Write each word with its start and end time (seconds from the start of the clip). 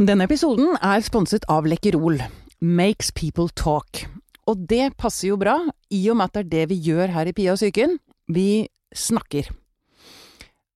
Denne 0.00 0.24
episoden 0.24 0.78
er 0.80 1.02
sponset 1.04 1.42
av 1.52 1.66
Lekkerol. 1.68 2.22
Makes 2.64 3.10
people 3.12 3.50
talk. 3.52 4.06
Og 4.48 4.62
det 4.70 4.94
passer 4.96 5.28
jo 5.28 5.36
bra, 5.36 5.58
i 5.92 5.98
og 6.08 6.16
med 6.16 6.30
at 6.30 6.38
det 6.38 6.40
er 6.40 6.48
det 6.54 6.62
vi 6.70 6.78
gjør 6.86 7.12
her 7.12 7.28
i 7.28 7.34
Pia 7.36 7.52
og 7.52 7.60
psyken. 7.60 7.98
Vi 8.32 8.64
snakker. 8.96 9.50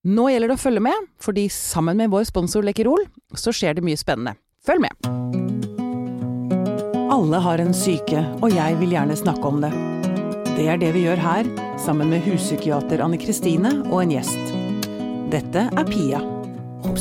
Nå 0.04 0.26
gjelder 0.28 0.52
det 0.52 0.58
å 0.58 0.60
følge 0.60 0.82
med, 0.84 1.08
fordi 1.16 1.46
sammen 1.48 1.96
med 2.02 2.12
vår 2.12 2.28
sponsor 2.28 2.68
Lekkerol, 2.68 3.06
så 3.32 3.48
skjer 3.48 3.78
det 3.78 3.86
mye 3.88 3.96
spennende. 3.96 4.36
Følg 4.60 4.84
med! 4.84 4.92
Alle 7.16 7.40
har 7.48 7.64
en 7.64 7.72
syke, 7.72 8.26
og 8.44 8.52
jeg 8.52 8.76
vil 8.82 8.92
gjerne 8.92 9.16
snakke 9.16 9.48
om 9.48 9.64
det. 9.64 9.72
Det 10.52 10.68
er 10.68 10.84
det 10.84 10.92
vi 10.98 11.06
gjør 11.06 11.24
her, 11.24 11.48
sammen 11.80 12.12
med 12.12 12.28
huspsykiater 12.28 13.00
Anne 13.00 13.16
Kristine 13.24 13.72
og 13.88 14.02
en 14.02 14.18
gjest. 14.18 14.56
Dette 15.32 15.64
er 15.72 15.88
Pia 15.88 16.20
om 16.84 16.92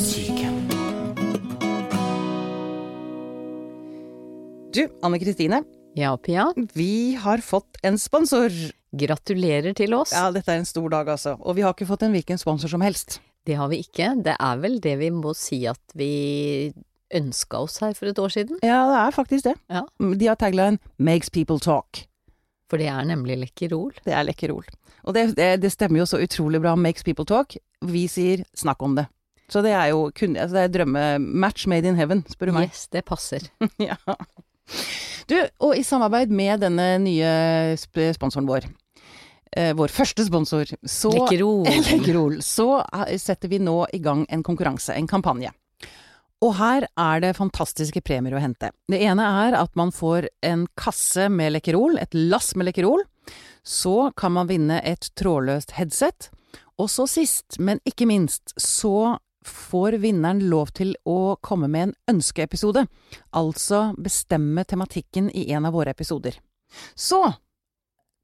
Du, 4.74 4.88
Anne 5.06 5.20
Kristine. 5.22 5.60
Ja, 5.94 6.16
Pia. 6.16 6.48
Vi 6.72 7.14
har 7.14 7.38
fått 7.38 7.76
en 7.82 7.94
sponsor. 7.98 8.50
Gratulerer 8.90 9.70
til 9.78 9.94
oss. 9.94 10.10
Ja, 10.10 10.32
dette 10.34 10.50
er 10.50 10.58
en 10.58 10.66
stor 10.66 10.88
dag, 10.90 11.12
altså. 11.12 11.36
Og 11.38 11.54
vi 11.54 11.62
har 11.62 11.76
ikke 11.76 11.86
fått 11.86 12.02
en 12.02 12.14
hvilken 12.14 12.40
sponsor 12.42 12.72
som 12.72 12.82
helst. 12.82 13.20
Det 13.46 13.54
har 13.54 13.70
vi 13.70 13.78
ikke. 13.84 14.08
Det 14.26 14.34
er 14.34 14.58
vel 14.58 14.80
det 14.82 14.96
vi 14.98 15.12
må 15.14 15.30
si 15.38 15.60
at 15.70 15.94
vi 15.94 16.72
ønska 17.14 17.60
oss 17.68 17.78
her 17.84 17.94
for 17.94 18.10
et 18.10 18.18
år 18.18 18.34
siden. 18.34 18.58
Ja, 18.66 18.80
det 18.90 18.98
er 18.98 19.14
faktisk 19.14 19.46
det. 19.46 19.54
Ja. 19.70 19.84
De 20.02 20.26
har 20.26 20.40
tagline 20.42 20.78
'Makes 20.98 21.30
people 21.30 21.62
talk'. 21.62 22.08
For 22.66 22.76
det 22.76 22.88
er 22.90 23.06
nemlig 23.06 23.38
Lekkerol. 23.38 23.92
Det 24.02 24.10
er 24.12 24.26
Lekkerol. 24.26 24.66
Og 25.04 25.14
det, 25.14 25.36
det, 25.36 25.62
det, 25.62 25.70
stemmer 25.70 26.02
jo 26.02 26.06
så 26.06 26.18
utrolig 26.18 26.60
bra 26.60 26.74
'Makes 26.74 27.04
people 27.04 27.24
talk'. 27.24 27.56
Vi 27.82 28.08
sier 28.08 28.42
'snakk 28.56 28.82
om 28.82 28.96
det'. 28.98 29.06
Så 29.48 29.62
det 29.62 29.70
er 29.70 29.94
jo 29.94 30.10
kun, 30.10 30.36
altså 30.36 30.56
det 30.56 30.64
er 30.64 30.78
drømmematch 30.78 31.68
made 31.68 31.86
in 31.86 31.94
heaven, 31.94 32.24
spør 32.26 32.46
du 32.46 32.52
meg. 32.52 32.70
Yes, 32.70 32.88
det 32.88 33.04
passer. 33.04 33.46
ja. 33.78 33.94
Du, 35.30 35.36
og 35.64 35.76
i 35.76 35.84
samarbeid 35.86 36.32
med 36.34 36.64
denne 36.64 36.86
nye 37.00 37.28
sponsoren 37.78 38.48
vår, 38.48 38.66
eh, 39.56 39.72
vår 39.76 39.92
første 39.92 40.26
sponsor, 40.26 40.74
så 40.84 41.12
Lekkerol. 41.14 41.64
Lekkerol, 41.90 42.40
så 42.44 42.82
eh, 42.84 43.16
setter 43.20 43.52
vi 43.52 43.62
nå 43.62 43.78
i 43.96 44.02
gang 44.04 44.26
en 44.28 44.44
konkurranse, 44.44 44.96
en 44.96 45.08
kampanje. 45.08 45.52
Og 46.44 46.56
her 46.58 46.84
er 47.00 47.22
det 47.24 47.36
fantastiske 47.38 48.02
premier 48.04 48.36
å 48.36 48.42
hente. 48.42 48.68
Det 48.90 49.00
ene 49.00 49.24
er 49.46 49.56
at 49.56 49.72
man 49.78 49.94
får 49.94 50.28
en 50.44 50.66
kasse 50.76 51.30
med 51.32 51.54
Lekkerol, 51.54 51.96
et 52.02 52.12
lass 52.12 52.52
med 52.58 52.68
Lekkerol. 52.68 53.04
Så 53.64 54.10
kan 54.18 54.34
man 54.36 54.50
vinne 54.50 54.82
et 54.84 55.08
trådløst 55.16 55.72
headset. 55.78 56.28
Og 56.76 56.90
så 56.90 57.06
sist, 57.08 57.56
men 57.62 57.80
ikke 57.88 58.08
minst, 58.10 58.52
så 58.60 59.16
får 59.44 59.98
vinneren 60.02 60.40
lov 60.50 60.72
til 60.76 60.94
å 61.08 61.36
komme 61.44 61.68
med 61.70 61.88
en 61.88 61.94
ønskeepisode. 62.16 62.86
Altså 63.36 63.94
bestemme 64.00 64.64
tematikken 64.64 65.30
i 65.36 65.46
en 65.52 65.66
av 65.68 65.74
våre 65.76 65.92
episoder. 65.94 66.38
Så 66.96 67.20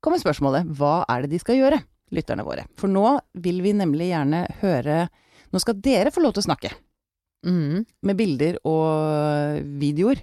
kommer 0.03 0.21
spørsmålet 0.23 0.69
hva 0.79 1.05
er 1.13 1.23
det 1.23 1.35
de 1.35 1.41
skal 1.43 1.59
gjøre, 1.61 1.81
lytterne 2.11 2.45
våre? 2.47 2.65
For 2.81 2.89
nå 2.91 3.19
vil 3.35 3.61
vi 3.63 3.75
nemlig 3.77 4.13
gjerne 4.13 4.47
høre 4.63 5.09
Nå 5.51 5.59
skal 5.59 5.81
dere 5.83 6.13
få 6.15 6.23
lov 6.23 6.37
til 6.37 6.45
å 6.45 6.47
snakke 6.47 6.71
Mm. 7.43 7.87
med 8.05 8.17
bilder 8.19 8.59
og 8.69 9.65
videoer. 9.81 10.21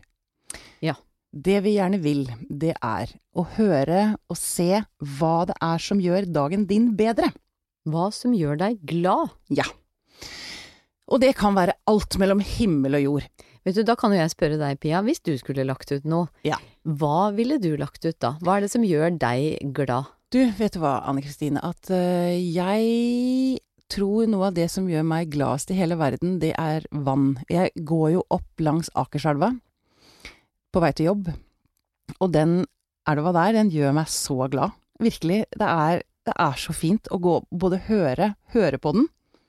Ja. 0.85 0.93
Det 1.33 1.57
vi 1.65 1.73
gjerne 1.75 1.97
vil, 1.99 2.27
det 2.47 2.75
er 2.77 3.09
å 3.35 3.43
høre 3.57 4.15
og 4.29 4.37
se 4.37 4.83
hva 5.17 5.45
det 5.49 5.55
er 5.59 5.81
som 5.81 5.99
gjør 5.99 6.29
dagen 6.31 6.63
din 6.69 6.91
bedre. 6.95 7.31
Hva 7.89 8.07
som 8.13 8.31
gjør 8.37 8.57
deg 8.61 8.79
glad. 8.85 9.33
Ja. 9.49 9.65
Og 11.07 11.21
det 11.23 11.33
kan 11.39 11.55
være 11.55 11.77
alt 11.87 12.17
mellom 12.19 12.41
himmel 12.43 12.97
og 12.99 13.03
jord. 13.05 13.27
Vet 13.67 13.77
du, 13.79 13.83
da 13.87 13.95
kan 13.99 14.11
jo 14.11 14.19
jeg 14.19 14.31
spørre 14.33 14.57
deg, 14.59 14.79
Pia, 14.83 15.01
hvis 15.03 15.21
du 15.23 15.33
skulle 15.39 15.65
lagt 15.67 15.91
ut 15.91 16.05
noe, 16.07 16.27
Ja. 16.47 16.57
hva 16.83 17.31
ville 17.35 17.57
du 17.63 17.75
lagt 17.79 18.03
ut 18.05 18.17
da? 18.19 18.35
Hva 18.43 18.57
er 18.57 18.61
det 18.65 18.71
som 18.71 18.83
gjør 18.83 19.17
deg 19.19 19.73
glad? 19.75 20.11
Du, 20.31 20.41
vet 20.59 20.73
du 20.75 20.79
hva, 20.83 20.97
Anne 21.07 21.23
Kristine, 21.23 21.61
at 21.63 21.87
uh, 21.87 22.35
jeg 22.35 23.59
tror 23.87 24.27
noe 24.27 24.49
av 24.49 24.55
det 24.57 24.67
som 24.71 24.87
gjør 24.91 25.05
meg 25.07 25.29
gladest 25.31 25.71
i 25.71 25.77
hele 25.79 25.95
verden, 25.99 26.39
det 26.43 26.51
er 26.59 26.83
vann. 26.91 27.37
Jeg 27.47 27.71
går 27.87 28.09
jo 28.17 28.23
opp 28.35 28.59
langs 28.59 28.91
Akerselva 28.99 29.53
på 30.75 30.83
vei 30.83 30.91
til 30.91 31.07
jobb, 31.13 31.29
og 32.19 32.31
den 32.35 32.65
elva 33.07 33.31
der, 33.35 33.55
den 33.55 33.71
gjør 33.71 33.95
meg 33.95 34.11
så 34.11 34.49
glad. 34.51 34.75
Virkelig, 34.99 35.45
det 35.55 35.67
er, 35.71 36.03
det 36.27 36.35
er 36.35 36.59
så 36.59 36.75
fint 36.75 37.07
å 37.15 37.19
gå, 37.23 37.37
både 37.51 37.79
høre, 37.87 38.33
høre 38.51 38.79
på 38.83 38.91
den, 38.97 39.07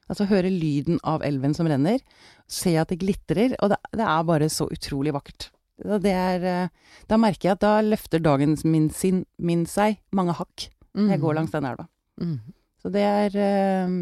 altså 0.09 0.27
høre 0.31 0.51
lyden 0.53 0.99
av 1.07 1.23
elven 1.27 1.55
som 1.57 1.69
renner, 1.71 2.01
se 2.49 2.75
at 2.81 2.91
det 2.93 3.01
glitrer, 3.03 3.55
og 3.63 3.73
det, 3.75 3.79
det 3.97 4.07
er 4.09 4.27
bare 4.29 4.49
så 4.53 4.67
utrolig 4.73 5.15
vakkert. 5.17 5.51
Det 5.79 6.11
er, 6.11 6.43
eh, 6.43 6.95
da 7.07 7.19
merker 7.21 7.51
jeg 7.51 7.59
at 7.59 7.63
da 7.63 7.77
løfter 7.87 8.23
dagen 8.25 8.57
min, 8.67 8.89
sin, 8.91 9.23
min 9.39 9.63
seg 9.71 10.01
mange 10.11 10.35
hakk 10.35 10.71
når 10.99 11.13
jeg 11.15 11.23
går 11.23 11.37
langs 11.39 11.53
den 11.55 11.69
elva. 11.69 11.85
Mm. 12.19 12.39
Så 12.83 12.91
det 12.95 13.05
er 13.07 13.37
eh, 13.39 13.93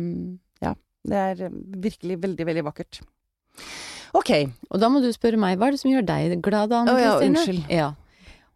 Ja, 0.65 0.72
det 1.05 1.21
er 1.21 1.53
virkelig 1.84 2.17
veldig, 2.23 2.47
veldig 2.49 2.65
vakkert. 2.71 3.03
Ok. 4.17 4.31
Og 4.71 4.81
da 4.81 4.88
må 4.88 5.03
du 5.05 5.11
spørre 5.12 5.37
meg, 5.41 5.59
hva 5.61 5.69
er 5.69 5.77
det 5.77 5.83
som 5.83 5.93
gjør 5.93 6.06
deg 6.09 6.38
glad 6.44 6.73
Anne 6.73 6.94
Oh, 6.94 7.00
ja, 7.00 7.17
Kristine? 7.19 7.37
unnskyld. 7.37 7.71
Ja. 7.73 7.91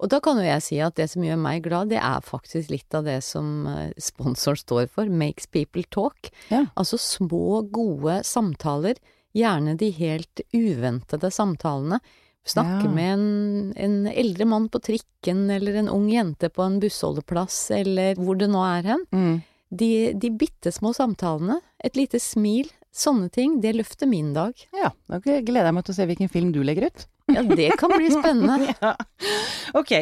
Og 0.01 0.09
da 0.09 0.19
kan 0.25 0.39
jo 0.41 0.47
jeg 0.47 0.63
si 0.65 0.79
at 0.81 0.95
det 0.97 1.11
som 1.13 1.23
gjør 1.27 1.37
meg 1.41 1.63
glad, 1.67 1.91
det 1.93 1.99
er 2.01 2.23
faktisk 2.25 2.71
litt 2.73 2.95
av 2.97 3.05
det 3.05 3.19
som 3.27 3.67
eh, 3.69 3.91
sponsoren 4.01 4.57
står 4.57 4.87
for, 4.89 5.11
makes 5.13 5.47
people 5.53 5.85
talk. 5.93 6.31
Ja. 6.49 6.63
Altså 6.81 6.97
små, 7.01 7.61
gode 7.69 8.23
samtaler, 8.25 8.97
gjerne 9.37 9.77
de 9.79 9.91
helt 10.01 10.41
uventede 10.57 11.29
samtalene. 11.31 12.01
Snakke 12.49 12.87
Ja. 12.89 12.91
med 12.97 13.13
en, 13.13 13.73
en 13.77 13.97
eldre 14.09 14.47
mann 14.49 14.71
på 14.73 14.81
trikken, 14.81 15.45
eller 15.53 15.77
en 15.77 15.91
ung 15.93 16.09
jente 16.09 16.49
på 16.49 16.65
en 16.65 16.81
bussholdeplass, 16.81 17.67
eller 17.77 18.17
hvor 18.17 18.39
det 18.41 18.49
nå 18.51 18.63
er 18.65 18.89
hen. 18.95 19.05
Mm. 19.13 19.43
De, 19.71 19.91
de 20.17 20.31
bitte 20.35 20.73
små 20.73 20.95
samtalene, 20.97 21.61
et 21.85 21.95
lite 22.01 22.19
smil, 22.19 22.73
sånne 22.95 23.31
ting, 23.33 23.59
det 23.63 23.77
løfter 23.79 24.09
min 24.11 24.33
dag. 24.35 24.57
Ja, 24.77 24.91
da 25.11 25.21
gleder 25.23 25.69
jeg 25.69 25.77
meg 25.77 25.87
til 25.87 25.95
å 25.95 25.99
se 25.99 26.07
hvilken 26.11 26.31
film 26.33 26.51
du 26.55 26.61
legger 26.67 26.89
ut. 26.91 27.07
Ja, 27.31 27.45
det 27.47 27.69
kan 27.79 27.93
bli 27.95 28.11
spennende. 28.13 28.75
Ja. 28.83 28.95
Ok, 29.79 29.93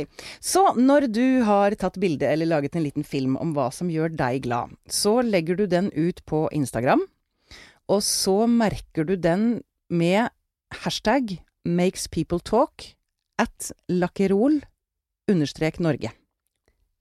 så 0.40 0.62
når 0.78 1.08
du 1.12 1.42
har 1.44 1.74
tatt 1.76 1.98
bilde 2.00 2.24
eller 2.24 2.48
laget 2.48 2.76
en 2.78 2.86
liten 2.86 3.04
film 3.04 3.34
om 3.36 3.50
hva 3.56 3.66
som 3.74 3.90
gjør 3.92 4.14
deg 4.16 4.46
glad, 4.46 4.72
så 4.88 5.18
legger 5.20 5.58
du 5.58 5.66
den 5.68 5.90
ut 5.92 6.22
på 6.28 6.46
Instagram, 6.56 7.02
og 7.88 8.00
så 8.04 8.46
merker 8.48 9.04
du 9.08 9.16
den 9.20 9.60
med 9.92 10.30
hashtag 10.84 11.36
makes 11.68 12.08
people 12.08 12.40
talk 12.40 12.94
at 13.40 13.70
lakkerol 13.92 14.62
understrek 15.28 15.80
Norge. 15.84 16.14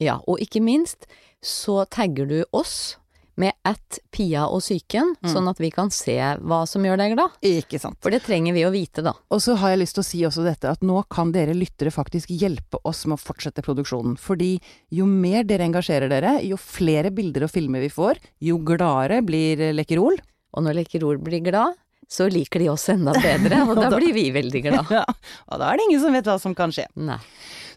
Ja, 0.03 0.19
og 0.27 0.41
ikke 0.43 0.61
minst 0.61 1.07
så 1.41 1.85
tagger 1.89 2.27
du 2.29 2.41
oss 2.51 2.97
med 3.37 3.53
at 3.69 3.99
Pia 4.11 4.47
og 4.49 4.61
psyken, 4.63 5.13
Mm. 5.21 5.29
sånn 5.33 5.49
at 5.49 5.59
vi 5.61 5.69
kan 5.71 5.89
se 5.93 6.15
hva 6.41 6.63
som 6.67 6.83
gjør 6.83 6.97
deg 6.97 7.13
glad. 7.15 7.31
Ikke 7.45 7.79
sant. 7.79 7.97
For 8.01 8.09
det 8.09 8.23
trenger 8.25 8.53
vi 8.53 8.63
å 8.65 8.71
vite, 8.73 9.03
da. 9.05 9.13
Og 9.31 9.39
så 9.41 9.55
har 9.61 9.69
jeg 9.75 9.79
lyst 9.83 9.93
til 9.99 10.01
å 10.03 10.09
si 10.09 10.21
også 10.25 10.43
dette, 10.43 10.69
at 10.71 10.81
nå 10.81 11.03
kan 11.09 11.31
dere 11.31 11.53
lyttere 11.53 11.93
faktisk 11.93 12.27
hjelpe 12.33 12.79
oss 12.83 13.05
med 13.05 13.17
å 13.19 13.21
fortsette 13.21 13.61
produksjonen. 13.61 14.17
Fordi 14.17 14.59
jo 14.91 15.05
mer 15.05 15.43
dere 15.43 15.67
engasjerer 15.69 16.09
dere, 16.09 16.39
jo 16.43 16.57
flere 16.57 17.11
bilder 17.13 17.43
og 17.45 17.51
filmer 17.53 17.79
vi 17.85 17.89
får, 17.93 18.17
jo 18.41 18.57
gladere 18.57 19.21
blir 19.25 19.57
Lekkerol. 19.73 20.17
Og 20.57 20.63
når 20.63 20.79
Lekkerol 20.83 21.17
blir 21.21 21.43
glad, 21.45 21.75
så 22.09 22.29
liker 22.31 22.59
de 22.63 22.69
oss 22.71 22.87
enda 22.89 23.11
bedre, 23.11 23.65
og 23.67 23.75
da 23.83 23.89
blir 23.91 24.13
vi 24.15 24.31
veldig 24.31 24.61
glad. 24.63 24.87
Ja, 24.97 25.03
og 25.51 25.59
da 25.59 25.73
er 25.73 25.77
det 25.77 25.87
ingen 25.89 26.01
som 26.01 26.13
vet 26.15 26.23
hva 26.25 26.39
som 26.39 26.55
kan 26.55 26.71
skje. 26.71 26.85
Nei. 26.95 27.19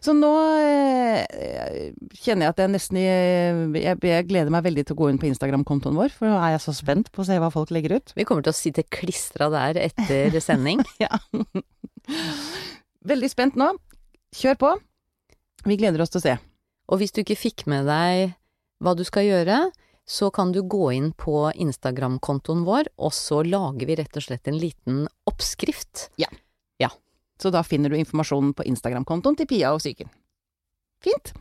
Så 0.01 0.15
nå 0.17 0.29
eh, 0.57 1.50
kjenner 2.15 2.47
jeg 2.47 2.53
at 2.53 2.61
jeg 2.63 2.71
nesten 2.73 2.97
jeg, 3.01 3.97
jeg 4.05 4.27
gleder 4.29 4.51
meg 4.53 4.65
veldig 4.65 4.85
til 4.87 4.95
å 4.95 4.99
gå 5.01 5.09
inn 5.11 5.19
på 5.21 5.27
Instagram-kontoen 5.29 5.97
vår, 5.97 6.13
for 6.15 6.29
nå 6.29 6.37
er 6.39 6.55
jeg 6.55 6.63
så 6.65 6.73
spent 6.77 7.11
på 7.13 7.23
å 7.23 7.27
se 7.27 7.37
hva 7.41 7.51
folk 7.53 7.73
legger 7.75 7.97
ut. 7.99 8.13
Vi 8.17 8.25
kommer 8.27 8.45
til 8.45 8.53
å 8.53 8.57
sitte 8.57 8.85
klistra 8.89 9.49
der 9.53 9.79
etter 9.89 10.37
sending. 10.47 10.83
Ja. 11.01 11.11
Veldig 13.07 13.29
spent 13.31 13.57
nå. 13.59 13.71
Kjør 14.35 14.59
på. 14.61 14.73
Vi 15.67 15.77
gleder 15.77 16.03
oss 16.03 16.13
til 16.13 16.21
å 16.21 16.25
se. 16.25 16.35
Og 16.91 17.01
hvis 17.01 17.13
du 17.15 17.21
ikke 17.23 17.39
fikk 17.39 17.65
med 17.71 17.87
deg 17.89 18.35
hva 18.81 18.95
du 18.97 19.03
skal 19.07 19.27
gjøre, 19.27 19.63
så 20.11 20.31
kan 20.33 20.51
du 20.51 20.63
gå 20.67 20.89
inn 20.95 21.11
på 21.15 21.51
Instagram-kontoen 21.53 22.65
vår, 22.67 22.89
og 22.99 23.13
så 23.15 23.43
lager 23.45 23.87
vi 23.87 23.95
rett 23.99 24.17
og 24.17 24.25
slett 24.25 24.49
en 24.49 24.57
liten 24.59 25.03
oppskrift. 25.29 26.09
Ja, 26.19 26.27
Så 27.41 27.49
da 27.49 27.63
finner 27.65 27.89
du 27.89 27.95
informasjonen 27.97 28.51
på 28.53 28.61
Instagram-kontoen 28.69 29.33
til 29.39 29.47
Pia 29.49 29.71
og 29.73 29.79
Psyken. 29.81 30.11
Fint. 31.01 31.31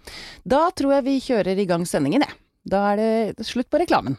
Da 0.49 0.71
tror 0.73 0.95
jeg 0.99 1.05
vi 1.05 1.19
kjører 1.21 1.59
i 1.61 1.67
gang 1.69 1.85
sendingen, 1.89 2.25
jeg. 2.25 2.37
Da 2.71 2.81
er 2.95 3.01
det 3.37 3.47
slutt 3.49 3.69
på 3.73 3.81
reklamen. 3.81 4.17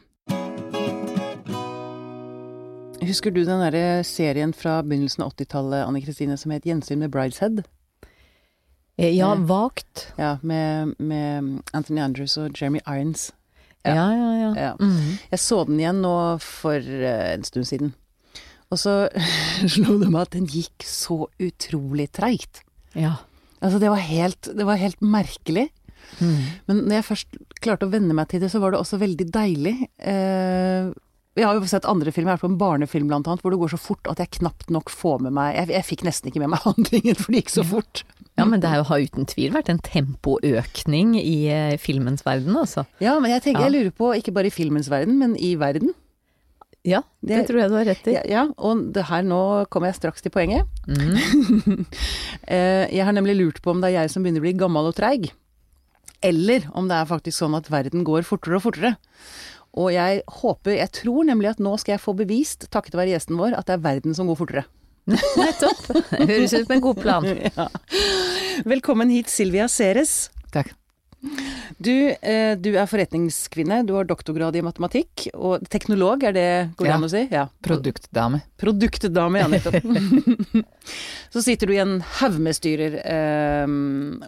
Husker 3.02 3.34
du 3.34 3.42
den 3.44 3.60
derre 3.64 4.04
serien 4.06 4.54
fra 4.54 4.80
begynnelsen 4.86 5.24
av 5.26 5.32
80-tallet, 5.34 5.86
Anne 5.88 6.02
Kristine, 6.06 6.36
som 6.38 6.54
het 6.54 6.66
Gjensyn 6.70 7.02
med 7.02 7.12
Brideshead? 7.14 7.64
Eh, 8.98 9.10
Ja, 9.18 9.32
Eh. 9.34 9.40
vagt. 9.50 10.12
Ja, 10.18 10.38
med, 10.44 10.94
med 11.00 11.62
Anthony 11.74 12.02
Andrews 12.02 12.38
og 12.38 12.52
Jeremy 12.62 12.80
Irons. 12.86 13.32
Ja. 13.84 13.96
Ja, 13.96 14.08
ja, 14.14 14.32
ja. 14.38 14.52
Ja. 14.62 14.76
Mhm. 14.80 15.18
Jeg 15.32 15.40
så 15.40 15.64
den 15.66 15.80
igjen 15.80 16.02
nå 16.04 16.14
for 16.40 16.78
eh, 16.78 17.34
en 17.34 17.44
stund 17.44 17.66
siden. 17.66 17.94
Og 18.72 18.78
så 18.78 19.10
slo 19.68 19.98
det 20.00 20.12
meg 20.12 20.22
at 20.22 20.32
den 20.38 20.46
gikk 20.46 20.86
så 20.86 21.26
utrolig 21.42 22.12
treigt. 22.14 22.62
Ja. 22.94 23.16
Altså 23.62 23.80
det 23.82 23.90
var 23.94 24.02
helt, 24.02 24.50
det 24.58 24.66
var 24.66 24.80
helt 24.82 25.00
merkelig. 25.06 25.68
Men 26.20 26.80
når 26.88 26.96
jeg 26.98 27.06
først 27.08 27.38
klarte 27.62 27.86
å 27.88 27.92
venne 27.94 28.14
meg 28.18 28.28
til 28.32 28.42
det, 28.44 28.50
så 28.52 28.60
var 28.60 28.74
det 28.74 28.80
også 28.82 28.98
veldig 29.02 29.28
deilig. 29.32 29.76
Eh, 30.02 30.90
jeg 31.40 31.46
har 31.48 31.56
jo 31.56 31.68
sett 31.70 31.86
andre 31.88 32.12
filmer, 32.12 32.34
jeg 32.34 32.36
har 32.36 32.40
vært 32.42 32.48
på 32.48 32.52
en 32.52 32.60
barnefilm 32.60 33.08
blant 33.08 33.30
annet, 33.30 33.44
hvor 33.46 33.54
det 33.54 33.60
går 33.62 33.72
så 33.72 33.80
fort 33.80 34.10
at 34.12 34.20
jeg 34.20 34.34
knapt 34.42 34.74
nok 34.74 34.90
får 34.92 35.22
med 35.24 35.32
meg 35.38 35.54
Jeg, 35.56 35.70
jeg 35.78 35.86
fikk 35.88 36.02
nesten 36.04 36.28
ikke 36.32 36.42
med 36.44 36.52
meg 36.52 36.66
handlingen, 36.68 37.16
for 37.16 37.32
det 37.32 37.44
gikk 37.46 37.54
så 37.54 37.64
fort. 37.70 38.02
ja, 38.36 38.44
men 38.50 38.60
det 38.66 38.74
jo- 38.76 38.84
har 38.90 39.06
uten 39.06 39.30
tvil 39.30 39.54
vært 39.56 39.70
en 39.72 39.80
tempoøkning 39.80 41.16
i 41.22 41.38
eh, 41.54 41.78
filmens 41.80 42.26
verden, 42.28 42.58
altså. 42.60 42.84
Ja, 43.00 43.16
men 43.24 43.32
jeg 43.32 43.46
tenker, 43.46 43.68
jeg 43.70 43.76
lurer 43.78 43.96
på, 43.96 44.12
ikke 44.18 44.34
bare 44.36 44.50
i 44.52 44.56
filmens 44.58 44.90
verden, 44.92 45.18
men 45.22 45.38
i 45.40 45.54
verden. 45.62 45.94
Ja, 46.88 47.04
det, 47.22 47.36
Det- 47.36 47.48
tror 47.48 47.60
jeg 47.62 47.70
du 47.70 47.76
har 47.78 47.86
rett 47.86 48.08
i. 48.10 48.14
Ja, 48.16 48.22
ja 48.26 48.44
og 48.58 48.88
det 48.96 49.04
her 49.06 49.22
nå 49.22 49.42
kommer 49.70 49.92
jeg 49.92 50.00
straks 50.00 50.22
til 50.26 50.32
poenget. 50.34 50.66
Mm. 50.88 51.86
Eh, 52.52 52.88
jeg 52.92 53.06
har 53.06 53.14
nemlig 53.14 53.36
lurt 53.38 53.60
på 53.64 53.70
om 53.72 53.80
det 53.80 53.92
er 53.92 54.02
jeg 54.02 54.10
som 54.12 54.24
begynner 54.26 54.42
å 54.42 54.44
bli 54.48 54.52
gammel 54.60 54.88
og 54.90 54.96
treig, 54.98 55.30
eller 56.26 56.66
om 56.76 56.88
det 56.90 56.98
er 56.98 57.06
faktisk 57.08 57.38
sånn 57.38 57.54
at 57.56 57.70
verden 57.72 58.02
går 58.04 58.26
fortere 58.28 58.58
og 58.58 58.64
fortere. 58.66 58.96
Og 59.78 59.92
jeg 59.94 60.24
håper, 60.42 60.74
jeg 60.76 60.92
tror 60.98 61.24
nemlig 61.30 61.52
at 61.54 61.62
nå 61.64 61.78
skal 61.80 61.94
jeg 61.96 62.02
få 62.04 62.16
bevist, 62.18 62.66
takket 62.74 62.98
være 62.98 63.14
gjesten 63.14 63.38
vår, 63.40 63.54
at 63.56 63.70
det 63.70 63.78
er 63.78 63.86
verden 63.86 64.18
som 64.18 64.28
går 64.28 64.40
fortere. 64.42 64.66
Nettopp. 65.40 65.86
Høres 66.18 66.52
ut 66.58 66.66
som 66.66 66.76
en 66.76 66.84
god 66.90 67.00
plan. 67.00 67.30
Ja. 67.56 67.70
Velkommen 68.68 69.14
hit, 69.14 69.30
Silvia 69.32 69.70
Ceres. 69.72 70.28
Takk. 70.52 70.74
Du, 71.82 71.94
eh, 72.10 72.56
du 72.58 72.72
er 72.78 72.88
forretningskvinne, 72.90 73.82
du 73.86 73.94
har 73.94 74.08
doktorgrad 74.10 74.56
i 74.58 74.64
matematikk, 74.66 75.28
og 75.38 75.64
teknolog, 75.70 76.24
er 76.26 76.34
det 76.34 76.48
går 76.78 76.86
det 76.86 76.90
Ja. 76.92 76.96
an 76.98 77.06
å 77.06 77.10
si? 77.10 77.22
Ja. 77.32 77.44
Produktdame. 77.62 78.42
Produktdame, 78.58 79.40
ja 79.42 79.48
nettopp. 79.48 80.66
Så 81.34 81.44
sitter 81.46 81.68
du 81.70 81.74
i 81.74 81.82
en 81.82 82.02
haug 82.20 82.38
med 82.42 82.58
styrer, 82.58 82.98
eh, 83.06 83.66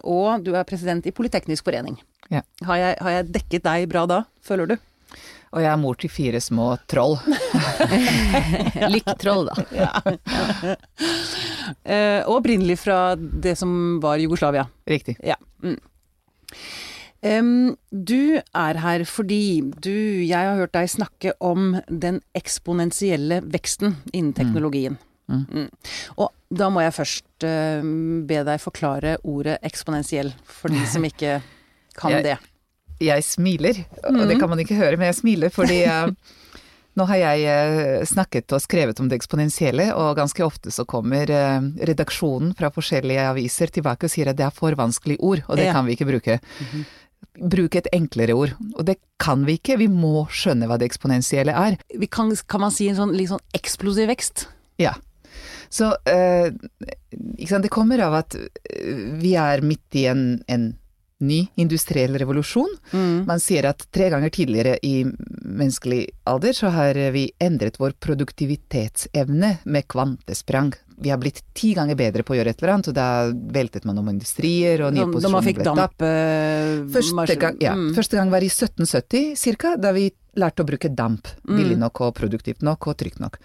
og 0.06 0.44
du 0.46 0.54
er 0.54 0.64
president 0.64 1.06
i 1.06 1.12
Politeknisk 1.14 1.64
forening. 1.66 1.98
Ja. 2.30 2.42
Har, 2.64 2.76
jeg, 2.80 2.98
har 3.02 3.10
jeg 3.18 3.32
dekket 3.40 3.66
deg 3.66 3.88
bra 3.90 4.06
da, 4.06 4.22
føler 4.42 4.66
du? 4.74 4.76
Og 5.54 5.60
jeg 5.62 5.70
er 5.70 5.78
mor 5.78 5.94
til 5.94 6.10
fire 6.10 6.40
små 6.42 6.72
troll. 6.90 7.18
Lykketroll, 8.94 9.50
da. 9.50 10.74
Eh, 11.84 12.20
og 12.26 12.40
opprinnelig 12.40 12.78
fra 12.82 13.14
det 13.18 13.54
som 13.58 14.00
var 14.02 14.18
Jugoslavia. 14.22 14.66
Riktig. 14.90 15.16
Ja. 15.22 15.36
Mm. 15.62 15.78
Em, 17.24 17.76
du 17.90 18.36
er 18.36 18.78
her 18.82 19.04
fordi 19.08 19.62
du 19.80 19.88
Jeg 20.26 20.36
har 20.44 20.58
hørt 20.58 20.74
deg 20.76 20.90
snakke 20.92 21.32
om 21.40 21.78
den 21.88 22.18
eksponentielle 22.36 23.38
veksten 23.48 23.94
innen 24.12 24.34
teknologien. 24.36 24.98
Mm. 25.32 25.46
Mm. 25.48 25.68
Og 26.20 26.28
da 26.52 26.68
må 26.68 26.82
jeg 26.84 26.92
først 26.98 27.46
uh, 27.48 27.80
be 28.28 28.42
deg 28.44 28.60
forklare 28.60 29.16
ordet 29.24 29.56
eksponentiell, 29.64 30.34
for 30.44 30.68
de 30.68 30.84
som 30.86 31.04
ikke 31.08 31.38
kan 32.00 32.18
Jeg- 32.18 32.24
det. 32.28 32.36
Jeg 33.00 33.24
smiler, 33.26 33.74
og 34.06 34.20
det 34.28 34.36
kan 34.38 34.48
man 34.48 34.60
ikke 34.62 34.76
høre, 34.78 34.96
men 34.96 35.08
jeg 35.08 35.16
smiler 35.18 35.50
fordi 35.50 35.80
eh, 35.82 36.12
nå 36.96 37.06
har 37.10 37.18
jeg 37.18 37.44
eh, 37.50 38.04
snakket 38.06 38.52
og 38.54 38.62
skrevet 38.62 39.00
om 39.02 39.08
det 39.10 39.16
eksponentielle, 39.18 39.88
og 39.98 40.16
ganske 40.18 40.44
ofte 40.46 40.70
så 40.74 40.84
kommer 40.88 41.30
eh, 41.30 41.60
redaksjonen 41.90 42.52
fra 42.58 42.70
forskjellige 42.74 43.24
aviser 43.32 43.72
tilbake 43.74 44.06
og 44.06 44.12
sier 44.14 44.30
at 44.30 44.38
det 44.38 44.46
er 44.46 44.54
for 44.54 44.76
vanskelig 44.78 45.16
ord, 45.20 45.42
og 45.48 45.56
det 45.58 45.66
Ja. 45.66 45.72
kan 45.74 45.86
vi 45.88 45.96
ikke 45.96 46.06
bruke. 46.10 46.38
Bruk 47.34 47.74
et 47.74 47.88
enklere 47.92 48.34
ord. 48.38 48.52
Og 48.76 48.84
det 48.86 48.98
kan 49.18 49.42
vi 49.46 49.56
ikke, 49.58 49.78
vi 49.80 49.88
må 49.90 50.26
skjønne 50.30 50.68
hva 50.70 50.76
det 50.78 50.86
eksponentielle 50.90 51.50
er. 51.50 51.78
Vi 51.98 52.06
kan, 52.06 52.30
kan 52.46 52.60
man 52.62 52.70
si 52.70 52.86
en 52.88 52.96
sånn 53.00 53.14
litt 53.16 53.32
sånn 53.32 53.42
eksplosiv 53.56 54.06
vekst? 54.12 54.46
Ja. 54.78 54.92
Så 55.74 55.88
eh, 56.06 56.52
det 57.10 57.70
kommer 57.74 57.98
av 58.06 58.14
at 58.20 58.36
eh, 58.38 59.18
vi 59.18 59.34
er 59.40 59.64
midt 59.66 59.98
i 59.98 60.04
en, 60.06 60.44
en 60.46 60.68
ny 61.24 61.40
industriell 61.60 62.16
revolusjon. 62.20 62.70
Mm. 62.92 63.24
Man 63.28 63.42
sier 63.42 63.68
at 63.70 63.86
tre 63.94 64.10
ganger 64.12 64.32
tidligere 64.34 64.78
i 64.86 65.04
menneskelig 65.04 66.02
alder 66.30 66.56
så 66.56 66.72
har 66.74 66.98
vi 67.14 67.26
endret 67.42 67.78
vår 67.80 67.96
produktivitetsevne 68.04 69.56
med 69.64 69.88
kvantesprang. 69.90 70.72
Vi 70.96 71.10
har 71.10 71.18
blitt 71.18 71.40
ti 71.56 71.72
ganger 71.74 71.98
bedre 71.98 72.22
på 72.22 72.34
å 72.34 72.38
gjøre 72.38 72.54
et 72.54 72.60
eller 72.62 72.74
annet, 72.76 72.88
og 72.92 72.96
da 72.96 73.08
veltet 73.56 73.86
man 73.88 73.98
om 73.98 74.10
industrier, 74.12 74.84
og 74.86 74.94
nye 74.94 75.08
Da, 75.08 75.24
da 75.26 75.32
man 75.32 75.42
posisjoner 75.42 75.48
fikk 75.48 75.62
damp 75.66 76.04
eh, 76.06 76.74
Første 76.94 77.38
gang, 77.40 77.56
ja, 77.64 77.74
mm. 77.78 77.88
første 77.96 78.20
gang 78.20 78.30
var 78.30 78.46
i 78.46 78.50
1770 78.52 79.34
cirka, 79.38 79.74
da 79.80 79.90
vi 79.96 80.06
lærte 80.38 80.62
å 80.62 80.68
bruke 80.68 80.90
damp. 80.94 81.30
Mm. 81.42 81.56
Billig 81.58 81.78
nok 81.82 82.04
og 82.06 82.14
produktivt 82.18 82.62
nok 82.66 82.90
og 82.90 82.98
trygt 83.02 83.22
nok. 83.22 83.40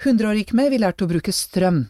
100 0.00 0.30
år 0.30 0.40
gikk 0.40 0.54
med, 0.56 0.70
vi 0.72 0.80
lærte 0.80 1.04
å 1.04 1.10
bruke 1.10 1.34
strøm. 1.36 1.84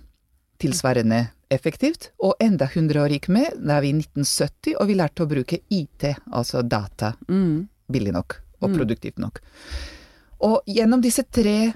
Tilsvarende 0.60 1.28
effektivt. 1.50 2.10
Og 2.22 2.34
enda 2.40 2.66
100 2.66 3.00
år 3.02 3.14
gikk 3.16 3.28
med, 3.28 3.52
da 3.66 3.76
er 3.78 3.84
vi 3.84 3.90
i 3.92 3.98
1970, 3.98 4.76
og 4.80 4.86
vi 4.90 4.94
lærte 4.98 5.24
å 5.24 5.30
bruke 5.30 5.60
IT, 5.70 6.16
altså 6.32 6.62
data, 6.66 7.14
Mm. 7.28 7.68
billig 7.90 8.12
nok 8.12 8.40
og 8.62 8.70
Mm. 8.70 8.76
produktivt 8.78 9.18
nok. 9.18 9.40
Og 10.40 10.62
gjennom 10.66 11.00
disse 11.02 11.22
tre 11.30 11.74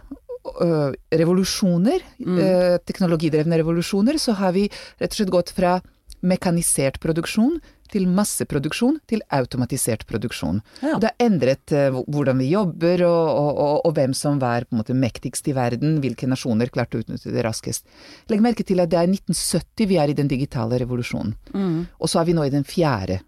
ø, 0.60 0.92
revolusjoner, 1.10 2.00
Mm. 2.20 2.38
ø, 2.38 2.78
teknologidrevne 2.84 3.56
revolusjoner, 3.56 4.14
så 4.20 4.34
har 4.34 4.52
vi 4.52 4.68
rett 5.00 5.10
og 5.10 5.16
slett 5.16 5.30
gått 5.30 5.50
fra 5.50 5.80
mekanisert 6.22 7.00
produksjon 7.00 7.60
til 7.92 8.06
masseproduksjon 8.10 8.98
til 9.10 9.22
automatisert 9.34 10.06
produksjon. 10.08 10.60
Ja. 10.82 10.94
Og 10.94 11.02
det 11.02 11.12
har 11.12 11.26
endret 11.26 11.74
uh, 11.74 12.00
hvordan 12.08 12.40
vi 12.40 12.50
jobber, 12.52 13.04
og, 13.08 13.28
og, 13.28 13.50
og, 13.66 13.76
og 13.88 13.94
hvem 13.98 14.16
som 14.16 14.40
var 14.42 14.68
på 14.68 14.76
en 14.76 14.82
måte 14.82 14.96
mektigst 14.98 15.48
i 15.50 15.56
verden, 15.56 15.98
hvilke 16.04 16.28
nasjoner 16.30 16.72
klarte 16.74 16.98
å 16.98 17.04
utnytte 17.04 17.34
det 17.34 17.44
raskest. 17.46 17.86
Legg 18.32 18.42
merke 18.44 18.66
til 18.66 18.82
at 18.82 18.92
det 18.92 19.00
er 19.00 19.12
1970 19.12 19.90
vi 19.90 20.00
er 20.00 20.12
i 20.12 20.18
den 20.18 20.30
digitale 20.30 20.80
revolusjonen. 20.82 21.36
Mm. 21.54 21.78
Og 22.00 22.10
så 22.10 22.20
er 22.22 22.28
vi 22.30 22.36
nå 22.36 22.46
i 22.46 22.52
den 22.54 22.66
fjerde. 22.68 23.20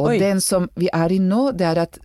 Og 0.00 0.14
Oi. 0.14 0.20
den 0.20 0.40
som 0.40 0.68
vi 0.80 0.88
er 0.92 1.12
i 1.12 1.18
nå, 1.20 1.50
det 1.56 1.66
er 1.68 1.82
at 1.82 1.98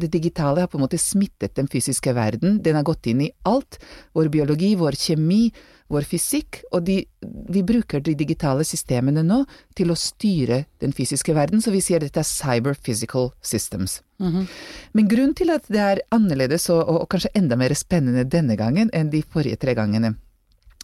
det 0.00 0.10
digitale 0.12 0.64
har 0.64 0.70
på 0.70 0.78
en 0.78 0.84
måte 0.84 0.98
smittet 0.98 1.54
den 1.58 1.68
fysiske 1.70 2.12
verden. 2.16 2.58
Den 2.62 2.78
har 2.78 2.86
gått 2.86 3.06
inn 3.10 3.22
i 3.24 3.30
alt. 3.48 3.78
Vår 4.16 4.30
biologi, 4.32 4.72
vår 4.78 4.96
kjemi, 4.98 5.50
vår 5.90 6.06
fysikk. 6.08 6.60
Og 6.74 6.84
de, 6.86 6.98
vi 7.54 7.62
bruker 7.66 8.02
de 8.04 8.14
digitale 8.18 8.64
systemene 8.66 9.22
nå 9.26 9.42
til 9.78 9.92
å 9.92 9.98
styre 9.98 10.64
den 10.82 10.94
fysiske 10.96 11.34
verden, 11.36 11.62
så 11.62 11.74
vi 11.74 11.82
sier 11.84 12.02
dette 12.02 12.22
er 12.22 12.28
cyber 12.28 12.78
physical 12.78 13.32
systems. 13.42 14.00
Mhm. 14.18 14.46
Men 14.92 15.08
grunnen 15.08 15.36
til 15.36 15.52
at 15.54 15.68
det 15.68 15.82
er 15.84 16.04
annerledes, 16.14 16.68
og, 16.70 16.82
og, 16.82 17.02
og 17.04 17.10
kanskje 17.12 17.34
enda 17.34 17.58
mer 17.58 17.74
spennende 17.78 18.26
denne 18.28 18.56
gangen 18.58 18.90
enn 18.92 19.12
de 19.12 19.22
forrige 19.22 19.60
tre 19.60 19.76
gangene, 19.78 20.14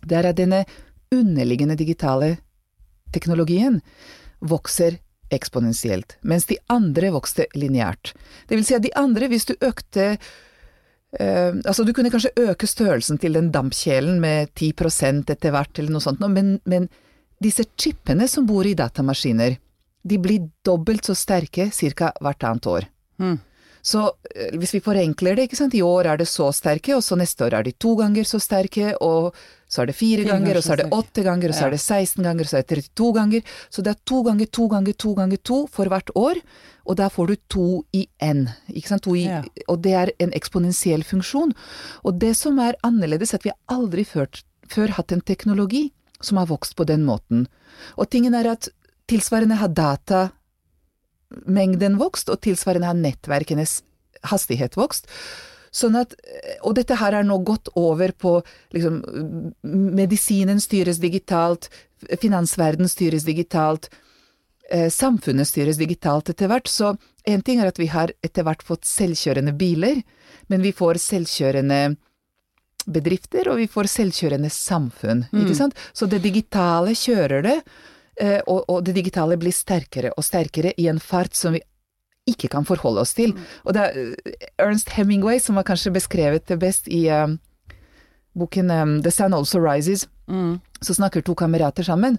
det 0.07 0.19
er 0.19 0.31
at 0.31 0.39
denne 0.39 0.65
underliggende 1.15 1.77
digitale 1.79 2.37
teknologien 3.15 3.81
vokser 4.41 4.99
eksponentielt, 5.35 6.17
mens 6.23 6.47
de 6.51 6.59
andre 6.73 7.13
vokste 7.15 7.49
lineært. 7.57 8.13
Det 8.49 8.59
vil 8.59 8.67
si 8.67 8.77
at 8.77 8.85
de 8.85 8.93
andre, 8.99 9.29
hvis 9.33 9.49
du 9.49 9.55
økte 9.61 10.07
eh, 10.13 11.53
altså 11.65 11.85
du 11.85 11.93
kunne 11.97 12.13
kanskje 12.13 12.35
øke 12.49 12.69
størrelsen 12.69 13.19
til 13.23 13.39
den 13.39 13.51
dampkjelen 13.55 14.21
med 14.23 14.53
10% 14.55 15.33
etter 15.35 15.55
hvert, 15.55 15.79
eller 15.79 15.97
noe 15.97 16.05
sånt, 16.05 16.23
men, 16.23 16.57
men 16.65 16.89
disse 17.43 17.67
chipene 17.77 18.29
som 18.31 18.47
bor 18.49 18.67
i 18.67 18.77
datamaskiner, 18.79 19.59
de 20.07 20.19
blir 20.23 20.47
dobbelt 20.65 21.09
så 21.09 21.17
sterke 21.19 21.71
ca. 21.75 22.13
hvert 22.23 22.47
annet 22.47 22.67
år. 22.71 22.89
Mm. 23.19 23.39
Så 23.87 24.03
eh, 24.35 24.55
hvis 24.59 24.75
vi 24.75 24.83
forenkler 24.83 25.39
det, 25.39 25.51
i 25.75 25.83
år 25.83 26.13
er 26.13 26.19
det 26.19 26.29
så 26.31 26.51
sterke, 26.55 26.97
og 26.97 27.05
så 27.05 27.19
neste 27.19 27.47
år 27.47 27.59
er 27.59 27.67
de 27.67 27.73
to 27.73 27.95
ganger 27.99 28.25
så 28.25 28.41
sterke, 28.43 28.95
og 29.01 29.35
så 29.69 29.83
er 29.83 29.87
det 29.91 29.97
fire, 29.99 30.23
ganger, 30.25 30.57
og 30.57 30.63
så 30.63 30.73
er 30.73 30.77
det 30.85 30.93
åtte 30.95 31.23
ganger, 31.27 31.49
og 31.51 31.55
så 31.59 31.67
er 31.67 31.71
det 31.75 31.81
16 31.83 32.23
ganger, 32.23 32.45
og 32.47 32.49
så 32.51 32.57
er 32.59 32.63
det 32.63 32.85
32 32.95 33.13
ganger. 33.17 33.41
Så 33.69 33.83
det 33.83 33.91
er 33.91 33.99
to 34.07 34.23
ganger 34.23 34.47
to 34.47 34.69
ganger 34.71 34.93
to 34.95 35.15
ganger 35.19 35.37
to 35.43 35.67
for 35.67 35.85
hvert 35.91 36.11
år, 36.15 36.35
og 36.87 36.97
da 36.97 37.09
får 37.11 37.27
du 37.27 37.37
to 37.51 37.85
i 37.93 38.07
n, 38.23 38.49
Ja. 39.27 39.43
og 39.69 39.83
det 39.83 39.93
er 39.93 40.13
en 40.23 40.33
eksponentiell 40.33 41.03
funksjon. 41.03 41.53
Og 42.05 42.19
det 42.19 42.37
som 42.37 42.59
er 42.63 42.77
annerledes, 42.85 43.35
er 43.35 43.39
at 43.39 43.45
vi 43.45 43.51
har 43.51 43.59
aldri 43.77 44.05
før, 44.05 44.27
før 44.71 44.89
hatt 44.95 45.13
en 45.13 45.21
teknologi 45.21 45.93
som 46.21 46.37
har 46.39 46.47
vokst 46.47 46.77
på 46.77 46.87
den 46.87 47.05
måten. 47.05 47.47
Og 47.99 48.09
tingen 48.09 48.35
er 48.35 48.47
at 48.53 48.69
tilsvarende 49.09 49.57
har 49.59 49.69
datamengden 51.35 51.99
vokst, 51.99 52.29
og 52.31 52.41
tilsvarende 52.41 52.87
har 52.87 52.95
nettverkenes 52.95 53.83
hastighet 54.23 54.77
vokst. 54.77 55.07
Sånn 55.75 55.97
at, 55.97 56.15
og 56.63 56.75
dette 56.79 56.97
her 56.97 57.13
er 57.19 57.27
nå 57.27 57.39
gått 57.45 57.69
over 57.77 58.13
på 58.13 58.43
liksom, 58.75 59.03
medisinen 59.63 60.61
styres 60.61 60.99
digitalt, 61.03 61.69
finansverden 62.21 62.89
styres 62.89 63.25
digitalt, 63.25 63.89
eh, 64.71 64.89
samfunnet 64.91 65.49
styres 65.49 65.77
digitalt 65.81 66.31
etter 66.31 66.49
hvert. 66.49 66.69
Så 66.69 66.97
en 67.27 67.43
ting 67.43 67.61
er 67.61 67.67
at 67.73 67.79
vi 67.79 67.87
har 67.87 68.13
etter 68.23 68.47
hvert 68.47 68.63
fått 68.63 68.85
selvkjørende 68.85 69.53
biler, 69.57 70.03
men 70.49 70.63
vi 70.63 70.73
får 70.73 71.01
selvkjørende 71.03 71.97
bedrifter, 72.87 73.49
og 73.51 73.59
vi 73.59 73.67
får 73.67 73.89
selvkjørende 73.91 74.51
samfunn, 74.53 75.25
Mm. 75.33 75.41
ikke 75.43 75.57
sant? 75.57 75.75
Så 75.93 76.07
det 76.07 76.23
digitale 76.23 76.95
kjører 76.95 77.43
det, 77.43 77.63
eh, 78.21 78.41
og, 78.47 78.65
og 78.69 78.85
det 78.85 78.95
digitale 78.95 79.37
blir 79.37 79.53
sterkere 79.53 80.13
og 80.17 80.23
sterkere 80.25 80.73
i 80.79 80.87
en 80.87 81.01
fart 81.01 81.35
som 81.35 81.53
vi 81.53 81.61
ikke 82.27 82.49
kan 82.51 82.65
forholde 82.67 83.01
oss 83.01 83.15
til. 83.15 83.33
Og 83.65 83.75
det 83.77 83.83
er 83.83 83.99
eh, 84.27 84.49
Ernst 84.59 84.91
Hemingway 84.97 85.39
som 85.43 85.57
har 85.57 85.65
kanskje 85.69 85.93
beskrevet 85.95 86.47
det 86.51 86.59
best 86.59 86.89
i 86.89 87.07
eh, 87.09 87.27
boken 88.37 88.71
um, 88.71 88.97
The 89.03 89.11
Sun 89.15 89.35
Also 89.35 89.59
Rises, 89.63 90.07
Mm. 90.27 90.59
så 90.83 90.91
snakker 90.95 91.23
to 91.23 91.37
kamerater 91.39 91.85
sammen. 91.87 92.17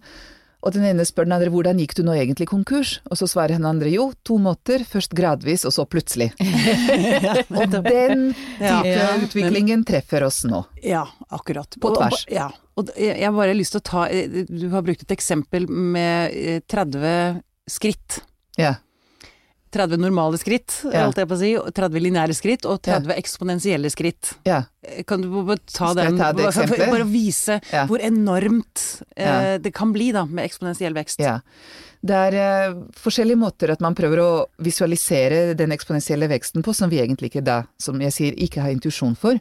Og 0.64 0.72
den 0.74 0.86
ene 0.88 1.04
spør 1.06 1.26
den 1.28 1.34
andre 1.36 1.50
hvordan 1.52 1.78
gikk 1.78 1.92
du 1.98 2.04
nå 2.08 2.14
egentlig 2.16 2.48
konkurs? 2.48 3.02
Og 3.12 3.18
så 3.20 3.28
svarer 3.28 3.58
den 3.60 3.66
andre 3.68 3.92
jo, 3.92 4.14
to 4.26 4.38
måter, 4.40 4.80
først 4.88 5.12
gradvis 5.14 5.66
og 5.68 5.74
så 5.76 5.84
plutselig. 5.86 6.30
og 7.52 7.68
den 7.76 8.32
type 8.58 8.94
Ja. 8.96 9.10
utviklingen 9.22 9.84
treffer 9.86 10.24
oss 10.24 10.40
nå. 10.48 10.64
Ja, 10.82 11.04
akkurat. 11.30 11.76
På 11.82 11.92
Og- 11.92 11.98
og- 11.98 12.10
tvers. 12.10 12.26
Ja. 12.32 12.48
Og 12.78 12.90
jeg 12.96 13.20
har 13.26 13.32
bare 13.36 13.54
lyst 13.54 13.72
til 13.76 13.82
å 13.82 13.84
ta 13.84 14.06
eh, 14.08 14.46
Du 14.48 14.70
har 14.70 14.82
brukt 14.84 15.02
et 15.04 15.12
eksempel 15.12 15.68
med 15.68 16.32
eh, 16.34 16.60
30 16.66 17.44
skritt. 17.68 18.22
Ja. 18.58 18.76
30 19.72 19.98
normale 20.00 20.38
skritt, 20.40 20.84
Ja. 20.94 21.08
si, 21.12 21.56
30 21.58 22.00
lineære 22.00 22.34
skritt, 22.36 22.66
og 22.66 22.82
30 22.82 23.14
eksponentielle 23.18 23.90
skritt. 23.92 24.34
ja. 24.46 24.64
Eh, 24.84 25.04
Kan 25.04 25.22
du 25.22 25.30
bare 25.44 25.58
ta 25.66 25.94
den 25.94 26.18
ta 26.18 26.32
det 26.34 26.46
bare-? 26.56 26.90
Bare 26.92 27.04
vise 27.20 27.60
Ja. 27.74 27.86
hvor 27.88 28.00
enormt 28.00 29.02
eh, 29.16 29.58
det 29.58 29.74
kan 29.74 29.92
bli 29.94 30.12
da, 30.12 30.26
med 30.26 30.46
eksponentiell 30.46 30.94
vekst. 30.94 31.20
Ja. 31.20 31.40
Det 32.04 32.14
er 32.14 32.34
eh, 32.38 32.74
forskjellige 32.94 33.38
måter 33.42 33.72
at 33.74 33.82
man 33.82 33.96
prøver 33.98 34.20
å 34.22 34.46
visualisere 34.62 35.56
den 35.58 35.72
eksponentielle 35.74 36.28
veksten 36.30 36.64
på, 36.64 36.74
som 36.74 36.90
vi 36.90 37.00
egentlig 37.02 37.32
ikke 37.34 37.44
da, 37.44 37.64
som 37.82 38.00
jeg 38.00 38.14
sier, 38.14 38.34
ikke 38.38 38.62
har 38.62 38.70
intuisjon 38.72 39.16
for. 39.18 39.40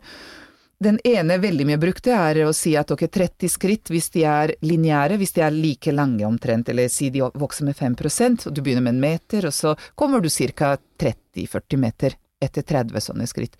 Den 0.78 0.98
ene 1.08 1.38
veldig 1.40 1.64
mye 1.70 1.80
brukte 1.80 2.12
er 2.12 2.42
å 2.44 2.52
si 2.52 2.74
at 2.76 2.90
ok, 2.92 3.06
30 3.08 3.48
skritt 3.48 3.90
hvis 3.92 4.10
de 4.12 4.26
er 4.28 4.52
lineære, 4.60 5.16
hvis 5.16 5.32
de 5.38 5.44
er 5.46 5.54
like 5.54 5.92
lange 5.94 6.26
omtrent, 6.28 6.68
eller 6.68 6.90
si 6.92 7.08
de 7.10 7.24
vokser 7.24 7.64
med 7.64 7.78
5% 7.78 8.48
og 8.50 8.52
du 8.52 8.60
begynner 8.60 8.84
med 8.84 8.98
en 8.98 9.04
meter, 9.06 9.48
og 9.48 9.56
så 9.56 9.72
kommer 9.96 10.20
du 10.20 10.28
ca. 10.28 10.76
30-40 11.00 11.80
meter 11.80 12.16
etter 12.44 12.62
30 12.62 13.08
sånne 13.08 13.26
skritt. 13.28 13.56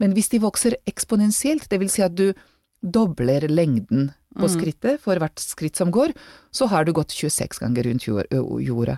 Men 0.00 0.16
hvis 0.16 0.32
de 0.32 0.40
vokser 0.40 0.78
eksponentielt, 0.88 1.68
det 1.68 1.78
vil 1.82 1.92
si 1.92 2.02
at 2.04 2.16
du 2.16 2.30
dobler 2.80 3.44
lengden 3.48 4.10
på 4.34 4.48
skrittet 4.50 4.98
for 5.04 5.20
hvert 5.20 5.38
skritt 5.40 5.78
som 5.78 5.92
går, 5.94 6.12
så 6.50 6.66
har 6.72 6.84
du 6.84 6.92
gått 6.96 7.14
26 7.14 7.60
ganger 7.62 7.86
rundt 7.86 8.08
jorda. 8.08 8.96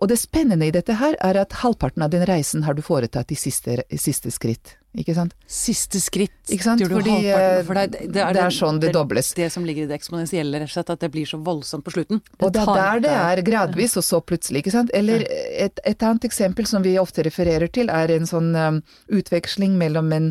Og 0.00 0.08
det 0.08 0.18
spennende 0.18 0.70
i 0.70 0.74
dette 0.74 0.96
her 0.96 1.18
er 1.20 1.42
at 1.42 1.58
halvparten 1.60 2.06
av 2.06 2.14
den 2.14 2.24
reisen 2.26 2.64
har 2.64 2.74
du 2.74 2.82
foretatt 2.82 3.34
i 3.34 3.38
siste, 3.38 3.82
siste 3.92 4.32
skritt, 4.32 4.78
ikke 4.98 5.14
sant? 5.14 5.34
Siste 5.46 6.00
skritt 6.02 6.50
Ikke 6.50 6.64
sant? 6.64 6.82
Fordi, 6.82 7.12
eh, 7.30 7.60
for 7.66 7.78
det, 7.78 8.08
det, 8.10 8.22
er 8.24 8.34
det 8.34 8.42
er 8.42 8.54
sånn 8.54 8.80
det 8.82 8.90
dobles. 8.96 9.30
Det 9.38 9.46
som 9.54 9.66
ligger 9.66 9.86
i 9.86 9.90
det 9.90 9.94
eksponentielle, 10.00 10.58
rett 10.58 10.70
og 10.70 10.74
slett, 10.74 10.90
at 10.96 11.04
det 11.04 11.12
blir 11.14 11.28
så 11.30 11.38
voldsomt 11.46 11.86
på 11.86 11.94
slutten. 11.94 12.22
Og 12.40 12.50
det 12.54 12.64
er 12.64 12.74
der 12.74 13.04
det 13.04 13.14
er 13.14 13.42
gradvis, 13.46 13.94
og 14.00 14.06
så 14.06 14.18
plutselig, 14.24 14.64
ikke 14.64 14.74
sant. 14.74 14.90
Eller 14.96 15.22
et, 15.30 15.78
et 15.86 16.06
annet 16.06 16.26
eksempel 16.26 16.66
som 16.66 16.82
vi 16.82 16.96
ofte 16.98 17.22
refererer 17.26 17.70
til, 17.70 17.92
er 17.92 18.10
en 18.16 18.26
sånn 18.26 18.50
um, 18.58 18.82
utveksling 19.14 19.78
mellom 19.78 20.10
en, 20.16 20.28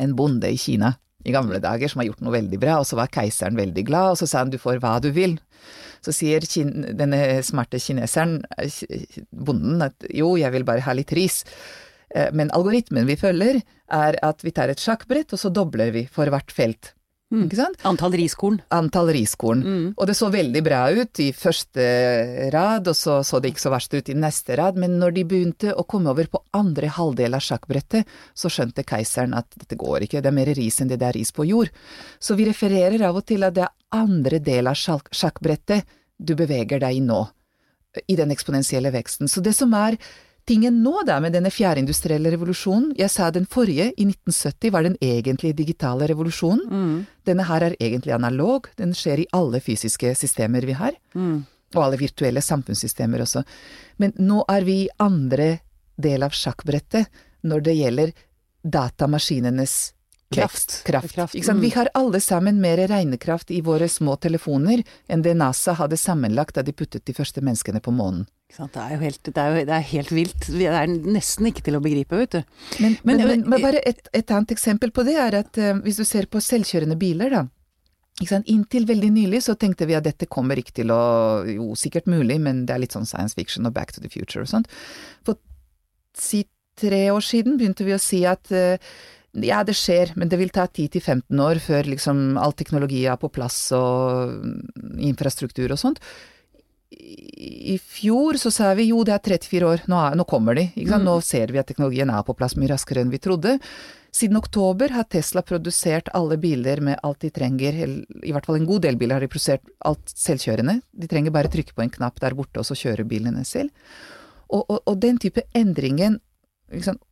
en 0.00 0.16
bonde 0.16 0.48
i 0.48 0.56
Kina 0.60 0.94
i 1.22 1.32
gamle 1.34 1.60
dager 1.62 1.90
som 1.90 2.00
har 2.02 2.08
gjort 2.08 2.22
noe 2.24 2.34
veldig 2.34 2.58
bra, 2.58 2.80
og 2.80 2.88
så 2.88 2.98
var 2.98 3.12
keiseren 3.12 3.58
veldig 3.58 3.84
glad, 3.86 4.14
og 4.14 4.18
så 4.18 4.26
sa 4.26 4.42
han 4.42 4.50
du 4.50 4.58
får 4.58 4.80
hva 4.82 4.96
du 5.02 5.12
vil. 5.14 5.36
Så 6.02 6.14
sier 6.16 6.42
denne 6.98 7.20
smarte 7.46 7.78
kineseren, 7.78 8.40
eh, 8.58 9.20
bonden, 9.30 9.84
at 9.86 10.08
jo, 10.10 10.34
jeg 10.40 10.50
vil 10.56 10.66
bare 10.66 10.82
ha 10.82 10.96
litt 10.98 11.14
ris. 11.14 11.42
Eh, 12.14 12.30
Men 12.32 12.50
algoritmen 12.50 13.06
vi 13.06 13.16
følger, 13.16 13.62
er 13.92 14.18
at 14.22 14.42
vi 14.44 14.50
tar 14.50 14.68
et 14.72 14.80
sjakkbrett, 14.80 15.32
og 15.32 15.38
så 15.38 15.52
dobler 15.52 15.92
vi 15.92 16.06
for 16.10 16.26
hvert 16.32 16.52
felt. 16.52 16.94
Mm. 17.32 17.48
Antall 17.88 18.12
riskorn. 18.12 18.58
antall 18.70 19.08
riskorn. 19.08 19.62
Mm. 19.64 19.94
Og 19.96 20.06
det 20.06 20.16
så 20.18 20.28
veldig 20.28 20.60
bra 20.66 20.90
ut 20.92 21.18
i 21.24 21.30
første 21.32 22.50
rad, 22.52 22.88
og 22.88 22.94
så 22.94 23.22
så 23.24 23.40
det 23.40 23.54
ikke 23.54 23.62
så 23.62 23.70
verst 23.72 23.94
ut 23.94 24.10
i 24.12 24.14
neste 24.14 24.56
rad, 24.60 24.76
men 24.76 24.98
når 25.00 25.14
de 25.16 25.24
begynte 25.24 25.72
å 25.72 25.86
komme 25.88 26.10
over 26.12 26.28
på 26.28 26.42
andre 26.52 26.88
halvdel 26.92 27.32
av 27.32 27.40
sjakkbrettet, 27.40 28.04
så 28.36 28.50
skjønte 28.52 28.84
keiseren 28.84 29.32
at 29.34 29.48
dette 29.56 29.76
går 29.80 30.04
ikke, 30.04 30.20
det 30.20 30.28
er 30.28 30.36
mer 30.36 30.52
ris 30.52 30.80
enn 30.82 30.88
det 30.92 30.98
det 31.00 31.08
er 31.08 31.16
ris 31.16 31.32
på 31.32 31.46
jord. 31.48 31.70
Så 32.20 32.36
vi 32.36 32.44
refererer 32.50 33.00
av 33.08 33.16
og 33.16 33.24
til 33.24 33.44
at 33.48 33.54
det 33.56 33.64
er 33.64 33.72
andre 33.96 34.38
del 34.38 34.68
av 34.68 34.76
sjakk- 34.76 35.08
sjakkbrettet 35.16 35.88
du 36.20 36.34
beveger 36.36 36.84
deg 36.84 36.96
i 36.96 37.00
nå, 37.00 37.22
i 38.08 38.14
den 38.16 38.30
eksponentielle 38.30 38.92
veksten. 38.92 39.24
Så 39.28 39.40
det 39.40 39.56
som 39.56 39.72
er 39.72 39.96
tingen 40.48 40.82
nå 40.82 41.02
da 41.06 41.18
med 41.22 41.32
denne 41.36 41.50
fjerde 41.54 41.82
industrielle 41.84 42.32
revolusjonen, 42.34 42.92
jeg 42.98 43.10
sa 43.10 43.30
den 43.30 43.46
forrige, 43.46 43.92
i 43.96 44.06
1970, 44.08 44.70
var 44.74 44.82
den 44.86 44.96
egentlige 45.00 45.56
digitale 45.56 46.08
revolusjonen. 46.10 46.66
Mm. 46.68 47.06
Denne 47.28 47.46
her 47.46 47.68
er 47.68 47.76
egentlig 47.78 48.14
analog, 48.16 48.68
den 48.76 48.94
skjer 48.96 49.22
i 49.22 49.28
alle 49.32 49.60
fysiske 49.62 50.14
systemer 50.18 50.66
vi 50.66 50.72
har, 50.72 50.92
Mm. 51.14 51.44
og 51.74 51.84
alle 51.84 51.96
virtuelle 51.98 52.42
samfunnssystemer 52.42 53.22
også. 53.22 53.44
Men 53.98 54.12
nå 54.18 54.44
er 54.48 54.64
vi 54.64 54.84
i 54.84 54.88
andre 54.98 55.60
del 55.96 56.22
av 56.22 56.30
sjakkbrettet 56.30 57.06
når 57.44 57.62
det 57.62 57.76
gjelder 57.76 58.12
datamaskinenes 58.64 59.92
Kraft. 60.34 60.82
kraft. 60.84 61.14
Kraft, 61.14 61.34
mm. 61.36 61.60
Vi 61.62 61.70
har 61.76 61.90
alle 61.98 62.20
sammen 62.20 62.60
mer 62.60 62.80
regnekraft 62.90 63.50
i 63.50 63.60
våre 63.64 63.88
små 63.88 64.16
telefoner 64.20 64.82
enn 65.08 65.22
det 65.24 65.34
NASA 65.38 65.74
hadde 65.78 65.98
sammenlagt 66.00 66.56
da 66.56 66.62
de 66.66 66.72
puttet 66.76 67.04
de 67.06 67.14
første 67.16 67.40
menneskene 67.44 67.80
på 67.84 67.94
månen. 67.94 68.26
Det 68.52 68.76
er 68.76 68.90
jo 68.96 69.00
helt, 69.00 69.22
det 69.24 69.38
er 69.40 69.54
det 69.64 69.72
er 69.78 69.86
helt 69.94 70.10
vilt. 70.12 70.46
Det 70.52 70.66
er 70.68 70.86
nesten 70.90 71.48
ikke 71.48 71.64
til 71.64 71.78
å 71.78 71.80
begripe, 71.80 72.18
vet 72.20 72.36
du. 72.36 72.42
Men, 72.80 72.98
Men- 73.02 73.22
men, 73.26 73.44
men, 73.48 73.62
bare 73.62 73.80
et, 73.88 74.08
et 74.12 74.30
annet 74.30 74.52
eksempel 74.52 74.92
på 74.92 75.04
det 75.08 75.16
er 75.16 75.38
at 75.40 75.56
uh, 75.56 75.72
hvis 75.80 75.96
du 75.96 76.04
ser 76.04 76.28
på 76.28 76.42
selvkjørende 76.42 76.98
biler, 77.00 77.30
da. 77.30 77.46
Inntil 78.20 78.84
veldig 78.86 79.08
nylig 79.10 79.40
så 79.42 79.54
tenkte 79.56 79.86
vi 79.88 79.96
at 79.96 80.04
dette 80.04 80.28
kommer 80.30 80.60
ikke 80.60 80.74
til 80.82 80.92
å 80.92 81.42
Jo, 81.48 81.72
sikkert 81.74 82.06
mulig, 82.06 82.36
men 82.44 82.66
det 82.68 82.74
er 82.74 82.82
litt 82.84 82.92
sånn 82.92 83.08
science 83.08 83.34
fiction 83.34 83.66
og 83.66 83.72
back 83.72 83.92
to 83.92 84.02
the 84.04 84.10
future 84.12 84.44
og 84.44 84.50
sånt. 84.52 84.68
For 85.24 85.40
si 86.14 86.44
tre 86.78 87.06
år 87.10 87.24
siden 87.24 87.56
begynte 87.58 87.84
vi 87.88 87.96
å 87.96 88.00
si 88.00 88.22
at 88.28 88.52
eh, 88.52 88.76
ja, 89.32 89.62
det 89.64 89.74
skjer, 89.78 90.12
men 90.20 90.28
det 90.28 90.36
vil 90.40 90.52
ta 90.52 90.66
10-15 90.66 91.40
år 91.40 91.60
før 91.64 91.88
liksom 91.88 92.36
all 92.40 92.52
teknologi 92.52 93.06
er 93.08 93.16
på 93.20 93.30
plass 93.32 93.70
og 93.76 94.34
mm, 94.42 94.98
infrastruktur 95.08 95.72
og 95.72 95.80
sånt. 95.80 96.02
I 96.92 97.78
fjor 97.80 98.36
så 98.36 98.50
sa 98.52 98.74
vi 98.76 98.90
jo 98.90 99.00
det 99.08 99.14
er 99.14 99.24
34 99.24 99.64
år, 99.64 99.84
nå, 99.88 99.96
er, 99.96 100.18
nå 100.20 100.26
kommer 100.28 100.58
de. 100.58 100.66
Sant? 100.76 101.06
Nå 101.06 101.16
ser 101.24 101.52
vi 101.54 101.60
at 101.62 101.70
teknologien 101.70 102.12
er 102.12 102.24
på 102.26 102.36
plass 102.36 102.58
mye 102.60 102.68
raskere 102.74 103.00
enn 103.00 103.12
vi 103.12 103.20
trodde. 103.24 103.56
Siden 104.12 104.36
oktober 104.36 104.92
har 104.92 105.06
Tesla 105.08 105.40
produsert 105.40 106.10
alle 106.12 106.36
biler 106.36 106.82
med 106.84 107.00
alt 107.00 107.24
de 107.24 107.30
trenger, 107.32 107.78
i 107.80 108.34
hvert 108.34 108.44
fall 108.44 108.58
en 108.60 108.68
god 108.68 108.84
del 108.84 108.98
biler 109.00 109.16
har 109.16 109.24
de 109.24 109.30
produsert 109.32 109.64
alt 109.88 110.12
selvkjørende. 110.12 110.82
De 110.92 111.08
trenger 111.08 111.32
bare 111.32 111.48
trykke 111.48 111.72
på 111.72 111.86
en 111.86 111.94
knapp 111.94 112.20
der 112.20 112.36
borte, 112.36 112.60
og 112.60 112.68
så 112.68 112.76
kjører 112.76 113.08
bilene 113.08 113.46
selv. 113.48 113.72
Og, 114.52 114.66
og, 114.66 114.82
og 114.84 115.00
den 115.00 115.16
type 115.16 115.46
endringen 115.56 116.20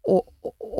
o- 0.08 0.26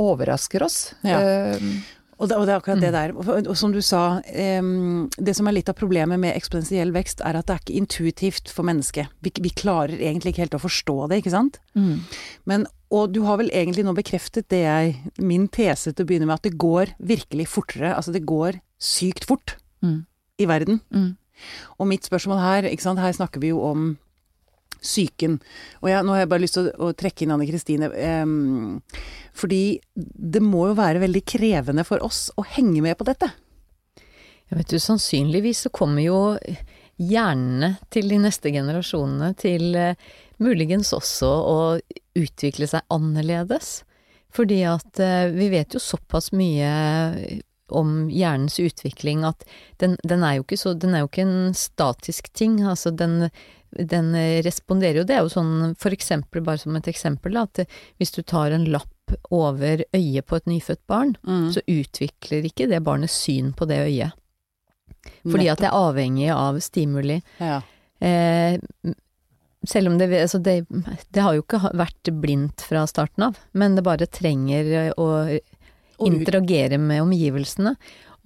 overrasker 0.01 0.63
oss. 0.63 0.95
Ja. 1.07 1.21
Uh, 1.57 1.81
Og 2.21 2.29
det, 2.29 2.37
og 2.37 2.43
det 2.45 2.53
er 2.53 2.59
akkurat 2.61 2.77
Mm. 2.77 2.81
det 2.85 2.93
der. 2.93 3.13
Og, 3.17 3.47
og 3.49 3.57
som 3.57 3.73
du 3.73 3.81
sa, 3.81 4.21
um, 4.61 5.09
det 5.17 5.33
som 5.35 5.47
er 5.49 5.53
litt 5.57 5.71
av 5.73 5.75
problemet 5.79 6.21
med 6.21 6.37
eksponentiell 6.37 6.93
vekst, 6.93 7.23
er 7.25 7.39
at 7.39 7.47
det 7.49 7.55
er 7.55 7.61
ikke 7.65 7.79
intuitivt 7.81 8.51
for 8.53 8.63
mennesket. 8.69 9.09
Vi, 9.25 9.33
vi 9.41 9.49
klarer 9.57 9.97
egentlig 9.97 10.35
ikke 10.35 10.43
helt 10.45 10.57
å 10.59 10.61
forstå 10.61 11.09
det, 11.09 11.23
ikke 11.23 11.33
sant? 11.33 11.57
mm. 11.75 11.95
Men, 12.45 12.67
og 12.93 13.15
du 13.15 13.23
har 13.25 13.39
vel 13.41 13.49
egentlig 13.57 13.87
nå 13.87 13.95
bekreftet 13.97 14.51
det 14.53 14.61
jeg, 14.67 14.97
min 15.17 15.49
tese 15.49 15.95
til 15.95 16.05
å 16.05 16.09
begynne 16.11 16.27
med, 16.29 16.35
at 16.37 16.43
det 16.45 16.59
går 16.61 16.93
virkelig 17.01 17.49
fortere. 17.49 17.95
Altså 17.97 18.13
det 18.13 18.27
går 18.29 18.61
sykt 18.79 19.25
fort 19.25 19.57
Mm. 19.81 20.05
i 20.39 20.45
verden. 20.45 20.81
Mm. 20.93 21.17
Og 21.81 21.87
mitt 21.89 22.05
spørsmål 22.05 22.39
her, 22.45 22.69
ikke 22.69 22.83
sant, 22.85 22.99
her 23.01 23.13
snakker 23.17 23.41
vi 23.41 23.49
jo 23.49 23.63
om 23.65 23.97
psyken. 24.81 25.39
Og 25.83 25.91
nå 25.91 26.15
har 26.15 26.25
jeg 26.25 26.31
bare 26.33 26.45
lyst 26.45 26.57
til 26.59 26.71
å, 26.71 26.91
å 26.91 26.97
trekke 26.97 27.25
inn 27.25 27.37
Anne 27.37 27.49
Kristine, 27.49 27.91
Um, 28.01 28.81
fordi 29.37 29.81
det 29.95 30.41
må 30.43 30.67
jo 30.71 30.77
være 30.79 31.03
veldig 31.03 31.23
krevende 31.29 31.85
for 31.87 32.03
oss 32.05 32.29
å 32.39 32.45
henge 32.57 32.83
med 32.85 32.97
på 32.99 33.07
dette. 33.09 33.29
Ja, 34.51 34.59
vet 34.59 34.73
du, 34.73 34.79
sannsynligvis 34.83 35.65
så 35.67 35.73
kommer 35.75 36.03
jo 36.03 36.21
hjernene 37.01 37.77
til 37.93 38.11
de 38.11 38.19
neste 38.21 38.53
generasjonene 38.53 39.31
til 39.41 39.77
uh, 39.79 39.95
muligens 40.43 40.93
også 40.97 41.29
å 41.29 41.59
utvikle 42.19 42.69
seg 42.71 42.85
annerledes. 42.93 43.81
Fordi 44.35 44.63
at 44.69 45.03
uh, 45.03 45.31
vi 45.35 45.51
vet 45.55 45.77
jo 45.77 45.83
såpass 45.83 46.33
mye 46.37 46.73
om 47.71 48.09
hjernens 48.12 48.59
utvikling 48.62 49.25
at 49.29 49.45
den, 49.83 49.97
den 50.05 50.25
er 50.27 50.43
så 50.57 50.75
Den 50.75 50.95
er 50.95 51.05
jo 51.05 51.11
ikke 51.11 51.27
en 51.27 51.55
statisk 51.55 52.33
ting. 52.33 52.61
Altså 52.62 52.91
den, 52.91 53.31
den 53.71 54.15
eh, 54.15 54.43
responderer 54.43 55.03
jo 55.03 55.09
Det 55.09 55.17
er 55.17 55.25
jo 55.25 55.33
sånn 55.33 55.75
for 55.79 55.95
eksempel, 55.95 56.43
bare 56.43 56.59
som 56.62 56.77
et 56.77 56.89
eksempel, 56.91 57.35
da, 57.35 57.47
at 57.49 57.65
eh, 57.65 57.83
hvis 57.99 58.15
du 58.17 58.23
tar 58.23 58.50
en 58.53 58.69
lapp 58.71 58.89
over 59.35 59.83
øyet 59.97 60.27
på 60.27 60.39
et 60.39 60.47
nyfødt 60.47 60.85
barn, 60.87 61.17
så 61.50 61.59
utvikler 61.67 62.45
ikke 62.47 62.69
det 62.71 62.79
barnet 62.87 63.11
syn 63.11 63.50
på 63.59 63.67
det 63.67 63.81
øyet. 63.89 64.15
Fordi 65.27 65.49
at 65.50 65.59
det 65.59 65.67
er 65.67 65.75
avhengig 65.75 66.29
av 66.31 66.61
stimuli. 66.62 67.21
ja. 67.41 67.61
Eh, 68.00 68.57
selv 69.69 69.91
om 69.91 69.99
det, 69.99 70.23
altså 70.23 70.39
det 70.39 70.67
Det 71.12 71.21
har 71.21 71.35
jo 71.37 71.43
ikke 71.45 71.73
vært 71.77 72.12
blindt 72.17 72.65
fra 72.65 72.87
starten 72.89 73.27
av, 73.29 73.39
men 73.53 73.77
det 73.77 73.85
bare 73.85 74.09
trenger 74.09 74.71
eh, 74.87 74.93
å 74.97 75.39
interagere 76.07 76.78
med 76.78 77.02
omgivelsene. 77.04 77.75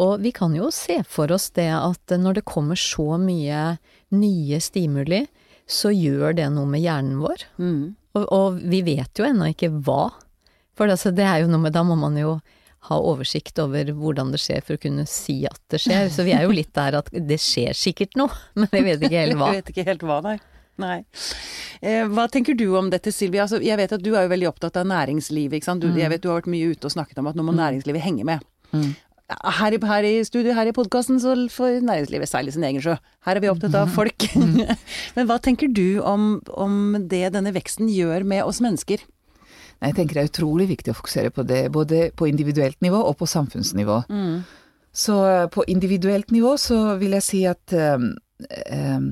Og 0.02 0.19
vi 0.25 0.33
kan 0.35 0.54
jo 0.57 0.71
se 0.75 1.00
for 1.07 1.31
oss 1.35 1.50
det 1.54 1.71
at 1.71 2.14
når 2.19 2.40
det 2.40 2.49
kommer 2.50 2.78
så 2.78 3.14
mye 3.21 3.76
nye 4.14 4.61
stimuli, 4.62 5.25
så 5.71 5.93
gjør 5.95 6.35
det 6.40 6.49
noe 6.52 6.69
med 6.69 6.83
hjernen 6.83 7.21
vår. 7.23 7.47
Mm. 7.62 7.95
Og, 8.19 8.25
og 8.25 8.59
vi 8.71 8.83
vet 8.87 9.19
jo 9.19 9.26
ennå 9.26 9.52
ikke 9.52 9.71
hva. 9.87 10.11
For 10.75 10.90
altså, 10.90 11.14
det 11.14 11.25
er 11.26 11.45
jo 11.45 11.50
noe 11.50 11.62
med 11.62 11.75
Da 11.75 11.85
må 11.87 11.97
man 11.99 12.19
jo 12.19 12.38
ha 12.85 12.97
oversikt 13.00 13.59
over 13.62 13.88
hvordan 13.97 14.33
det 14.35 14.43
skjer 14.43 14.64
for 14.64 14.76
å 14.76 14.83
kunne 14.83 15.07
si 15.09 15.38
at 15.49 15.61
det 15.73 15.81
skjer. 15.87 16.11
Så 16.12 16.26
vi 16.26 16.35
er 16.37 16.45
jo 16.45 16.52
litt 16.52 16.75
der 16.76 16.99
at 17.00 17.09
det 17.14 17.38
skjer 17.40 17.76
sikkert 17.78 18.19
noe, 18.21 18.35
men 18.59 18.69
jeg 18.75 18.85
vet 18.90 19.07
ikke 19.07 19.23
helt 19.23 19.38
hva. 19.40 19.52
Jeg 19.54 19.62
vet 19.62 19.73
ikke 19.73 19.87
helt 19.88 20.04
hva, 20.04 20.19
nei. 20.26 20.37
Nei. 20.83 21.04
Eh, 21.81 22.02
hva 22.11 22.26
tenker 22.33 22.57
du 22.59 22.66
om 22.78 22.90
dette, 22.90 23.12
Silvia? 23.14 23.45
Altså, 23.45 23.61
jeg 23.62 23.78
vet 23.78 23.95
at 23.95 24.02
du 24.02 24.12
er 24.14 24.26
jo 24.26 24.33
veldig 24.33 24.50
opptatt 24.50 24.78
av 24.81 24.88
næringslivet. 24.90 25.66
Du, 25.81 25.88
Jeg 25.95 26.11
vet 26.11 26.23
du 26.23 26.31
har 26.31 26.40
vært 26.40 26.50
mye 26.50 26.75
ute 26.75 26.88
og 26.88 26.95
snakket 26.97 27.21
om 27.23 27.31
at 27.31 27.38
nå 27.38 27.47
må 27.47 27.54
næringslivet 27.54 28.02
henge 28.02 28.26
med. 28.26 28.43
Her, 29.25 29.73
i, 29.73 29.78
her 29.81 30.04
i 30.04 30.14
studio, 30.26 30.52
her 30.52 30.69
i 30.69 30.75
podkasten, 30.76 31.21
så 31.23 31.37
får 31.50 31.81
næringslivet 31.87 32.28
seile 32.28 32.52
sin 32.52 32.66
egen 32.66 32.83
sjø. 32.85 32.97
Her 33.25 33.38
er 33.38 33.45
vi 33.45 33.52
opptatt 33.52 33.76
av 33.78 33.93
folk. 33.95 34.26
Men 35.16 35.31
hva 35.31 35.38
tenker 35.43 35.71
du 35.73 36.00
om, 36.02 36.43
om 36.50 36.99
det 37.00 37.31
denne 37.37 37.54
veksten 37.54 37.88
gjør 37.93 38.26
med 38.26 38.45
oss 38.45 38.61
mennesker? 38.64 39.04
Jeg 39.85 39.97
tenker 39.97 40.16
det 40.16 40.23
er 40.23 40.31
utrolig 40.33 40.69
viktig 40.71 40.93
å 40.93 40.99
fokusere 40.99 41.33
på 41.35 41.45
det, 41.47 41.66
både 41.73 42.09
på 42.16 42.28
individuelt 42.31 42.78
nivå 42.85 43.00
og 43.04 43.19
på 43.21 43.28
samfunnsnivå. 43.28 44.02
Så 44.95 45.16
eh, 45.26 45.47
på 45.50 45.64
individuelt 45.69 46.31
nivå 46.31 46.54
så 46.61 46.95
vil 47.00 47.16
jeg 47.19 47.26
si 47.26 47.40
at 47.50 47.75
um, 47.75 48.12
um, 48.71 49.09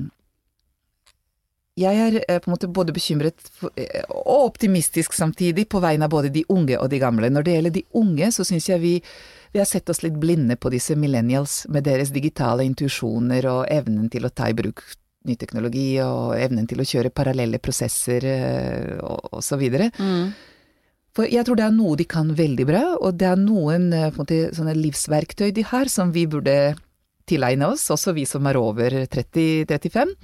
jeg 1.79 1.97
er 1.97 2.19
eh, 2.27 2.39
på 2.39 2.49
en 2.49 2.53
måte 2.53 2.69
både 2.69 2.93
bekymret 2.93 3.47
eh, 3.75 4.03
og 4.09 4.49
optimistisk 4.51 5.13
samtidig 5.17 5.65
på 5.71 5.81
vegne 5.81 6.05
av 6.05 6.13
både 6.13 6.29
de 6.33 6.43
unge 6.53 6.77
og 6.77 6.89
de 6.91 6.99
gamle. 7.01 7.31
Når 7.33 7.45
det 7.45 7.55
gjelder 7.55 7.75
de 7.77 7.85
unge, 7.97 8.29
så 8.35 8.45
syns 8.45 8.69
jeg 8.69 8.81
vi, 8.83 8.93
vi 9.53 9.61
har 9.61 9.69
sett 9.69 9.89
oss 9.89 10.03
litt 10.05 10.19
blinde 10.21 10.57
på 10.57 10.69
disse 10.73 10.95
millennials 10.99 11.63
med 11.73 11.87
deres 11.87 12.13
digitale 12.13 12.65
intuisjoner 12.67 13.47
og 13.49 13.65
evnen 13.73 14.11
til 14.13 14.27
å 14.27 14.33
ta 14.33 14.51
i 14.51 14.57
bruk 14.57 14.83
ny 15.23 15.37
teknologi 15.39 15.95
og 16.03 16.33
evnen 16.35 16.67
til 16.67 16.83
å 16.83 16.85
kjøre 16.85 17.13
parallelle 17.15 17.61
prosesser 17.63 18.25
eh, 18.27 18.97
og, 19.01 19.39
osv. 19.39 19.61
videre. 19.63 19.89
For 21.13 21.29
jeg 21.29 21.45
tror 21.45 21.57
det 21.57 21.65
er 21.65 21.73
noe 21.73 21.97
de 21.97 22.05
kan 22.09 22.29
veldig 22.37 22.65
bra, 22.69 22.83
og 22.97 23.17
det 23.21 23.27
er 23.29 23.37
noen 23.37 23.91
måte, 24.15 24.49
livsverktøy 24.77 25.51
de 25.53 25.65
har 25.69 25.89
som 25.89 26.09
vi 26.13 26.25
burde 26.29 26.73
tilegne 27.29 27.69
oss, 27.69 27.85
også 27.93 28.15
vi 28.17 28.25
som 28.29 28.45
er 28.49 28.57
over 28.59 28.97
30-35. 29.13 30.15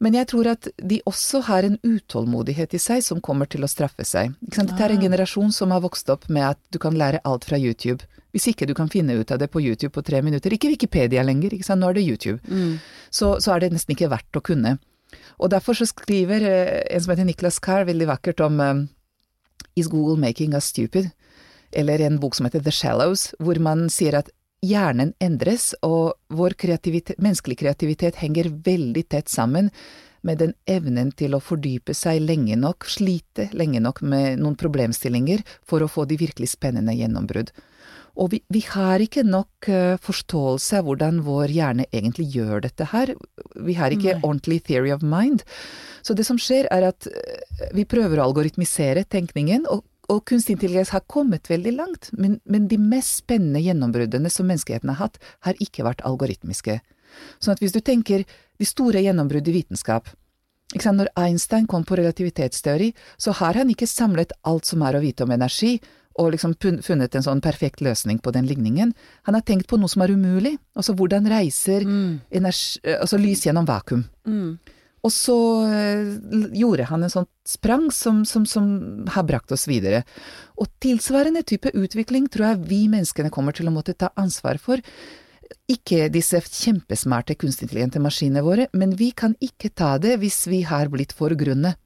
Men 0.00 0.16
jeg 0.16 0.30
tror 0.32 0.48
at 0.54 0.68
de 0.80 1.02
også 1.08 1.42
har 1.44 1.66
en 1.66 1.76
utålmodighet 1.84 2.72
i 2.76 2.80
seg 2.80 3.02
som 3.04 3.20
kommer 3.20 3.48
til 3.50 3.66
å 3.66 3.68
straffe 3.68 4.04
seg. 4.08 4.32
Dette 4.40 4.78
er 4.80 4.94
en 4.94 5.02
generasjon 5.02 5.52
som 5.52 5.74
har 5.74 5.82
vokst 5.84 6.08
opp 6.12 6.24
med 6.32 6.46
at 6.54 6.60
du 6.72 6.78
kan 6.80 6.96
lære 6.96 7.20
alt 7.28 7.44
fra 7.44 7.58
YouTube. 7.60 8.06
Hvis 8.32 8.48
ikke 8.48 8.68
du 8.70 8.72
kan 8.78 8.88
finne 8.88 9.18
ut 9.18 9.30
av 9.34 9.42
det 9.42 9.50
på 9.52 9.60
YouTube 9.60 9.92
på 9.92 10.04
tre 10.06 10.22
minutter, 10.24 10.54
ikke 10.56 10.70
Wikipedia 10.72 11.24
lenger, 11.26 11.52
ikke 11.52 11.76
nå 11.76 11.90
er 11.90 11.98
det 11.98 12.06
YouTube, 12.06 12.40
så, 13.10 13.34
så 13.42 13.52
er 13.52 13.60
det 13.60 13.74
nesten 13.74 13.92
ikke 13.92 14.08
verdt 14.12 14.40
å 14.40 14.44
kunne. 14.46 14.78
Og 15.42 15.50
derfor 15.52 15.76
så 15.76 15.88
skriver 15.90 16.44
eh, 16.46 16.82
en 16.94 17.02
som 17.02 17.12
heter 17.12 17.26
Niklas 17.26 17.58
Carr 17.60 17.84
veldig 17.88 18.08
vakkert 18.08 18.40
om 18.46 18.60
eh, 18.60 18.84
Is 19.76 19.90
Google 19.90 20.16
making 20.16 20.54
us 20.54 20.70
stupid? 20.70 21.10
Eller 21.72 22.00
en 22.00 22.18
bok 22.22 22.34
som 22.34 22.46
heter 22.46 22.62
The 22.62 22.72
Shallows, 22.74 23.34
hvor 23.38 23.58
man 23.62 23.88
sier 23.92 24.16
at 24.18 24.30
hjernen 24.64 25.14
endres, 25.22 25.72
og 25.82 26.14
vår 26.28 26.56
kreativitet, 26.60 27.18
menneskelig 27.22 27.58
kreativitet 27.62 28.20
henger 28.20 28.50
veldig 28.64 29.06
tett 29.08 29.32
sammen 29.32 29.70
med 30.26 30.40
den 30.42 30.52
evnen 30.68 31.12
til 31.16 31.34
å 31.36 31.40
fordype 31.40 31.94
seg 31.96 32.20
lenge 32.26 32.58
nok, 32.60 32.84
slite 32.84 33.48
lenge 33.56 33.80
nok 33.80 34.02
med 34.04 34.40
noen 34.42 34.58
problemstillinger 34.60 35.44
for 35.66 35.80
å 35.80 35.88
få 35.88 36.04
de 36.08 36.20
virkelig 36.20 36.52
spennende 36.52 36.96
gjennombrudd. 36.98 37.54
Og 38.20 38.32
vi, 38.34 38.40
vi 38.52 38.60
har 38.66 39.00
ikke 39.00 39.22
nok 39.24 39.68
eh, 39.70 39.94
forståelse 40.02 40.80
av 40.80 40.88
hvordan 40.88 41.22
vår 41.24 41.52
hjerne 41.54 41.86
egentlig 41.94 42.26
gjør 42.34 42.66
dette 42.66 42.88
her. 42.90 43.14
Vi 43.54 43.76
har 43.78 43.94
ikke 43.94 44.18
ordentlig 44.18 44.60
theory 44.66 44.90
of 44.92 45.04
mind. 45.06 45.44
Så 46.02 46.16
det 46.18 46.26
som 46.28 46.40
skjer 46.40 46.68
er 46.74 46.88
at 46.90 47.06
eh, 47.08 47.68
vi 47.76 47.86
prøver 47.88 48.20
å 48.20 48.26
algoritmisere 48.28 49.06
tenkningen, 49.08 49.64
og, 49.70 49.86
og 50.10 50.24
kunstig 50.28 50.56
intelligens 50.56 50.92
har 50.94 51.04
kommet 51.06 51.50
veldig 51.50 51.72
langt, 51.76 52.10
men, 52.18 52.38
men 52.44 52.66
de 52.70 52.78
mest 52.82 53.22
spennende 53.22 53.62
gjennombruddene 53.62 54.30
som 54.32 54.48
menneskeheten 54.50 54.90
har 54.92 54.98
hatt, 55.04 55.20
har 55.46 55.60
ikke 55.62 55.86
vært 55.86 56.02
algoritmiske. 56.08 56.80
Sånn 57.38 57.54
at 57.54 57.62
hvis 57.62 57.74
du 57.74 57.80
tenker 57.84 58.24
de 58.26 58.66
store 58.68 59.02
gjennombrudd 59.04 59.48
i 59.50 59.54
vitenskap, 59.60 60.10
når 60.70 61.10
Einstein 61.18 61.66
kom 61.66 61.82
på 61.86 61.96
relativitetsteori, 61.98 62.92
så 63.18 63.34
har 63.40 63.58
han 63.58 63.70
ikke 63.72 63.88
samlet 63.90 64.34
alt 64.46 64.68
som 64.68 64.82
er 64.86 64.98
å 64.98 65.02
vite 65.02 65.26
om 65.26 65.32
energi, 65.34 65.78
og 66.20 66.32
liksom 66.34 66.56
funnet 66.84 67.14
en 67.14 67.24
sånn 67.24 67.40
perfekt 67.40 67.80
løsning 67.80 68.18
på 68.18 68.32
den 68.34 68.46
ligningen. 68.46 68.92
Han 69.26 69.36
har 69.36 69.44
tenkt 69.46 69.70
på 69.70 69.78
noe 69.80 69.88
som 69.88 70.02
er 70.04 70.12
umulig, 70.12 70.56
altså 70.74 70.94
hvordan 70.98 71.26
reiser 71.30 71.86
energi, 72.30 72.82
altså 72.98 73.18
lys 73.18 73.46
gjennom 73.46 73.66
vakuum. 73.66 74.04
Og 75.00 75.12
så 75.14 75.36
eh, 75.64 76.10
gjorde 76.60 76.88
han 76.90 77.04
en 77.06 77.12
sånn 77.12 77.28
sprang 77.48 77.88
som, 77.94 78.22
som, 78.28 78.44
som 78.46 78.66
har 79.14 79.24
brakt 79.28 79.52
oss 79.54 79.66
videre. 79.70 80.02
Og 80.60 80.68
tilsvarende 80.82 81.42
type 81.48 81.72
utvikling 81.72 82.28
tror 82.28 82.50
jeg 82.50 82.68
vi 82.68 82.80
menneskene 82.92 83.32
kommer 83.32 83.56
til 83.56 83.70
å 83.70 83.74
måtte 83.74 83.96
ta 83.96 84.12
ansvar 84.20 84.60
for. 84.60 84.82
Ikke 85.70 86.08
disse 86.12 86.42
kjempesmarte 86.44 87.36
kunstintelligente 87.40 88.02
maskinene 88.02 88.44
våre, 88.44 88.68
men 88.76 88.92
vi 88.98 89.10
kan 89.16 89.36
ikke 89.42 89.72
ta 89.72 89.96
det 90.02 90.18
hvis 90.20 90.44
vi 90.50 90.64
har 90.68 90.92
blitt 90.92 91.16
for 91.16 91.32
grunne. 91.38 91.76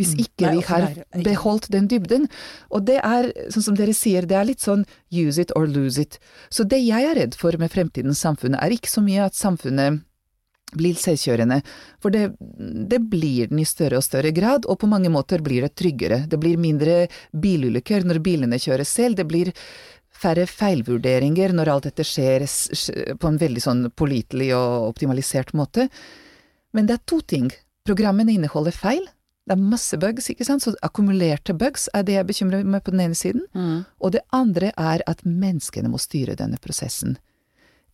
Hvis 0.00 0.14
ikke 0.16 0.52
vi 0.54 0.62
har 0.64 0.86
beholdt 1.24 1.66
den 1.74 1.88
dybden. 1.90 2.22
Og 2.72 2.86
det 2.88 3.00
er, 3.04 3.26
sånn 3.52 3.66
som 3.66 3.76
dere 3.76 3.92
sier, 3.96 4.24
det 4.24 4.38
er 4.38 4.46
litt 4.48 4.62
sånn 4.64 4.86
use 5.12 5.42
it 5.42 5.52
or 5.58 5.68
lose 5.68 6.00
it. 6.00 6.16
Så 6.48 6.64
det 6.64 6.80
jeg 6.80 7.04
er 7.04 7.18
redd 7.18 7.36
for 7.36 7.56
med 7.60 7.72
fremtidens 7.72 8.22
samfunn, 8.24 8.56
er 8.56 8.72
ikke 8.72 8.88
så 8.88 9.04
mye 9.04 9.26
at 9.28 9.36
samfunnet 9.36 10.00
blir 10.76 10.98
selvkjørende, 10.98 11.60
for 12.02 12.14
det, 12.14 12.30
det 12.90 13.00
blir 13.10 13.50
den 13.50 13.62
i 13.62 13.68
større 13.68 14.00
og 14.00 14.06
større 14.06 14.32
grad, 14.36 14.68
og 14.70 14.80
på 14.82 14.90
mange 14.90 15.12
måter 15.12 15.42
blir 15.44 15.66
det 15.66 15.74
tryggere. 15.78 16.24
Det 16.30 16.40
blir 16.40 16.60
mindre 16.60 17.06
bilulykker 17.32 18.06
når 18.06 18.22
bilene 18.24 18.60
kjører 18.60 18.88
selv, 18.88 19.18
det 19.20 19.28
blir 19.30 19.52
færre 20.20 20.44
feilvurderinger 20.48 21.54
når 21.56 21.70
alt 21.72 21.86
dette 21.88 22.04
skjer 22.04 22.44
på 23.20 23.30
en 23.30 23.38
veldig 23.40 23.62
sånn 23.64 23.86
pålitelig 23.96 24.50
og 24.56 24.90
optimalisert 24.90 25.54
måte. 25.56 25.88
Men 26.76 26.86
det 26.86 26.98
er 26.98 27.06
to 27.08 27.20
ting. 27.24 27.48
Programmene 27.88 28.36
inneholder 28.36 28.76
feil. 28.76 29.06
Det 29.48 29.56
er 29.56 29.70
masse 29.72 29.96
bugs, 29.98 30.28
ikke 30.30 30.44
sant, 30.46 30.62
så 30.62 30.74
akkumulerte 30.86 31.56
bugs 31.58 31.88
er 31.96 32.04
det 32.06 32.18
jeg 32.18 32.28
bekymrer 32.28 32.68
meg 32.68 32.84
på 32.86 32.92
den 32.94 33.00
ene 33.06 33.16
siden. 33.18 33.46
Og 33.98 34.12
det 34.14 34.20
andre 34.36 34.70
er 34.76 35.02
at 35.10 35.24
menneskene 35.24 35.90
må 35.90 35.98
styre 35.98 36.36
denne 36.38 36.60
prosessen. 36.62 37.16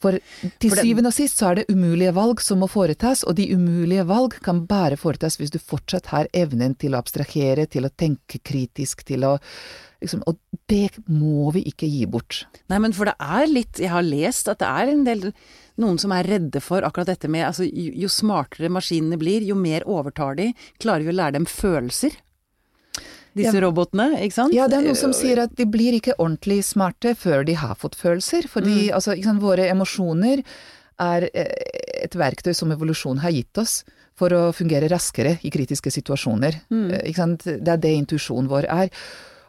For 0.03 0.19
til 0.61 0.71
For 0.71 0.77
det- 0.77 0.85
syvende 0.85 1.09
og 1.13 1.17
sist 1.17 1.39
så 1.41 1.51
er 1.51 1.55
det 1.61 1.71
umulige 1.73 2.13
valg 2.15 2.41
som 2.45 2.61
må 2.61 2.69
foretas, 2.69 3.25
og 3.25 3.37
de 3.37 3.49
umulige 3.55 4.07
valg 4.07 4.39
kan 4.43 4.67
bare 4.67 4.97
foretas 4.97 5.37
hvis 5.41 5.51
du 5.51 5.59
fortsatt 5.59 6.07
har 6.13 6.29
evnen 6.35 6.77
til 6.77 6.93
å 6.93 7.01
abstrahere, 7.01 7.67
til 7.67 7.85
å 7.85 7.91
tenke 7.91 8.41
kritisk, 8.45 9.05
til 9.05 9.25
å 9.25 9.39
liksom 10.03 10.23
Og 10.27 10.37
det 10.69 10.91
må 11.09 11.51
vi 11.55 11.63
ikke 11.71 11.89
gi 11.89 12.05
bort. 12.07 12.45
Nei, 12.69 12.79
men 12.79 12.93
for 12.93 13.07
det 13.09 13.15
er 13.19 13.47
litt 13.47 13.79
Jeg 13.81 13.89
har 13.89 14.03
lest 14.03 14.47
at 14.49 14.59
det 14.59 14.69
er 14.69 14.93
en 14.93 15.05
del 15.05 15.33
noen 15.79 15.99
som 15.99 16.13
er 16.13 16.25
redde 16.25 16.61
for 16.61 16.85
akkurat 16.85 17.07
dette 17.07 17.29
med 17.29 17.47
altså 17.47 17.65
jo, 17.65 17.93
jo 18.05 18.09
smartere 18.09 18.69
maskinene 18.73 19.19
blir, 19.21 19.43
jo 19.43 19.55
mer 19.55 19.83
overtar 19.89 20.37
de. 20.37 20.53
Klarer 20.79 21.05
vi 21.05 21.13
å 21.13 21.17
lære 21.17 21.33
dem 21.39 21.47
følelser? 21.47 22.13
Disse 23.37 23.59
Ja. 23.59 23.61
robotene, 23.67 24.17
ikke 24.25 24.33
sant? 24.35 24.55
Ja, 24.57 24.67
det 24.67 24.79
er 24.79 24.87
noen 24.87 24.97
som 24.97 25.13
sier 25.13 25.43
at 25.43 25.55
de 25.59 25.67
blir 25.69 25.93
ikke 25.99 26.15
ordentlig 26.17 26.63
smarte 26.65 27.13
før 27.15 27.45
de 27.45 27.55
har 27.61 27.75
fått 27.77 27.95
følelser. 28.01 28.49
Fordi 28.49 28.89
altså, 28.91 29.13
ikke 29.13 29.29
sant, 29.29 29.43
våre 29.45 29.69
emosjoner 29.69 30.43
er 31.05 31.29
eh, 31.35 32.05
et 32.07 32.17
verktøy 32.17 32.55
som 32.57 32.73
evolusjonen 32.73 33.21
har 33.21 33.35
gitt 33.37 33.61
oss 33.61 33.83
for 34.17 34.33
å 34.33 34.53
fungere 34.57 34.89
raskere 34.89 35.37
i 35.45 35.51
kritiske 35.53 35.93
situasjoner. 35.93 36.63
Mm. 36.73 37.15
Sant? 37.15 37.45
Det 37.45 37.69
er 37.69 37.77
det 37.77 37.93
intuisjonen 37.99 38.49
vår 38.49 38.65
er. 38.73 38.89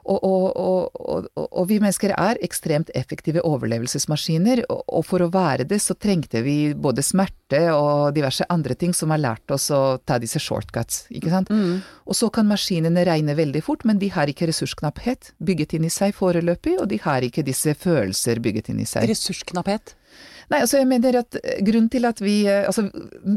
Og, 0.07 0.23
og, 0.23 0.45
og, 0.55 1.27
og, 1.35 1.47
og 1.51 1.65
vi 1.67 1.81
mennesker 1.83 2.13
er 2.15 2.39
ekstremt 2.45 2.91
effektive 2.95 3.43
overlevelsesmaskiner, 3.43 4.63
og, 4.71 5.01
for 5.07 5.25
å 5.25 5.29
være 5.33 5.67
det 5.67 5.81
så 5.83 5.97
trengte 5.99 6.41
vi 6.45 6.71
både 6.73 7.03
smerte 7.03 7.59
og 7.75 8.15
diverse 8.15 8.47
andre 8.53 8.75
ting 8.79 8.95
som 8.95 9.11
har 9.11 9.21
lært 9.23 9.51
oss 9.51 9.67
å 9.75 9.99
ta 10.07 10.19
disse 10.23 10.39
shortcuts, 10.43 11.05
ikke 11.11 11.33
sant. 11.33 11.51
Og 12.07 12.15
så 12.15 12.31
kan 12.31 12.47
maskinene 12.47 13.03
regne 13.07 13.35
veldig 13.35 13.63
fort, 13.65 13.83
men 13.87 13.99
de 13.99 14.11
har 14.15 14.31
ikke 14.31 14.47
ressursknapphet 14.47 15.33
bygget 15.43 15.75
inn 15.75 15.87
i 15.87 15.93
seg 15.93 16.15
foreløpig, 16.15 16.77
og 16.79 16.87
de 16.91 17.01
har 17.03 17.27
ikke 17.27 17.45
disse 17.47 17.75
følelser 17.75 18.39
bygget 18.43 18.71
inn 18.71 18.83
i 18.83 18.87
seg. 18.87 19.09
Ressursknapphet. 19.11 19.96
Nei, 20.47 20.61
altså 20.63 20.79
jeg 20.79 20.87
mener 20.87 21.19
at 21.19 21.35
eh, 21.41 21.59
grunnen 21.65 21.89
til 21.91 22.07
at 22.07 22.21
vi 22.23 22.37
eh, 22.47 22.63
Altså, 22.67 22.87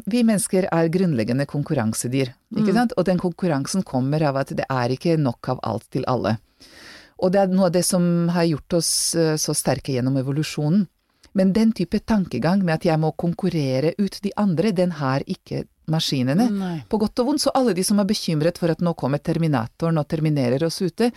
vi 0.07 0.23
mennesker 0.23 0.69
er 0.71 0.93
grunnleggende 0.95 1.47
konkurransedyr, 1.51 2.31
ikke 2.57 2.77
sant? 2.77 2.95
Og 2.97 3.09
den 3.09 3.19
konkurransen 3.19 3.83
kommer 3.87 4.23
av 4.29 4.39
at 4.45 4.55
det 4.57 4.67
er 4.71 4.95
ikke 4.95 5.19
nok 5.19 5.51
av 5.55 5.65
alt 5.67 5.89
til 5.91 6.07
alle. 6.11 6.37
Og 7.21 7.35
det 7.35 7.43
er 7.43 7.53
noe 7.53 7.69
av 7.69 7.75
det 7.75 7.83
som 7.85 8.31
har 8.33 8.47
gjort 8.49 8.79
oss 8.79 8.93
eh, 9.19 9.35
så 9.41 9.57
sterke 9.57 9.97
gjennom 9.97 10.17
evolusjonen. 10.23 10.87
Men 11.39 11.53
den 11.55 11.71
type 11.77 12.01
tankegang 12.03 12.65
med 12.65 12.81
at 12.81 12.87
jeg 12.89 12.99
må 12.99 13.13
konkurrere 13.15 13.93
ut 13.99 14.17
de 14.23 14.33
andre, 14.41 14.73
den 14.75 14.97
har 14.99 15.23
ikke 15.31 15.65
maskinene. 15.91 16.49
Nei. 16.51 16.77
På 16.91 16.99
godt 16.99 17.23
og 17.23 17.31
vondt. 17.31 17.45
Så 17.45 17.53
alle 17.55 17.75
de 17.77 17.85
som 17.87 18.01
er 18.03 18.09
bekymret 18.09 18.59
for 18.59 18.73
at 18.73 18.83
nå 18.83 18.95
kommer 18.99 19.23
terminatoren 19.23 20.01
og 20.01 20.09
terminerer 20.11 20.65
oss 20.67 20.81
ute, 20.83 21.11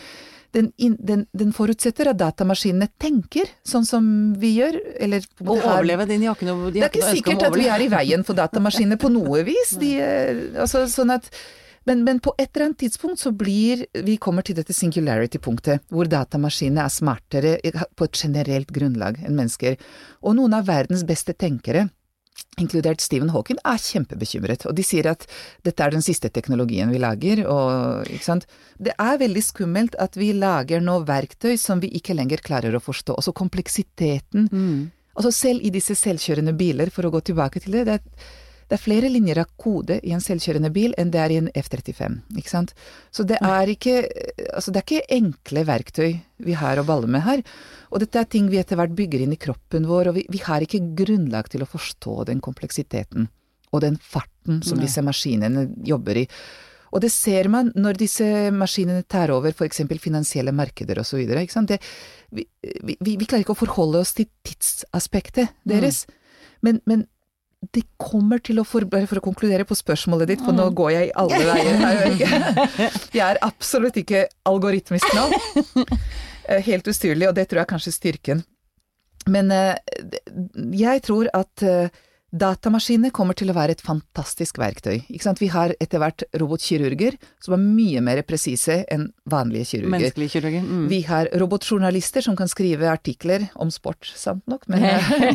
den, 0.53 0.71
in, 0.77 0.95
den, 1.01 1.25
den 1.33 1.51
forutsetter 1.55 2.11
at 2.11 2.19
datamaskinene 2.21 2.87
tenker 3.01 3.49
sånn 3.65 3.85
som 3.89 4.05
vi 4.39 4.53
gjør, 4.59 4.77
eller 5.01 5.25
og 5.41 5.55
Å 5.55 5.59
har- 5.61 5.79
overleve 5.79 6.05
din 6.11 6.27
jakke 6.27 6.45
de 6.45 6.79
det 6.79 6.83
er 6.85 6.93
ikke 6.93 7.15
sikkert 7.17 7.47
at 7.49 7.57
vi 7.57 7.67
er 7.73 7.81
i 7.81 7.89
veien 7.91 8.23
for 8.23 8.37
datamaskinene 8.37 8.99
på 9.01 9.09
noe 9.13 9.41
vis. 9.49 9.73
De, 9.81 9.95
eh, 9.99 10.45
altså, 10.61 10.85
sånn 10.87 11.13
at 11.17 11.29
Men, 11.85 12.05
men, 12.05 12.21
på 12.23 12.31
et 12.39 12.47
eller 12.55 12.69
annet 12.69 12.77
tidspunkt 12.79 13.19
så 13.19 13.33
blir 13.35 13.81
Vi 14.07 14.13
kommer 14.15 14.41
til 14.41 14.55
dette 14.55 14.71
singularity-punktet, 14.71 15.81
hvor 15.91 16.07
datamaskinene 16.07 16.85
er 16.85 16.93
smartere 16.93 17.57
på 17.99 18.05
et 18.07 18.15
generelt 18.23 18.71
grunnlag 18.71 19.17
enn 19.19 19.35
mennesker. 19.35 19.75
Og 20.23 20.37
noen 20.37 20.53
av 20.55 20.63
verdens 20.69 21.03
beste 21.03 21.33
tenkere, 21.35 21.89
inkludert 22.61 23.01
Stephen 23.01 23.31
Hawking, 23.33 23.57
er 23.65 23.81
kjempebekymret. 23.81 24.67
Og 24.69 24.75
de 24.77 24.85
sier 24.85 25.07
at 25.09 25.25
dette 25.65 25.83
er 25.83 25.93
den 25.93 26.05
siste 26.05 26.29
teknologien 26.33 26.91
vi 26.93 27.01
lager, 27.01 27.43
og 27.49 28.09
ikke 28.09 28.27
sant. 28.27 28.47
Det 28.77 28.93
er 29.01 29.21
veldig 29.21 29.43
skummelt 29.45 29.97
at 30.01 30.17
vi 30.19 30.31
lager 30.37 30.83
noe 30.83 31.05
verktøy 31.07 31.55
som 31.59 31.81
vi 31.83 31.91
ikke 31.97 32.15
lenger 32.17 32.43
klarer 32.45 32.75
å 32.75 32.83
forstå. 32.83 33.17
Altså 33.17 33.33
kompleksiteten. 33.37 34.49
Mm. 34.51 34.79
Altså 35.17 35.33
selv 35.33 35.65
i 35.65 35.73
disse 35.73 35.97
selvkjørende 35.97 36.55
biler, 36.57 36.93
for 36.93 37.05
å 37.05 37.13
gå 37.13 37.21
tilbake 37.29 37.61
til 37.63 37.77
det, 37.77 37.85
det 37.89 37.99
er 37.99 38.31
det 38.73 38.79
er 38.79 38.81
flere 38.81 39.09
linjer 39.12 39.38
av 39.38 39.51
kode 39.62 39.99
i 40.01 40.15
en 40.15 40.21
selvkjørende 40.23 40.71
bil 40.73 40.95
enn 40.97 41.12
det 41.13 41.19
er 41.21 41.29
i 41.29 41.36
en 41.38 41.49
F-35, 41.53 42.15
ikke 42.41 42.49
sant. 42.49 42.71
Så 43.13 43.21
det 43.29 43.38
er 43.45 43.69
ikke, 43.69 43.99
altså 44.49 44.73
det 44.73 44.79
er 44.81 44.88
ikke 44.88 45.13
enkle 45.13 45.63
verktøy 45.67 46.07
vi 46.47 46.55
har 46.57 46.81
å 46.81 46.86
balle 46.88 47.05
med 47.05 47.21
her. 47.21 47.43
Og 47.93 48.01
dette 48.01 48.17
er 48.17 48.31
ting 48.33 48.47
vi 48.49 48.57
etter 48.57 48.79
hvert 48.79 48.95
bygger 48.97 49.21
inn 49.27 49.36
i 49.36 49.38
kroppen 49.38 49.86
vår, 49.86 50.09
og 50.09 50.17
vi, 50.17 50.23
vi 50.33 50.41
har 50.47 50.65
ikke 50.65 50.81
grunnlag 50.97 51.51
til 51.53 51.62
å 51.62 51.69
forstå 51.69 52.15
den 52.31 52.41
kompleksiteten 52.41 53.29
og 53.69 53.83
den 53.86 53.99
farten 54.01 54.63
som 54.65 54.81
Nei. 54.81 54.88
disse 54.88 55.05
maskinene 55.05 55.67
jobber 55.86 56.23
i. 56.23 56.25
Og 56.97 57.05
det 57.05 57.13
ser 57.13 57.51
man 57.53 57.69
når 57.77 58.01
disse 58.01 58.25
maskinene 58.57 59.05
tar 59.05 59.36
over 59.38 59.53
f.eks. 59.53 59.86
finansielle 60.01 60.53
markeder 60.53 61.05
osv. 61.05 61.21
Vi, 61.29 62.49
vi, 62.57 62.97
vi 63.05 63.29
klarer 63.29 63.45
ikke 63.45 63.53
å 63.53 63.62
forholde 63.67 64.01
oss 64.01 64.17
til 64.17 64.31
tidsaspektet 64.41 65.53
deres. 65.62 66.07
Mm. 66.09 66.19
Men, 66.63 66.79
men, 66.88 67.01
det 67.71 67.84
kommer 68.02 68.41
til 68.43 68.60
å 68.60 68.65
for, 68.67 68.86
for 68.89 69.19
å 69.19 69.23
konkludere 69.23 69.65
på 69.67 69.78
spørsmålet 69.78 70.34
ditt, 70.34 70.43
for 70.43 70.56
nå 70.56 70.65
går 70.76 70.91
jeg 70.91 71.10
i 71.10 71.13
alle 71.21 71.39
veier. 71.47 72.58
Jeg 73.15 73.23
er 73.23 73.39
absolutt 73.45 73.97
ikke 74.02 74.26
algoritmisk 74.49 75.13
nå. 75.15 75.28
Eh, 76.43 76.60
helt 76.65 76.88
ustyrlig, 76.91 77.30
og 77.30 77.38
det 77.38 77.45
tror 77.47 77.62
jeg 77.62 77.63
er 77.63 77.69
kanskje 77.69 77.91
styrken. 77.95 78.41
Men 79.32 79.52
eh, 79.56 79.78
jeg 80.76 81.04
tror 81.06 81.30
at 81.32 81.63
eh, 81.63 82.02
Datamaskiner 82.33 83.11
kommer 83.13 83.37
til 83.37 83.51
å 83.51 83.53
være 83.53 83.75
et 83.75 83.83
fantastisk 83.85 84.57
verktøy. 84.57 85.03
Vi 85.05 85.49
har 85.53 85.75
etter 85.77 86.01
hvert 86.01 86.23
robotkirurger 86.41 87.19
som 87.43 87.53
er 87.53 87.61
mye 87.61 88.01
mer 88.01 88.23
presise 88.25 88.79
enn 88.89 89.11
vanlige 89.29 89.67
kirurger. 89.75 90.15
Kirurger. 90.33 90.65
Mm. 90.65 90.87
Vi 90.89 91.03
har 91.05 91.29
robotjournalister 91.37 92.25
som 92.25 92.37
kan 92.39 92.49
skrive 92.49 92.89
artikler 92.89 93.45
om 93.53 93.69
sport, 93.73 94.09
sant 94.17 94.41
nok, 94.49 94.65
men 94.71 94.81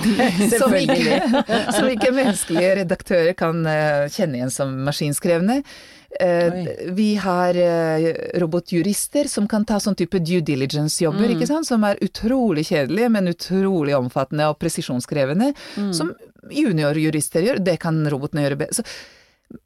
som, 0.59 0.75
ikke, 0.75 1.21
som 1.77 1.87
ikke 1.87 2.11
menneskelige 2.17 2.75
redaktører 2.83 3.39
kan 3.39 3.63
kjenne 4.11 4.43
igjen 4.43 4.53
som 4.55 4.75
maskinskrevne. 4.89 5.63
Uh, 6.09 6.67
vi 6.97 7.15
har 7.21 7.55
uh, 7.55 8.15
robotjurister 8.41 9.29
som 9.29 9.45
kan 9.49 9.67
ta 9.69 9.77
sånn 9.77 9.95
type 9.99 10.17
due 10.25 10.41
diligence-jobber, 10.41 11.35
mm. 11.37 11.67
som 11.69 11.85
er 11.85 12.01
utrolig 12.01 12.65
kjedelige, 12.71 13.11
men 13.13 13.29
utrolig 13.29 13.93
omfattende 13.93 14.47
og 14.49 14.57
presisjonskrevende. 14.57 15.51
Mm. 15.77 15.91
Som 15.93 16.15
juniorjurister 16.51 17.47
gjør, 17.47 17.63
det 17.65 17.79
kan 17.83 18.01
robotene 18.11 18.45
gjøre 18.45 18.61
bedre. 18.63 18.85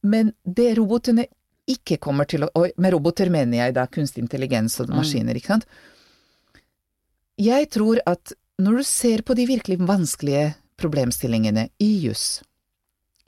Men 0.06 0.32
det 0.44 0.72
robotene 0.78 1.26
ikke 1.70 1.98
kommer 2.02 2.26
til 2.26 2.42
å 2.42 2.48
Og 2.58 2.72
med 2.82 2.90
roboter 2.94 3.30
mener 3.30 3.60
jeg 3.60 3.74
da 3.76 3.86
kunstig 3.86 4.24
intelligens 4.24 4.80
og 4.82 4.90
mm. 4.90 4.96
maskiner, 4.98 5.38
ikke 5.38 5.54
sant. 5.54 5.66
Jeg 7.38 7.68
tror 7.72 8.00
at 8.06 8.34
når 8.62 8.82
du 8.82 8.86
ser 8.86 9.22
på 9.22 9.34
de 9.38 9.46
virkelig 9.48 9.78
vanskelige 9.80 10.52
problemstillingene 10.78 11.68
i 11.82 11.90
juss, 12.02 12.42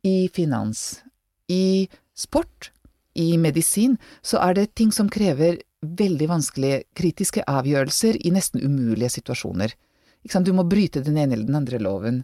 i 0.02 0.28
finans, 0.34 1.02
i 1.48 1.88
sport, 2.14 2.70
i 3.14 3.38
medisin, 3.38 3.96
så 4.22 4.42
er 4.42 4.58
det 4.58 4.74
ting 4.74 4.90
som 4.92 5.08
krever 5.10 5.60
veldig 5.84 6.28
vanskelige 6.28 6.82
kritiske 6.96 7.44
avgjørelser 7.48 8.18
i 8.26 8.32
nesten 8.34 8.62
umulige 8.64 9.12
situasjoner. 9.18 9.74
Du 10.24 10.52
må 10.56 10.64
bryte 10.66 11.02
den 11.04 11.18
ene 11.20 11.36
eller 11.36 11.46
den 11.46 11.58
andre 11.58 11.78
loven. 11.78 12.22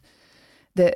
Det, 0.76 0.94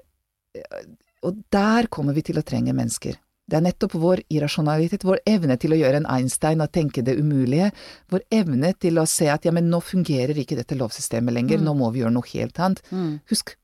og 1.24 1.44
der 1.52 1.88
kommer 1.92 2.16
vi 2.16 2.24
til 2.26 2.38
å 2.40 2.46
trenge 2.46 2.74
mennesker. 2.76 3.16
Det 3.44 3.58
er 3.58 3.64
nettopp 3.66 3.96
vår 4.00 4.22
irrasjonalitet, 4.32 5.04
vår 5.04 5.20
evne 5.28 5.58
til 5.60 5.74
å 5.74 5.78
gjøre 5.78 6.00
en 6.00 6.08
Einstein 6.08 6.64
og 6.64 6.72
tenke 6.72 7.02
det 7.04 7.16
umulige, 7.18 7.70
vår 8.12 8.24
evne 8.32 8.70
til 8.80 9.00
å 9.00 9.04
se 9.08 9.28
at 9.28 9.44
ja, 9.44 9.52
men 9.52 9.68
nå 9.72 9.82
fungerer 9.84 10.38
ikke 10.40 10.56
dette 10.56 10.78
lovsystemet 10.80 11.36
lenger, 11.36 11.60
mm. 11.60 11.66
nå 11.66 11.74
må 11.76 11.90
vi 11.92 12.00
gjøre 12.00 12.14
noe 12.16 12.30
helt 12.30 12.60
annet. 12.64 12.80
Mm. 12.88 13.18
Husk, 13.32 13.56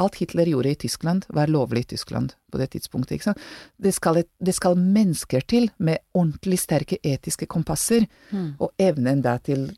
Alt 0.00 0.16
Hitler 0.22 0.48
gjorde 0.48 0.70
i 0.72 0.76
Tyskland, 0.80 1.26
var 1.28 1.50
lovlig 1.52 1.84
i 1.84 1.88
Tyskland 1.92 2.32
på 2.50 2.58
det 2.58 2.70
tidspunktet. 2.72 3.18
ikke 3.18 3.26
sant? 3.28 3.42
Det 3.76 3.92
skal, 3.92 4.22
et, 4.22 4.30
det 4.40 4.54
skal 4.56 4.78
mennesker 4.80 5.44
til 5.44 5.68
med 5.76 6.00
ordentlig 6.16 6.62
sterke 6.62 6.96
etiske 7.04 7.46
kompasser, 7.46 8.06
mm. 8.30 8.54
og 8.58 8.72
evnen 8.80 9.20
da 9.22 9.36
til 9.36 9.68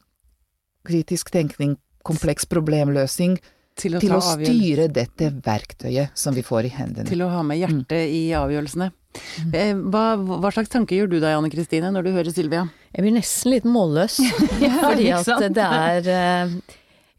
kritisk 0.87 1.33
tenkning, 1.35 1.75
kompleks 2.07 2.47
problemløsning, 2.47 3.41
til 3.79 3.97
å, 3.97 4.01
til 4.03 4.15
å 4.15 4.21
styre 4.23 4.87
dette 4.93 5.31
verktøyet 5.43 6.15
som 6.19 6.35
vi 6.37 6.45
får 6.47 6.69
i 6.69 6.75
hendene. 6.77 7.09
Til 7.09 7.25
å 7.27 7.31
ha 7.33 7.43
med 7.47 7.59
hjertet 7.59 8.05
mm. 8.05 8.15
i 8.15 8.23
avgjørelsene. 8.39 8.91
Mm. 9.15 9.55
Eh, 9.55 9.73
hva, 9.91 10.05
hva, 10.19 10.51
slags 10.55 10.71
tanker 10.73 10.99
gjør 10.99 11.11
du 11.11 11.17
deg, 11.19 11.35
Anne 11.35 11.51
Kristine, 11.53 11.91
når 11.95 12.07
du 12.07 12.13
hører 12.15 12.35
Silvia? 12.35 12.65
Jeg 12.95 13.07
blir 13.07 13.17
nesten 13.17 13.55
litt 13.55 13.67
målløs. 13.69 14.21
ja, 14.65 14.75
fordi 14.79 15.11
at 15.15 15.47
det 15.59 15.67
er 15.67 16.13
eh, 16.15 16.55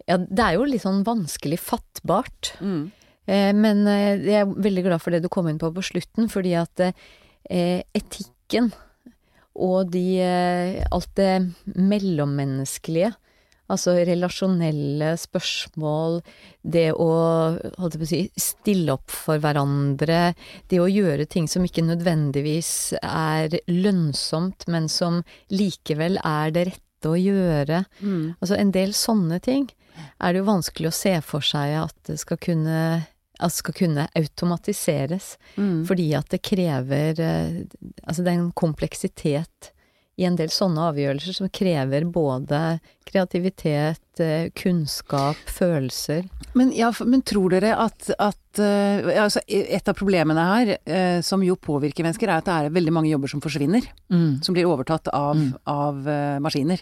ja, 0.05 0.19
det 0.21 0.45
er 0.45 0.57
jo 0.57 0.69
litt 0.69 0.85
sånn 0.85 1.03
vanskelig 1.07 1.59
fattbart. 1.63 2.53
Mm. 2.63 2.87
Eh, 3.25 3.51
men 3.57 3.83
jeg 3.89 4.39
er 4.43 4.55
veldig 4.67 4.87
glad 4.87 5.03
for 5.03 5.15
det 5.15 5.23
du 5.25 5.31
kom 5.33 5.51
inn 5.51 5.61
på 5.61 5.73
på 5.75 5.85
slutten, 5.85 6.31
fordi 6.31 6.55
at 6.59 6.89
etikken 7.45 8.71
og 9.53 9.91
de 9.93 10.17
Alt 10.89 11.11
det 11.19 11.29
mellommenneskelige, 11.77 13.11
altså 13.71 13.95
relasjonelle 14.05 15.13
spørsmål, 15.19 16.19
det 16.61 16.89
å 16.93 17.09
holdt 17.79 17.95
jeg 17.95 18.01
på 18.01 18.07
å 18.07 18.11
si, 18.11 18.21
stille 18.39 18.95
opp 18.95 19.13
for 19.13 19.41
hverandre, 19.41 20.35
det 20.71 20.81
å 20.81 20.89
gjøre 20.89 21.27
ting 21.29 21.49
som 21.51 21.65
ikke 21.65 21.85
nødvendigvis 21.87 22.95
er 23.01 23.57
lønnsomt, 23.71 24.67
men 24.71 24.89
som 24.91 25.23
likevel 25.53 26.19
er 26.21 26.53
det 26.55 26.67
rette 26.71 27.11
å 27.11 27.17
gjøre. 27.17 27.83
Mm. 28.01 28.35
Altså 28.39 28.59
en 28.59 28.73
del 28.75 28.95
sånne 28.97 29.41
ting 29.43 29.67
er 30.19 30.33
det 30.33 30.41
jo 30.41 30.49
vanskelig 30.49 30.91
å 30.91 30.95
se 30.95 31.17
for 31.25 31.45
seg 31.45 31.75
at 31.79 31.95
det 32.09 32.17
skal 32.21 32.39
kunne, 32.41 32.79
at 33.39 33.55
skal 33.55 33.75
kunne 33.77 34.07
automatiseres. 34.17 35.35
Mm. 35.55 35.85
Fordi 35.87 36.09
at 36.17 36.29
det 36.33 36.43
krever 36.45 37.21
eh, 37.23 37.63
Altså 38.05 38.21
det 38.21 38.33
er 38.33 38.41
en 38.41 38.51
kompleksitet 38.55 39.71
i 40.15 40.25
en 40.27 40.37
del 40.39 40.51
sånne 40.53 40.89
avgjørelser 40.91 41.35
som 41.35 41.49
krever 41.51 42.05
både 42.07 42.59
kreativitet, 43.07 44.21
eh, 44.23 44.47
kunnskap, 44.55 45.39
følelser. 45.51 46.23
Men, 46.53 46.71
ja, 46.75 46.93
men 47.03 47.23
tror 47.27 47.51
dere 47.51 47.73
at, 47.75 48.07
at 48.15 48.61
uh, 48.63 49.09
altså 49.19 49.41
Et 49.47 49.89
av 49.91 49.95
problemene 49.97 50.45
her, 50.47 50.71
uh, 50.87 51.19
som 51.25 51.43
jo 51.43 51.57
påvirker 51.59 52.05
mennesker, 52.05 52.31
er 52.31 52.39
at 52.39 52.47
det 52.47 52.55
er 52.55 52.75
veldig 52.77 52.95
mange 52.95 53.11
jobber 53.11 53.31
som 53.31 53.43
forsvinner. 53.43 53.83
Mm. 54.07 54.39
Som 54.45 54.55
blir 54.55 54.69
overtatt 54.71 55.11
av, 55.11 55.35
mm. 55.35 55.51
av 55.67 56.09
maskiner. 56.43 56.81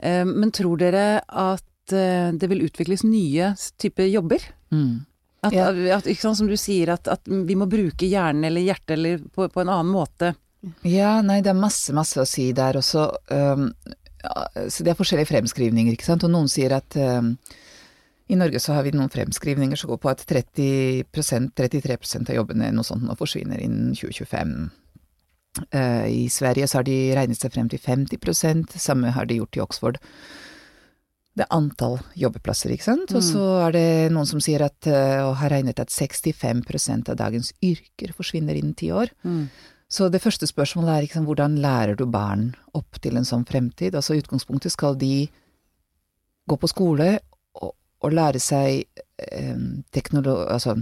men 0.00 0.48
tror 0.50 0.78
dere 0.80 1.20
at 1.28 1.64
Eh, 1.92 2.32
det 2.32 2.46
vil 2.46 2.62
utvikles 2.62 3.04
nye 3.04 3.54
typer 3.78 4.06
jobber. 4.06 4.42
Mm. 4.72 5.04
At, 5.40 5.54
ja. 5.54 5.96
at, 5.96 6.08
som 6.20 6.46
du 6.46 6.56
sier, 6.56 6.92
at, 6.92 7.08
at, 7.08 7.24
vi 7.24 7.56
må 7.56 7.66
bruke 7.70 8.06
hjernen 8.06 8.44
eller 8.44 8.64
hjertet 8.64 8.92
eller 8.98 9.22
på, 9.32 9.48
på, 9.48 9.62
en 9.62 9.72
annen 9.72 9.92
måte. 9.92 10.34
Ja, 10.84 11.20
nei, 11.24 11.40
det 11.44 11.54
er 11.54 11.58
masse, 11.58 11.94
masse 11.96 12.20
å 12.20 12.28
si 12.28 12.50
der 12.56 12.76
også. 12.80 13.06
Um, 13.32 13.70
så 14.68 14.84
det 14.84 14.92
er 14.92 14.98
forskjellige 14.98 15.30
fremskrivninger, 15.30 15.94
ikke 15.96 16.08
sant. 16.10 16.26
Og 16.26 16.32
noen 16.32 16.50
sier 16.52 16.74
at 16.76 16.96
um, 17.00 17.32
i 18.30 18.36
Norge 18.38 18.60
så 18.62 18.76
har 18.76 18.84
vi 18.86 18.92
noen 18.94 19.12
fremskrivninger 19.12 19.80
som 19.80 19.92
går 19.92 20.02
på 20.02 20.12
at 20.12 20.26
30% 20.28 21.54
33% 21.56 22.30
av 22.30 22.38
jobbene 22.42 22.68
noe 22.76 22.86
sånt 22.86 23.06
nå 23.06 23.16
forsvinner 23.18 23.62
innen 23.64 23.96
2025. 23.96 24.54
Uh, 25.72 26.06
I 26.06 26.28
Sverige 26.30 26.68
så 26.70 26.80
har 26.80 26.86
de 26.86 27.00
regnet 27.16 27.40
seg 27.40 27.56
frem 27.56 27.72
til 27.72 27.80
50% 27.82 28.76
samme 28.78 29.16
har 29.16 29.26
de 29.26 29.40
gjort 29.40 29.58
i 29.58 29.64
Oxford 29.64 29.98
det 31.38 31.46
er 31.46 31.54
antall 31.54 31.98
jobbeplasser, 32.18 32.72
ikke 32.74 32.84
sant. 32.84 33.12
Og 33.14 33.22
så 33.24 33.40
mm. 33.40 33.60
er 33.64 33.74
det 33.76 33.90
noen 34.14 34.28
som 34.28 34.42
sier 34.42 34.64
at, 34.66 34.78
uh, 34.90 35.28
og 35.28 35.36
har 35.40 35.54
regnet 35.54 35.80
at 35.80 35.92
65% 35.94 37.12
av 37.12 37.18
dagens 37.20 37.52
yrker 37.64 38.12
forsvinner 38.16 38.58
innen 38.58 38.74
ti 38.76 38.90
år. 38.92 39.12
Mm. 39.22 39.46
Så 39.90 40.08
det 40.08 40.22
første 40.22 40.46
spørsmålet 40.46 40.92
er 40.94 41.06
liksom, 41.06 41.26
hvordan 41.26 41.58
lærer 41.60 41.98
du 41.98 42.06
barn 42.06 42.52
opp 42.78 43.00
til 43.02 43.18
en 43.18 43.26
sånn 43.26 43.46
fremtid? 43.48 43.96
Altså 43.98 44.14
i 44.14 44.22
utgangspunktet 44.22 44.72
skal 44.72 44.98
de 45.00 45.28
gå 46.48 46.58
på 46.58 46.70
skole 46.70 47.16
og, 47.58 47.72
og 47.74 48.14
lære 48.14 48.42
seg 48.42 48.84
eh, 49.18 49.64
teknolo 49.94 50.44
Altså 50.46 50.78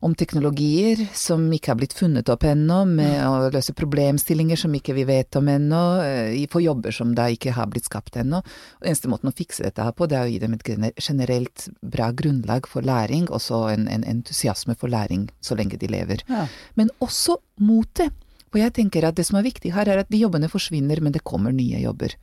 om 0.00 0.14
teknologier 0.14 1.00
som 1.16 1.42
ikke 1.50 1.72
har 1.72 1.78
blitt 1.80 1.94
funnet 1.96 2.28
opp 2.30 2.44
ennå, 2.46 2.84
med 2.86 3.16
å 3.26 3.48
løse 3.50 3.74
problemstillinger 3.74 4.60
som 4.60 4.74
ikke 4.78 4.94
vi 4.94 5.04
vet 5.08 5.34
om 5.40 5.48
ennå, 5.50 5.80
eh, 6.04 6.44
for 6.50 6.62
jobber 6.62 6.94
som 6.94 7.16
da 7.18 7.26
ikke 7.34 7.56
har 7.56 7.66
blitt 7.72 7.88
skapt 7.90 8.16
ennå. 8.20 8.38
Og 8.78 8.86
Eneste 8.86 9.10
måten 9.10 9.32
å 9.32 9.34
fikse 9.34 9.66
dette 9.66 9.82
her 9.82 9.96
på, 9.98 10.06
det 10.06 10.20
er 10.20 10.28
å 10.28 10.30
gi 10.30 10.38
dem 10.38 10.54
et 10.54 11.02
generelt 11.02 11.66
bra 11.82 12.12
grunnlag 12.12 12.70
for 12.70 12.86
læring, 12.86 13.26
og 13.28 13.42
så 13.42 13.64
en, 13.72 13.88
en, 13.90 14.06
entusiasme 14.06 14.78
for 14.78 14.88
læring 14.88 15.28
så 15.42 15.58
lenge 15.58 15.80
de 15.82 15.90
lever. 15.90 16.22
Ja. 16.30 16.46
Men 16.78 16.94
også 17.02 17.40
motet. 17.58 18.14
For 18.48 18.62
jeg 18.62 18.74
tenker 18.76 19.06
at 19.08 19.16
det 19.18 19.26
som 19.28 19.38
er 19.38 19.46
viktig 19.46 19.72
her, 19.74 19.88
er 19.88 20.02
at 20.02 20.12
de 20.12 20.22
jobbene 20.22 20.50
forsvinner, 20.50 21.02
men 21.04 21.14
det 21.14 21.24
kommer 21.26 21.54
nye 21.54 21.80
jobber. 21.82 22.14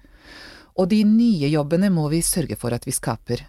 Og 0.76 0.90
de 0.92 1.04
nye 1.08 1.50
jobbene 1.52 1.92
må 1.94 2.08
vi 2.12 2.24
sørge 2.26 2.58
for 2.60 2.76
at 2.76 2.88
vi 2.88 2.94
skaper. 2.96 3.46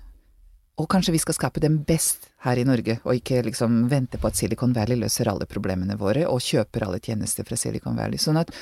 Og 0.77 0.89
kanskje 0.93 1.15
vi 1.15 1.21
skal 1.23 1.35
skape 1.39 1.61
dem 1.65 1.79
best 1.89 2.29
her 2.45 2.61
i 2.61 2.67
Norge, 2.69 2.99
og 3.09 3.17
ikke 3.17 3.41
liksom 3.47 3.87
vente 3.89 4.21
på 4.21 4.29
at 4.29 4.37
Silicon 4.37 4.75
Valley 4.77 4.99
løser 5.01 5.31
alle 5.31 5.49
problemene 5.49 5.97
våre 5.97 6.27
og 6.29 6.45
kjøper 6.45 6.85
alle 6.85 7.01
tjenester 7.01 7.49
fra 7.49 7.57
Silicon 7.57 7.97
Valley. 7.97 8.21
Sånn 8.21 8.37
at 8.37 8.53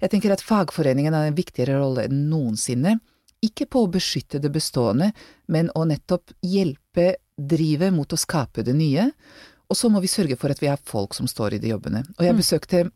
jeg 0.00 0.14
tenker 0.14 0.32
at 0.32 0.44
fagforeningen 0.44 1.14
har 1.14 1.28
en 1.28 1.36
viktigere 1.36 1.76
rolle 1.82 2.06
enn 2.08 2.24
noensinne. 2.30 2.96
Ikke 3.44 3.68
på 3.70 3.84
å 3.84 3.90
beskytte 3.92 4.40
det 4.42 4.50
bestående, 4.54 5.12
men 5.46 5.68
å 5.76 5.84
nettopp 5.86 6.32
hjelpe 6.42 7.18
drive 7.38 7.92
mot 7.94 8.10
å 8.10 8.18
skape 8.18 8.64
det 8.66 8.74
nye. 8.74 9.10
Og 9.68 9.76
så 9.76 9.90
må 9.92 10.00
vi 10.00 10.10
sørge 10.10 10.38
for 10.40 10.50
at 10.50 10.62
vi 10.62 10.70
har 10.72 10.80
folk 10.80 11.14
som 11.14 11.28
står 11.28 11.58
i 11.58 11.62
de 11.62 11.74
jobbene. 11.74 12.02
Og 12.16 12.24
jeg 12.24 12.38
besøkte 12.38 12.86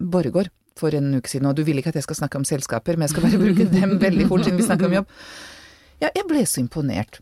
Borregaard 0.00 0.50
for 0.80 0.94
en 0.96 1.12
uke 1.18 1.28
siden, 1.28 1.48
og 1.50 1.58
du 1.58 1.64
vil 1.66 1.80
ikke 1.80 1.92
at 1.92 1.98
jeg 2.00 2.06
skal 2.06 2.22
snakke 2.22 2.40
om 2.40 2.46
selskaper, 2.48 2.96
men 2.96 3.06
jeg 3.06 3.14
skal 3.14 3.26
bare 3.26 3.40
bruke 3.42 3.66
dem 3.72 3.96
veldig 4.00 4.28
fort 4.30 4.46
siden 4.46 4.60
vi 4.60 4.68
snakker 4.68 4.88
om 4.88 5.00
jobb. 5.00 5.14
Ja, 6.00 6.08
jeg 6.08 6.24
ble 6.28 6.46
så 6.48 6.62
imponert. 6.62 7.20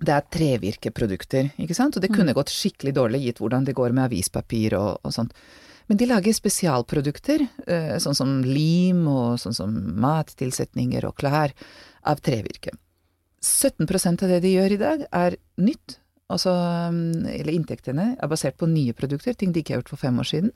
Det 0.00 0.12
er 0.16 0.28
trevirkeprodukter, 0.32 1.50
ikke 1.60 1.76
sant, 1.76 1.96
og 1.96 2.02
det 2.02 2.10
kunne 2.14 2.34
gått 2.34 2.52
skikkelig 2.52 2.94
dårlig 2.96 3.20
gitt 3.26 3.42
hvordan 3.42 3.66
det 3.68 3.76
går 3.76 3.92
med 3.92 4.08
avispapir 4.08 4.74
og, 4.78 5.02
og 5.04 5.14
sånt. 5.14 5.36
Men 5.90 5.98
de 6.00 6.06
lager 6.06 6.34
spesialprodukter, 6.34 7.44
eh, 7.66 7.96
sånn 8.00 8.16
som 8.16 8.36
lim 8.46 9.02
og 9.10 9.40
sånn 9.42 9.56
som 9.56 9.74
mattilsetninger 10.00 11.04
og 11.08 11.16
klær, 11.20 11.52
av 12.06 12.22
trevirke. 12.24 12.72
17% 13.42 14.24
av 14.24 14.30
det 14.30 14.38
de 14.44 14.54
gjør 14.54 14.76
i 14.76 14.80
dag, 14.80 15.04
er 15.12 15.36
nytt. 15.60 15.98
Altså, 16.30 16.52
eller 16.94 17.52
inntektene 17.52 18.12
er 18.14 18.30
basert 18.30 18.56
på 18.60 18.68
nye 18.70 18.94
produkter, 18.94 19.34
ting 19.34 19.50
de 19.52 19.64
ikke 19.64 19.74
har 19.74 19.82
gjort 19.82 19.92
for 19.96 20.04
fem 20.04 20.20
år 20.22 20.28
siden. 20.30 20.52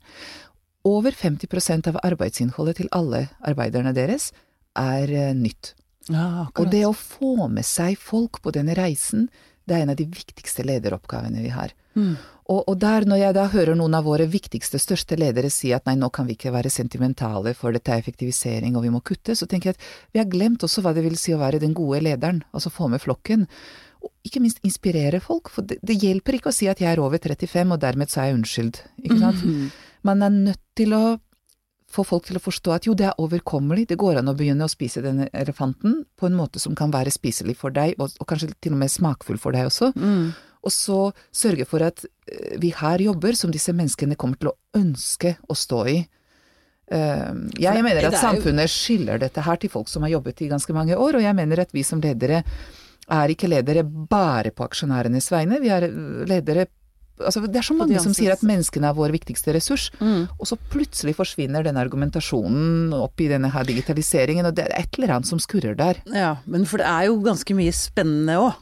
Over 0.85 1.17
50% 1.17 1.89
av 1.93 2.01
arbeidsinnholdet 2.05 2.83
til 2.83 2.91
alle 2.93 3.27
arbeiderne 3.41 3.95
deres 3.97 4.31
er 4.77 5.09
eh, 5.09 5.33
nytt. 5.37 5.73
Ja, 6.13 6.51
Og 6.61 6.69
det 6.69 6.85
å 6.85 6.93
få 6.93 7.49
med 7.49 7.65
seg 7.65 7.97
folk 7.97 8.43
på 8.45 8.53
denne 8.53 8.77
reisen, 8.77 9.31
det 9.65 9.79
er 9.79 9.87
en 9.87 9.95
av 9.95 9.97
de 9.97 10.05
viktigste 10.05 10.67
lederoppgavene 10.67 11.41
vi 11.41 11.53
har. 11.55 11.73
Mm. 11.97 12.17
Og, 12.53 12.61
og 12.69 12.77
der, 12.77 13.07
når 13.09 13.21
jeg 13.23 13.37
da 13.39 13.47
hører 13.49 13.79
noen 13.79 13.97
av 13.97 14.05
våre 14.05 14.27
viktigste, 14.29 14.77
største 14.83 15.17
ledere 15.17 15.49
si 15.53 15.71
at 15.73 15.87
nei, 15.89 15.95
nå 15.97 16.11
kan 16.13 16.29
vi 16.29 16.37
ikke 16.37 16.53
være 16.53 16.73
sentimentale, 16.73 17.55
for 17.57 17.73
dette 17.73 17.95
er 17.95 18.03
effektivisering 18.03 18.77
og 18.77 18.85
vi 18.85 18.93
må 18.93 19.01
kutte, 19.01 19.33
så 19.39 19.49
tenker 19.49 19.73
jeg 19.73 19.79
at 19.79 19.89
vi 20.13 20.21
har 20.21 20.29
glemt 20.29 20.67
også 20.67 20.85
hva 20.85 20.93
det 20.93 21.07
vil 21.07 21.17
si 21.21 21.33
å 21.33 21.41
være 21.41 21.63
den 21.63 21.73
gode 21.77 22.03
lederen, 22.05 22.43
altså 22.53 22.73
få 22.75 22.91
med 22.93 23.01
flokken. 23.01 23.47
Og 24.05 24.13
ikke 24.29 24.45
minst 24.45 24.61
inspirere 24.67 25.23
folk, 25.25 25.49
for 25.49 25.65
det, 25.65 25.81
det 25.81 25.97
hjelper 26.03 26.37
ikke 26.37 26.53
å 26.53 26.57
si 26.59 26.69
at 26.69 26.85
jeg 26.85 26.93
er 26.93 27.01
over 27.01 27.17
35 27.17 27.73
og 27.73 27.81
dermed 27.81 28.13
så 28.13 28.21
er 28.21 28.29
jeg 28.29 28.41
unnskyldt, 28.43 28.85
ikke 29.07 29.21
sant. 29.23 29.49
Man 30.05 30.23
er 30.25 30.33
nødt 30.35 30.63
til 30.77 30.95
å 30.97 31.05
få 31.95 32.05
folk 32.07 32.27
til 32.29 32.39
å 32.39 32.43
forstå 32.43 32.73
at 32.75 32.89
jo, 32.89 32.97
det 32.99 33.07
er 33.11 33.21
overkommelig, 33.23 33.87
det 33.91 33.99
går 34.01 34.19
an 34.21 34.33
å 34.33 34.35
begynne 34.37 34.67
å 34.67 34.73
spise 34.73 35.03
denne 35.05 35.29
elefanten 35.37 36.03
på 36.19 36.29
en 36.29 36.37
måte 36.39 36.63
som 36.63 36.75
kan 36.79 36.93
være 36.95 37.13
spiselig 37.15 37.57
for 37.61 37.75
deg, 37.75 37.95
og, 38.01 38.17
og 38.19 38.29
kanskje 38.31 38.51
til 38.59 38.75
og 38.75 38.83
med 38.83 38.93
smakfull 38.93 39.39
for 39.41 39.55
deg 39.55 39.69
også. 39.71 39.93
Mm. 39.95 40.33
Og 40.65 40.73
så 40.73 40.99
sørge 41.35 41.67
for 41.69 41.85
at 41.87 42.05
eh, 42.05 42.57
vi 42.61 42.73
har 42.75 43.03
jobber 43.05 43.37
som 43.39 43.53
disse 43.55 43.75
menneskene 43.77 44.19
kommer 44.21 44.41
til 44.41 44.51
å 44.51 44.57
ønske 44.81 45.37
å 45.47 45.57
stå 45.59 45.83
i. 45.93 45.99
Eh, 46.91 47.35
Jeg 47.61 47.85
mener 47.85 48.09
at 48.09 48.19
samfunnet 48.21 48.73
skylder 48.73 49.21
dette 49.23 49.45
her 49.45 49.61
til 49.61 49.73
folk 49.73 49.93
som 49.93 50.07
har 50.07 50.17
jobbet 50.17 50.43
i 50.43 50.51
ganske 50.51 50.77
mange 50.77 50.97
år, 50.97 51.21
og 51.21 51.27
jeg 51.27 51.37
mener 51.37 51.63
at 51.63 51.77
vi 51.77 51.85
som 51.87 52.03
ledere 52.03 52.43
er 53.05 53.29
ikke 53.29 53.51
ledere 53.53 53.85
bare 53.85 54.51
på 54.57 54.65
aksjonærenes 54.65 55.29
vegne, 55.29 55.61
vi 55.61 55.69
er 55.69 55.85
ledere 55.85 56.33
ledere 56.33 56.71
Altså, 57.21 57.45
det 57.47 57.61
er 57.61 57.63
så 57.63 57.77
mange 57.79 58.01
som 58.03 58.15
sier 58.17 58.33
at 58.35 58.41
menneskene 58.43 58.89
er 58.91 58.95
vår 58.97 59.13
viktigste 59.15 59.53
ressurs, 59.55 59.91
Mm. 60.01 60.29
og 60.39 60.47
så 60.51 60.57
plutselig 60.73 61.15
forsvinner 61.15 61.63
den 61.63 61.77
argumentasjonen 61.79 62.93
opp 62.97 63.21
i 63.21 63.29
denne 63.31 63.51
her 63.55 63.65
digitaliseringen, 63.65 64.47
og 64.47 64.55
det 64.57 64.65
er 64.67 64.75
et 64.81 64.99
eller 64.99 65.15
annet 65.17 65.27
som 65.31 65.39
skurrer 65.39 65.77
der. 65.79 66.01
Ja, 66.11 66.37
men 66.47 66.65
for 66.67 66.79
det 66.83 66.87
er 66.91 67.07
jo 67.07 67.21
ganske 67.23 67.55
mye 67.55 67.73
spennende 67.73 68.35
òg. 68.41 68.55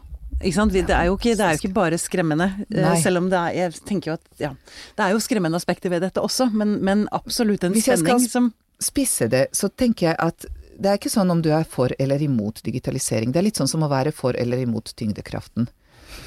Det 0.43 0.91
er 0.91 1.07
jo 1.07 1.15
ikke, 1.17 1.37
det 1.37 1.41
er 1.45 1.53
jo 1.55 1.61
ikke 1.61 1.75
bare 1.77 1.99
skremmende, 2.03 2.49
eh, 2.75 2.83
Nei. 2.83 3.01
selv 3.01 3.19
om 3.19 3.29
det 3.31 3.39
er 3.39 3.53
Jeg 3.55 3.73
tenker 3.87 4.11
jo 4.11 4.15
at 4.15 4.25
ja, 4.41 4.51
det 4.97 5.05
er 5.05 5.13
jo 5.13 5.21
skremmende 5.23 5.55
aspekter 5.55 5.89
ved 5.89 6.03
dette 6.03 6.19
også, 6.21 6.51
men, 6.53 6.81
men 6.83 7.07
absolutt 7.13 7.63
en 7.63 7.73
spenning. 7.73 7.79
Hvis 7.79 7.87
jeg 7.87 8.31
skal 8.31 8.51
spisse 8.83 9.29
det, 9.31 9.49
så 9.55 9.69
tenker 9.71 10.09
jeg 10.11 10.17
at 10.19 10.45
det 10.83 10.91
er 10.91 10.99
ikke 10.99 11.13
sånn 11.13 11.31
om 11.31 11.41
du 11.45 11.51
er 11.55 11.63
for 11.69 11.93
eller 12.01 12.19
imot 12.19 12.61
digitalisering. 12.65 13.31
Det 13.31 13.39
er 13.39 13.47
litt 13.47 13.61
sånn 13.61 13.69
som 13.71 13.85
å 13.87 13.89
være 13.93 14.11
for 14.11 14.35
eller 14.35 14.59
imot 14.59 14.93
tyngdekraften. 14.99 15.69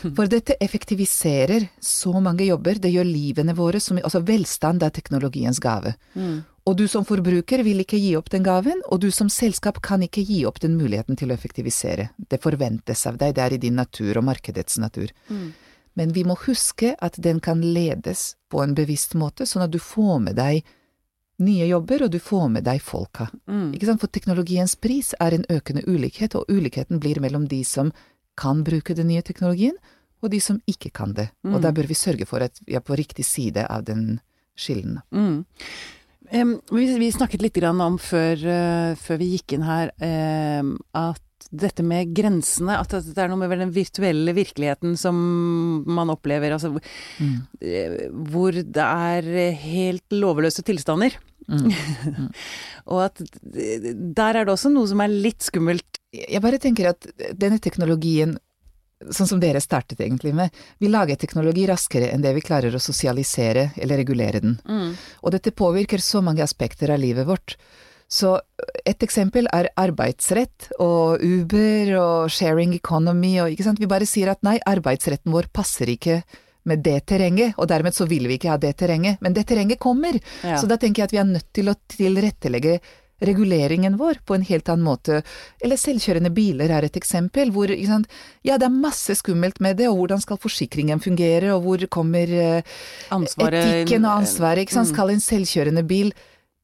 For 0.18 0.30
dette 0.32 0.58
effektiviserer 0.62 1.68
så 1.80 2.14
mange 2.20 2.46
jobber, 2.48 2.80
det 2.82 2.94
gjør 2.94 3.08
livene 3.08 3.56
våre 3.58 3.80
som 3.84 3.98
Altså, 4.02 4.22
velstand 4.26 4.84
er 4.84 4.94
teknologiens 4.94 5.60
gave. 5.64 5.96
Og 6.66 6.78
du 6.78 6.88
som 6.90 7.06
forbruker 7.06 7.62
vil 7.66 7.84
ikke 7.84 8.00
gi 8.02 8.16
opp 8.18 8.32
den 8.34 8.46
gaven, 8.46 8.82
og 8.90 9.04
du 9.04 9.12
som 9.14 9.30
selskap 9.30 9.78
kan 9.86 10.02
ikke 10.02 10.24
gi 10.26 10.40
opp 10.50 10.58
den 10.64 10.78
muligheten 10.80 11.18
til 11.18 11.30
å 11.30 11.36
effektivisere. 11.38 12.10
Det 12.18 12.42
forventes 12.42 13.06
av 13.06 13.20
deg, 13.22 13.36
det 13.38 13.44
er 13.44 13.54
i 13.54 13.62
din 13.62 13.78
natur 13.78 14.18
og 14.18 14.26
markedets 14.26 14.80
natur. 14.82 15.14
Men 15.96 16.12
vi 16.12 16.26
må 16.28 16.36
huske 16.48 16.96
at 17.00 17.20
den 17.22 17.40
kan 17.40 17.62
ledes 17.62 18.34
på 18.52 18.64
en 18.64 18.74
bevisst 18.76 19.14
måte, 19.16 19.46
sånn 19.46 19.64
at 19.68 19.72
du 19.72 19.80
får 19.80 20.18
med 20.26 20.36
deg 20.42 20.66
nye 21.46 21.68
jobber, 21.68 22.06
og 22.06 22.12
du 22.12 22.20
får 22.20 22.50
med 22.52 22.66
deg 22.66 22.82
folka. 22.84 23.30
Mm. 23.48 23.70
Ikke 23.76 23.90
sant? 23.90 24.02
For 24.02 24.12
teknologiens 24.12 24.76
pris 24.80 25.14
er 25.22 25.36
en 25.36 25.48
økende 25.52 25.86
ulikhet, 25.88 26.36
og 26.36 26.50
ulikheten 26.52 27.00
blir 27.04 27.22
mellom 27.24 27.48
de 27.52 27.62
som 27.68 27.94
kan 28.40 28.64
bruke 28.68 28.96
den 28.96 29.08
nye 29.12 29.24
teknologien, 29.24 29.76
og 30.24 30.32
de 30.32 30.40
som 30.42 30.62
ikke 30.68 30.92
kan 30.96 31.14
det. 31.14 31.30
Og 31.46 31.60
da 31.62 31.72
bør 31.76 31.88
vi 31.90 31.94
sørge 31.98 32.26
for 32.30 32.42
at 32.46 32.60
vi 32.66 32.76
er 32.78 32.82
på 32.86 32.96
riktig 32.98 33.26
side 33.26 33.66
av 33.70 33.84
den 33.86 34.20
skillen. 34.58 35.02
Mm. 35.12 35.44
Um, 36.34 36.56
vi, 36.72 36.86
vi 36.98 37.12
snakket 37.14 37.44
litt 37.44 37.54
grann 37.54 37.82
om 37.84 38.00
før, 38.02 38.40
uh, 38.42 38.96
før 38.98 39.20
vi 39.22 39.28
gikk 39.36 39.54
inn 39.58 39.66
her, 39.68 39.92
em, 40.02 40.72
at 40.98 41.22
dette 41.52 41.84
med 41.86 42.10
grensene, 42.18 42.80
at 42.82 42.90
det 43.06 43.20
er 43.22 43.30
noe 43.30 43.38
med 43.38 43.52
den 43.62 43.70
virtuelle 43.76 44.34
virkeligheten 44.34 44.96
som 44.98 45.16
man 45.86 46.10
opplever, 46.10 46.56
altså 46.56 46.72
hvor- 46.74 46.88
eh, 47.62 48.10
hvor 48.32 48.52
det 48.56 48.82
er 48.82 49.30
helt 49.62 50.10
lovløse 50.16 50.64
tilstander. 50.66 51.14
Og 52.90 53.04
at 53.06 53.22
der 53.46 54.40
er 54.40 54.46
det 54.48 54.54
også 54.56 54.72
noe 54.74 54.90
som 54.90 55.02
er 55.06 55.12
litt 55.14 55.46
skummelt. 55.46 56.00
Jeg 56.16 56.42
bare 56.42 56.58
tenker 56.62 56.90
at 56.90 57.06
denne 57.38 57.60
teknologien, 57.62 58.38
sånn 59.12 59.28
som 59.28 59.40
dere 59.42 59.62
startet 59.62 60.00
egentlig 60.00 60.34
med, 60.36 60.54
vi 60.80 60.90
lager 60.92 61.20
teknologi 61.20 61.66
raskere 61.68 62.12
enn 62.14 62.24
det 62.24 62.34
vi 62.38 62.44
klarer 62.46 62.76
å 62.76 62.82
sosialisere 62.82 63.72
eller 63.76 64.00
regulere 64.02 64.42
den. 64.44 64.60
Og 65.22 65.36
dette 65.36 65.52
påvirker 65.52 66.02
så 66.04 66.22
mange 66.26 66.44
aspekter 66.46 66.94
av 66.94 67.02
livet 67.04 67.28
vårt. 67.28 67.58
Så 68.08 68.36
et 68.86 69.02
eksempel 69.04 69.50
er 69.54 69.72
arbeidsrett 69.82 70.70
og 70.80 71.22
Uber 71.26 71.96
og 71.98 72.34
sharing 72.34 72.76
economy 72.78 73.34
og 73.42 73.54
ikke 73.54 73.66
sant, 73.66 73.82
vi 73.82 73.90
bare 73.90 74.08
sier 74.08 74.30
at 74.32 74.44
nei, 74.46 74.60
arbeidsretten 74.62 75.34
vår 75.34 75.50
passer 75.54 75.90
ikke 75.96 76.22
med 76.66 76.82
det 76.86 77.00
terrenget, 77.12 77.54
og 77.62 77.68
dermed 77.70 77.94
så 77.94 78.08
vil 78.10 78.26
vi 78.30 78.40
ikke 78.40 78.50
ha 78.50 78.58
det 78.62 78.72
terrenget, 78.80 79.20
men 79.22 79.36
det 79.38 79.46
terrenget 79.50 79.82
kommer. 79.82 80.18
Ja. 80.42 80.58
Så 80.58 80.70
da 80.70 80.80
tenker 80.82 81.04
jeg 81.04 81.10
at 81.10 81.14
vi 81.14 81.22
er 81.22 81.28
nødt 81.30 81.50
til 81.54 81.70
å 81.70 81.76
tilrettelegge 81.94 82.80
reguleringen 83.20 83.98
vår 83.98 84.20
på 84.26 84.36
en 84.36 84.46
helt 84.46 84.70
annen 84.70 84.86
måte. 84.86 85.22
Eller 85.64 85.80
selvkjørende 85.80 86.32
biler 86.36 86.72
er 86.76 86.88
et 86.88 86.98
eksempel 87.00 87.52
hvor 87.56 87.72
sant, 87.88 88.10
ja, 88.46 88.60
det 88.60 88.68
er 88.68 88.76
masse 88.76 89.16
skummelt 89.20 89.62
med 89.64 89.80
det, 89.80 89.90
og 89.90 90.02
hvordan 90.02 90.24
skal 90.24 90.40
forsikringen 90.42 91.02
fungere, 91.04 91.54
og 91.56 91.64
hvor 91.66 91.86
kommer 91.92 92.32
eh, 92.32 92.78
Ansvaret 93.16 93.62
etikken 93.64 94.08
og 94.08 94.24
ansvaret, 94.24 94.66
ikke 94.66 94.78
sant. 94.78 94.92
Mm. 94.92 94.96
Skal 94.96 95.14
en 95.14 95.24
selvkjørende 95.24 95.86
bil, 95.88 96.12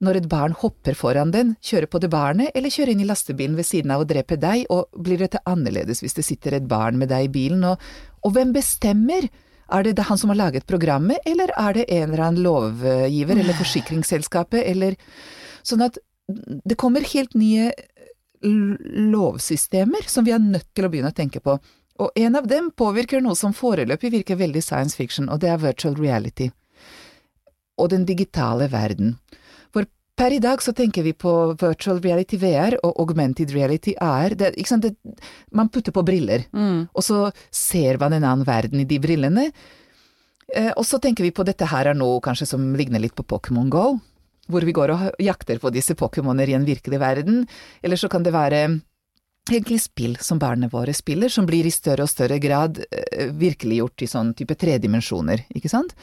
når 0.02 0.18
et 0.18 0.28
barn 0.30 0.56
hopper 0.58 0.98
foran 0.98 1.32
den, 1.32 1.54
kjøre 1.62 1.88
på 1.88 2.02
det 2.02 2.10
barnet, 2.12 2.50
eller 2.58 2.74
kjøre 2.74 2.96
inn 2.96 3.04
i 3.04 3.08
lastebilen 3.08 3.56
ved 3.60 3.68
siden 3.68 3.94
av 3.94 4.04
og 4.04 4.10
drepe 4.10 4.40
deg, 4.42 4.66
og 4.74 4.90
blir 4.98 5.22
dette 5.22 5.44
annerledes 5.46 6.02
hvis 6.02 6.18
det 6.18 6.26
sitter 6.26 6.58
et 6.58 6.68
barn 6.68 6.98
med 6.98 7.14
deg 7.14 7.30
i 7.30 7.32
bilen, 7.32 7.64
og, 7.70 7.82
og 8.26 8.36
hvem 8.36 8.54
bestemmer? 8.58 9.30
Er 9.72 9.86
det 9.88 10.04
han 10.04 10.18
som 10.20 10.34
har 10.34 10.36
laget 10.36 10.66
programmet, 10.68 11.22
eller 11.24 11.54
er 11.56 11.78
det 11.78 11.86
en 11.88 12.10
eller 12.10 12.24
annen 12.26 12.44
lovgiver 12.44 13.38
eller 13.40 13.56
forsikringsselskapet, 13.56 14.66
eller 14.68 14.98
Sånn 15.62 15.84
at 15.86 16.00
det 16.66 16.78
kommer 16.80 17.06
helt 17.14 17.34
nye 17.38 17.72
lovsystemer 18.42 20.08
som 20.10 20.26
vi 20.26 20.34
er 20.36 20.42
nødt 20.42 20.70
til 20.76 20.88
å 20.88 20.92
begynne 20.92 21.12
å 21.14 21.18
tenke 21.18 21.42
på. 21.44 21.58
Og 22.02 22.16
en 22.18 22.36
av 22.40 22.48
dem 22.50 22.72
påvirker 22.74 23.22
noe 23.22 23.38
som 23.38 23.54
foreløpig 23.54 24.12
virker 24.16 24.40
veldig 24.40 24.64
science 24.66 24.98
fiction, 24.98 25.30
og 25.30 25.42
det 25.44 25.52
er 25.54 25.62
virtual 25.62 25.98
reality. 26.00 26.50
Og 27.78 27.92
den 27.94 28.06
digitale 28.10 28.68
verden. 28.72 29.16
For 29.74 29.86
per 30.18 30.34
i 30.34 30.42
dag 30.42 30.62
så 30.66 30.74
tenker 30.78 31.06
vi 31.06 31.14
på 31.14 31.32
virtual 31.62 32.02
reality 32.02 32.40
VR 32.42 32.80
og 32.82 32.98
augmented 33.04 33.54
reality 33.54 33.94
AR. 34.02 34.34
Det, 34.38 34.54
ikke 34.58 34.74
sant? 34.74 34.88
Det, 34.88 35.22
man 35.54 35.70
putter 35.70 35.94
på 35.94 36.04
briller, 36.08 36.48
Mm. 36.52 36.88
og 36.94 37.04
så 37.06 37.32
ser 37.52 37.98
man 38.02 38.14
en 38.14 38.24
annen 38.24 38.46
verden 38.48 38.80
i 38.82 38.86
de 38.90 39.00
brillene. 39.00 39.52
Eh, 40.56 40.72
og 40.76 40.84
så 40.86 41.00
tenker 41.00 41.24
vi 41.24 41.32
på 41.32 41.46
dette 41.46 41.66
her 41.66 41.86
er 41.88 41.94
noe 41.94 42.20
kanskje 42.20 42.48
som 42.48 42.74
ligner 42.76 43.00
litt 43.00 43.16
på 43.16 43.24
Pokémon 43.24 43.70
Go, 43.70 44.00
hvor 44.52 44.66
vi 44.68 44.76
går 44.76 44.94
og 44.94 45.22
jakter 45.22 45.60
på 45.62 45.72
disse 45.74 45.96
Pokémoner 45.98 46.50
i 46.50 46.56
en 46.58 46.68
virkelig 46.68 47.00
verden. 47.02 47.46
Eller 47.82 48.00
så 48.00 48.10
kan 48.12 48.24
det 48.24 48.36
være 48.36 48.66
egentlig 49.50 49.82
spill 49.82 50.18
som 50.22 50.40
barna 50.40 50.70
våre 50.72 50.94
spiller, 50.94 51.30
som 51.30 51.48
blir 51.50 51.66
i 51.66 51.74
større 51.74 52.06
og 52.06 52.12
større 52.12 52.38
grad 52.40 52.84
eh, 52.92 53.32
virkeliggjort 53.34 54.06
i 54.06 54.10
sånn 54.10 54.36
type 54.38 54.56
tredimensjoner, 54.60 55.48
ikke 55.56 55.72
sant? 55.72 55.96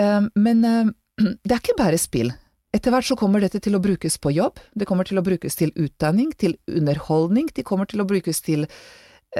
Eh, 0.00 0.22
men 0.34 0.64
eh, 0.64 0.88
det 1.44 1.52
er 1.52 1.60
ikke 1.60 1.78
bare 1.78 2.00
spill. 2.00 2.32
Etter 2.74 2.90
hvert 2.90 3.06
så 3.06 3.16
kommer 3.18 3.44
dette 3.44 3.60
til 3.62 3.76
å 3.76 3.82
brukes 3.82 4.16
på 4.18 4.32
jobb, 4.34 4.58
det 4.74 4.88
kommer 4.88 5.06
til 5.06 5.20
å 5.20 5.26
brukes 5.26 5.54
til 5.60 5.70
utdanning, 5.78 6.32
til 6.34 6.56
underholdning, 6.66 7.52
det 7.54 7.66
kommer 7.68 7.86
til 7.86 8.02
å 8.02 8.08
brukes 8.08 8.42
til 8.42 8.66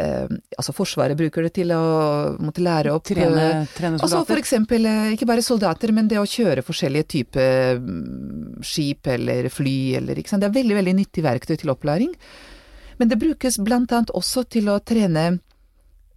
eh, 0.01 0.27
altså 0.59 0.75
Forsvaret 0.77 1.19
bruker 1.19 1.47
det 1.47 1.53
til 1.59 1.73
å 1.75 1.83
måtte 2.43 2.65
lære 2.65 2.93
opp 2.95 3.07
Trene, 3.09 3.65
trene 3.75 3.99
soldater? 3.99 4.05
Altså 4.07 4.23
for 4.29 4.41
eksempel, 4.41 4.89
eh, 4.91 5.13
ikke 5.15 5.29
bare 5.29 5.45
soldater, 5.45 5.95
men 5.97 6.11
det 6.11 6.21
å 6.21 6.27
kjøre 6.29 6.65
forskjellige 6.67 7.11
typer 7.17 7.81
mm, 7.83 8.61
skip 8.65 9.11
eller 9.15 9.49
fly 9.53 9.79
eller 10.01 10.21
ikke 10.21 10.35
sant. 10.35 10.45
Det 10.45 10.51
er 10.51 10.59
veldig, 10.59 10.79
veldig 10.81 10.97
nyttig 11.01 11.25
verktøy 11.25 11.57
til 11.61 11.75
opplæring. 11.75 12.15
Men 13.01 13.11
det 13.11 13.19
brukes 13.19 13.59
annet 13.59 14.15
også 14.15 14.45
til 14.47 14.71
å 14.71 14.79
trene 14.79 15.39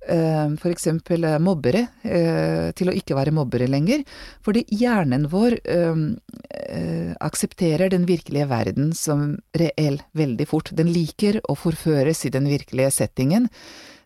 eh, 0.09 0.71
eksempel 0.71 1.23
eh, 1.27 1.37
mobbere 1.43 1.83
eh, 2.03 2.69
til 2.77 2.91
å 2.91 2.95
ikke 2.95 3.17
være 3.17 3.33
mobbere 3.35 3.67
lenger. 3.69 4.03
Fordi 4.45 4.65
hjernen 4.71 5.27
vår 5.31 5.59
aksepterer 7.23 7.91
den 7.91 8.05
virkelige 8.07 8.47
verden 8.49 8.91
som 8.97 9.37
reell 9.57 10.01
veldig 10.17 10.47
fort. 10.49 10.71
Den 10.75 10.89
liker 10.91 11.39
å 11.47 11.55
forføres 11.57 12.25
i 12.27 12.33
den 12.33 12.49
virkelige 12.49 12.91
settingen. 12.91 13.47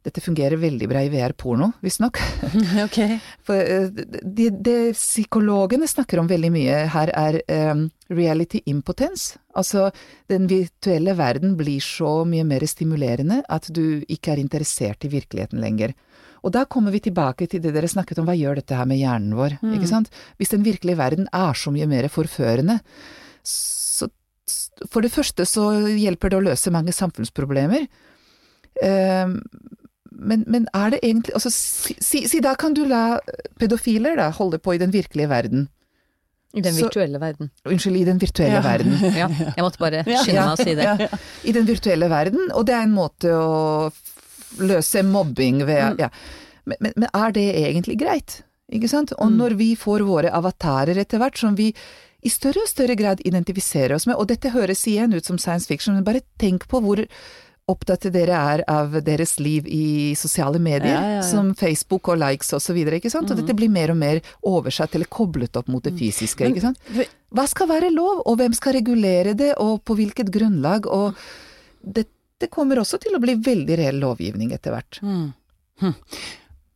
Dette 0.02 0.22
fungerer 0.24 0.58
veldig 0.58 0.88
bra 0.90 1.04
i 1.06 1.10
VR-porno, 1.14 1.68
visstnok. 1.86 2.18
ok. 2.88 2.98
For 3.46 3.60
eh, 3.62 3.90
det, 3.94 4.48
det 4.66 4.96
psykologene 4.98 5.90
snakker 5.90 6.22
om 6.22 6.30
veldig 6.30 6.50
mye 6.54 6.80
her, 6.90 7.12
er 7.14 7.38
um, 7.70 7.84
reality 8.10 8.64
impotence. 8.72 9.38
Altså, 9.54 9.92
den 10.32 10.48
virtuelle 10.50 11.14
verden 11.20 11.54
blir 11.60 11.84
så 11.86 12.24
mye 12.26 12.48
mer 12.50 12.66
stimulerende 12.66 13.44
at 13.46 13.70
du 13.70 14.02
ikke 14.10 14.34
er 14.34 14.42
interessert 14.42 15.06
i 15.06 15.14
virkeligheten 15.14 15.62
lenger. 15.62 15.94
Og 16.42 16.56
da 16.56 16.66
kommer 16.66 16.94
vi 16.94 17.04
tilbake 17.06 17.46
til 17.46 17.62
det 17.62 17.76
dere 17.76 17.90
snakket 17.92 18.24
om, 18.24 18.26
hva 18.26 18.34
gjør 18.34 18.58
dette 18.58 18.78
her 18.78 18.88
med 18.90 18.98
hjernen 18.98 19.36
vår, 19.38 19.60
ikke 19.76 19.90
sant? 19.90 20.10
Hvis 20.42 20.50
den 20.56 20.66
virkelige 20.66 20.98
verden 20.98 21.28
er 21.30 21.54
så 21.54 21.70
mye 21.74 21.86
mer 21.86 22.08
forførende, 22.10 22.80
så 23.46 24.10
for 24.90 25.06
det 25.06 25.14
første 25.14 25.46
så 25.46 25.68
hjelper 25.86 26.34
det 26.34 26.40
å 26.40 26.46
løse 26.50 26.74
mange 26.74 26.96
samfunnsproblemer. 26.98 27.86
Eh, 28.82 29.36
men, 30.12 30.43
men 30.47 30.67
er 30.76 30.91
det 30.91 31.00
egentlig 31.04 31.34
altså, 31.38 31.50
si, 31.56 31.95
si, 32.04 32.26
si 32.28 32.39
da 32.43 32.56
kan 32.60 32.74
du 32.76 32.84
la 32.86 33.19
pedofiler 33.60 34.17
da 34.19 34.30
holde 34.36 34.60
på 34.60 34.76
i 34.76 34.82
den 34.82 34.91
virkelige 34.93 35.30
verden. 35.32 35.69
I 36.54 36.60
den 36.62 36.74
Så- 36.76 36.89
virtuelle 36.89 37.19
verden. 37.21 37.50
Unnskyld, 37.65 37.95
i 37.97 38.04
den 38.04 38.19
virtuelle 38.19 38.60
Ja. 38.60 38.62
verden. 38.65 38.97
Ja, 39.21 39.30
jeg 39.32 39.63
måtte 39.63 39.80
bare 39.80 40.04
skynde 40.24 40.43
meg 40.43 40.52
å 40.52 40.60
si 40.60 40.76
det. 40.76 40.84
Ja, 40.84 41.08
I 41.47 41.54
den 41.56 41.65
virtuelle 41.69 42.10
verden, 42.12 42.50
og 42.52 42.65
det 42.67 42.76
er 42.76 42.84
en 42.84 42.95
måte 42.95 43.32
å 43.32 43.91
løse 44.60 45.04
mobbing 45.08 45.62
ved 45.65 46.00
ja. 46.04 46.10
men, 46.67 46.78
men, 46.84 46.93
men 47.00 47.10
er 47.15 47.32
det 47.32 47.45
egentlig 47.63 47.95
greit? 48.02 48.41
Ikke 48.71 48.89
sant? 48.91 49.12
Og 49.19 49.32
når 49.32 49.56
vi 49.60 49.74
får 49.80 50.04
våre 50.08 50.32
avatarer 50.32 51.00
etter 51.00 51.19
hvert, 51.19 51.39
som 51.39 51.56
vi 51.56 51.71
i 52.24 52.30
større 52.30 52.62
og 52.63 52.69
større 52.69 52.95
grad 53.00 53.24
identifiserer 53.26 53.95
oss 53.95 54.06
med, 54.08 54.15
og 54.19 54.28
dette 54.30 54.52
høres 54.54 54.84
igjen 54.88 55.15
ut 55.15 55.26
som 55.26 55.39
science 55.41 55.67
fiction, 55.67 55.95
men 55.97 56.06
bare 56.08 56.21
tenk 56.39 56.67
på 56.71 56.80
hvor 56.84 57.02
opptatt 57.72 58.08
dere 58.14 58.38
er 58.38 58.64
av 58.70 58.98
deres 59.06 59.38
liv 59.42 59.68
i 59.68 60.14
sosiale 60.20 60.60
medier, 60.62 60.94
Ja, 60.94 61.02
ja, 61.02 61.16
ja. 61.20 61.26
som 61.26 61.54
Facebook 61.58 62.10
og 62.12 62.20
likes 62.22 62.54
og 62.54 62.62
så 62.62 62.76
sant? 63.10 63.32
Og 63.32 63.38
dette 63.40 63.56
blir 63.58 63.72
mer 63.72 63.92
og 63.94 63.98
mer 63.98 64.22
oversatt 64.44 64.96
eller 64.96 65.10
koblet 65.12 65.56
opp 65.58 65.68
mot 65.72 65.84
det 65.84 65.94
fysiske, 65.98 66.52
ikke 66.52 66.62
sant? 66.62 66.80
Hva 67.32 67.48
skal 67.48 67.70
være 67.72 67.92
lov, 67.94 68.24
og 68.26 68.38
hvem 68.38 68.54
skal 68.54 68.76
regulere 68.80 69.34
det, 69.34 69.54
og 69.58 69.84
på 69.88 69.96
hvilket 69.96 70.32
grunnlag, 70.34 70.88
og 70.88 71.16
dette 71.82 72.50
kommer 72.52 72.82
også 72.82 73.00
til 73.02 73.16
å 73.16 73.22
bli 73.24 73.38
veldig 73.40 73.78
reell 73.80 74.02
lovgivning 74.02 74.52
etter 74.56 74.76
hvert. 74.76 75.00
Mm. 75.02 75.34
Hm. 75.82 75.96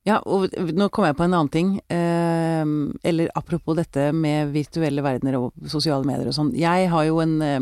Ja, 0.06 0.20
og 0.30 0.54
nå 0.54 0.86
kom 0.94 1.08
jeg 1.08 1.18
på 1.18 1.26
en 1.26 1.34
annen 1.34 1.50
ting. 1.50 1.70
Eh, 1.90 2.64
eller 3.10 3.32
apropos 3.34 3.78
dette 3.78 4.12
med 4.14 4.54
virtuelle 4.54 5.02
verdener 5.06 5.40
og 5.40 5.70
sosiale 5.72 6.06
medier 6.06 6.30
og 6.30 6.38
sånn. 6.38 6.52
Jeg 6.58 6.92
har 6.92 7.08
jo 7.08 7.18
en 7.24 7.36
eh, 7.42 7.58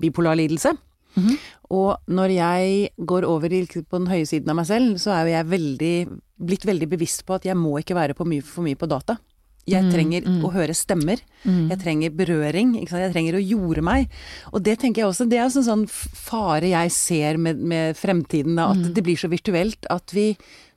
bipolar 0.00 0.38
lidelse. 0.40 0.72
Mhm. 1.16 1.38
Og 1.70 1.96
når 2.08 2.30
jeg 2.36 2.90
går 3.04 3.24
over 3.26 3.48
på 3.48 3.98
den 3.98 4.06
høye 4.06 4.26
siden 4.26 4.48
av 4.50 4.56
meg 4.56 4.66
selv, 4.66 4.96
så 5.02 5.10
er 5.10 5.24
jo 5.26 5.32
jeg 5.34 5.46
veldig, 5.46 6.20
blitt 6.38 6.64
veldig 6.64 6.88
bevisst 6.88 7.24
på 7.26 7.34
at 7.34 7.42
jeg 7.44 7.56
må 7.56 7.78
ikke 7.80 7.96
være 7.96 8.14
på 8.14 8.24
mye, 8.26 8.42
for 8.42 8.62
mye 8.62 8.76
på 8.76 8.86
data. 8.88 9.18
Jeg 9.66 9.82
Mm, 9.82 9.90
trenger 9.90 10.22
mm. 10.22 10.42
å 10.46 10.52
høre 10.52 10.74
stemmer. 10.74 11.18
Mm. 11.44 11.68
Jeg 11.70 11.78
trenger 11.80 12.10
berøring. 12.14 12.74
Jeg 12.88 13.12
trenger 13.12 13.34
å 13.34 13.42
jorde 13.48 13.82
meg. 13.82 14.08
Og 14.52 14.62
det 14.62 14.78
tenker 14.78 15.02
jeg 15.02 15.08
også, 15.10 15.28
det 15.28 15.38
er 15.38 15.42
en 15.50 15.50
sånn 15.50 15.88
fare 15.88 16.68
jeg 16.70 16.92
ser 16.92 17.36
med, 17.36 17.58
med 17.58 17.96
fremtiden. 17.96 18.56
At 18.62 18.76
Mm. 18.76 18.94
det 18.94 19.02
blir 19.02 19.16
så 19.16 19.28
virtuelt 19.28 19.84
at 19.90 20.12
vi, 20.14 20.36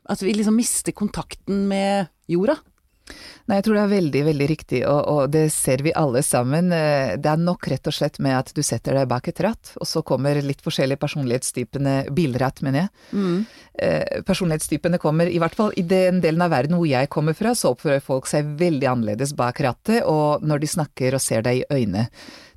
at 0.09 0.19
vi 0.21 0.33
liksom 0.33 0.55
mister 0.55 0.91
kontakten 0.91 1.67
med 1.67 2.09
jorda. 2.27 2.57
Nei, 3.49 3.57
jeg 3.57 3.65
tror 3.65 3.77
det 3.77 3.83
er 3.83 3.91
veldig, 3.95 4.21
veldig 4.27 4.47
riktig, 4.51 4.79
og, 4.85 4.99
og 5.09 5.31
det 5.33 5.47
ser 5.53 5.81
vi 5.81 5.93
alle 5.97 6.21
sammen. 6.25 6.71
Eh, 6.75 7.15
Det 7.17 7.31
er 7.31 7.41
nok 7.41 7.65
rett 7.71 7.87
og 7.89 7.95
slett 7.95 8.19
med 8.21 8.35
at 8.37 8.51
du 8.53 8.61
setter 8.65 8.93
deg 8.99 9.07
bak 9.09 9.27
et 9.31 9.41
ratt, 9.41 9.71
og 9.81 9.87
så 9.89 10.03
kommer 10.05 10.37
litt 10.45 10.61
forskjellige 10.61 11.01
personlighetstypene, 11.01 11.95
bilratt 12.13 12.61
mener 12.65 12.85
jeg. 12.85 12.91
Mm. 13.13 13.39
Eh, 13.81 14.21
Personlighetstypene 14.27 14.99
kommer, 15.01 15.25
i 15.31 15.39
hvert 15.41 15.57
fall 15.57 15.73
i 15.79 15.85
den 15.87 16.21
delen 16.21 16.45
av 16.45 16.53
verden 16.53 16.77
hvor 16.77 16.89
jeg 16.89 17.09
kommer 17.09 17.33
fra, 17.37 17.55
så 17.57 17.73
oppfører 17.73 18.05
folk 18.05 18.29
seg 18.29 18.53
veldig 18.59 18.91
annerledes 18.91 19.33
bak 19.39 19.63
rattet, 19.65 20.03
og 20.05 20.45
når 20.45 20.61
de 20.61 20.73
snakker 20.75 21.17
og 21.17 21.23
ser 21.23 21.41
deg 21.47 21.63
i 21.63 21.67
øynene. 21.73 22.05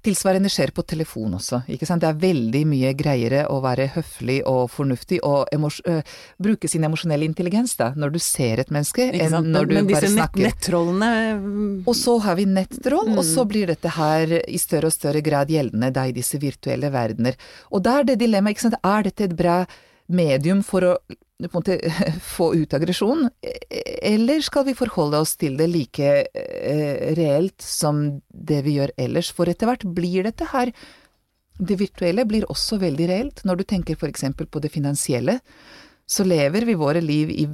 Tilsvarende 0.02 0.50
skjer 0.50 0.72
på 0.74 0.82
telefon 0.82 1.36
også, 1.38 1.60
ikke 1.70 1.86
sant. 1.86 2.02
Det 2.02 2.08
er 2.10 2.16
veldig 2.18 2.62
mye 2.66 2.90
greiere 2.98 3.44
å 3.54 3.60
være 3.62 3.86
høflig 3.94 4.40
og 4.50 4.64
fornuftig 4.74 5.20
og 5.22 5.46
øh, 5.54 6.00
bruke 6.42 6.70
sin 6.70 6.82
emosjonelle 6.88 7.28
intelligens 7.28 7.76
da, 7.78 7.92
når 7.94 8.16
du 8.16 8.18
ser 8.22 8.64
et 8.64 8.72
menneske, 8.74 9.06
enn 9.14 9.52
når 9.52 9.70
du 9.70 9.76
bare 9.92 10.10
snakker. 10.10 10.42
Men 10.42 10.48
disse 10.48 10.48
nettrollene 10.48 11.12
mm, 11.38 11.76
Og 11.86 11.94
så 12.00 12.16
har 12.26 12.40
vi 12.40 12.48
nettroll, 12.50 13.12
og 13.14 13.22
så 13.28 13.46
blir 13.46 13.70
dette 13.70 13.94
her 13.94 14.34
i 14.42 14.58
større 14.58 14.90
og 14.90 14.96
større 14.96 15.22
grad 15.22 15.54
gjeldende 15.54 15.92
da 15.94 16.08
i 16.10 16.16
disse 16.16 16.42
virtuelle 16.42 16.90
verdener. 16.90 17.38
Og 17.70 17.86
da 17.86 18.00
er 18.00 18.10
det 18.10 18.18
dilemmaet, 18.24 18.58
ikke 18.58 18.66
sant, 18.66 18.80
er 18.82 19.06
dette 19.06 19.30
et 19.30 19.38
bra 19.38 19.62
medium 20.14 20.62
for 20.66 20.86
å 20.86 20.94
måte 21.50 21.78
få 22.36 22.52
ut 22.54 22.74
aggresjon, 22.74 23.28
eller 24.02 24.42
skal 24.44 24.66
vi 24.68 24.76
forholde 24.78 25.20
oss 25.22 25.36
til 25.40 25.56
det 25.58 25.68
like 25.72 26.10
eh, 26.34 27.12
reelt 27.18 27.62
som 27.62 28.04
det 28.28 28.62
vi 28.66 28.76
gjør 28.78 28.94
ellers? 28.96 29.32
For 29.34 29.50
etter 29.50 29.70
hvert 29.70 29.86
blir 29.96 30.28
dette 30.28 30.50
her 30.52 30.72
Det 31.62 31.76
virtuelle 31.78 32.24
blir 32.26 32.46
også 32.50 32.78
veldig 32.80 33.06
reelt, 33.06 33.42
når 33.44 33.60
du 33.60 33.64
tenker 33.68 33.98
eksempel 34.08 34.46
på 34.46 34.58
det 34.58 34.70
finansielle. 34.72 35.36
Så 36.08 36.24
lever 36.24 36.64
vi 36.64 36.74
våre 36.74 37.00
liv 37.00 37.30
i 37.30 37.44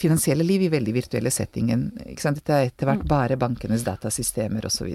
finansielle 0.00 0.42
liv 0.42 0.62
i 0.62 0.70
veldig 0.72 0.94
virtuelle 0.96 1.30
settingen. 1.30 1.84
Ikke 2.08 2.24
sant? 2.24 2.40
Dette 2.40 2.56
er 2.56 2.70
etter 2.70 2.88
hvert 2.88 3.04
bare 3.06 3.36
bankenes 3.36 3.84
datasystemer 3.86 4.66
osv. 4.66 4.88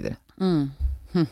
mm. 1.14 1.26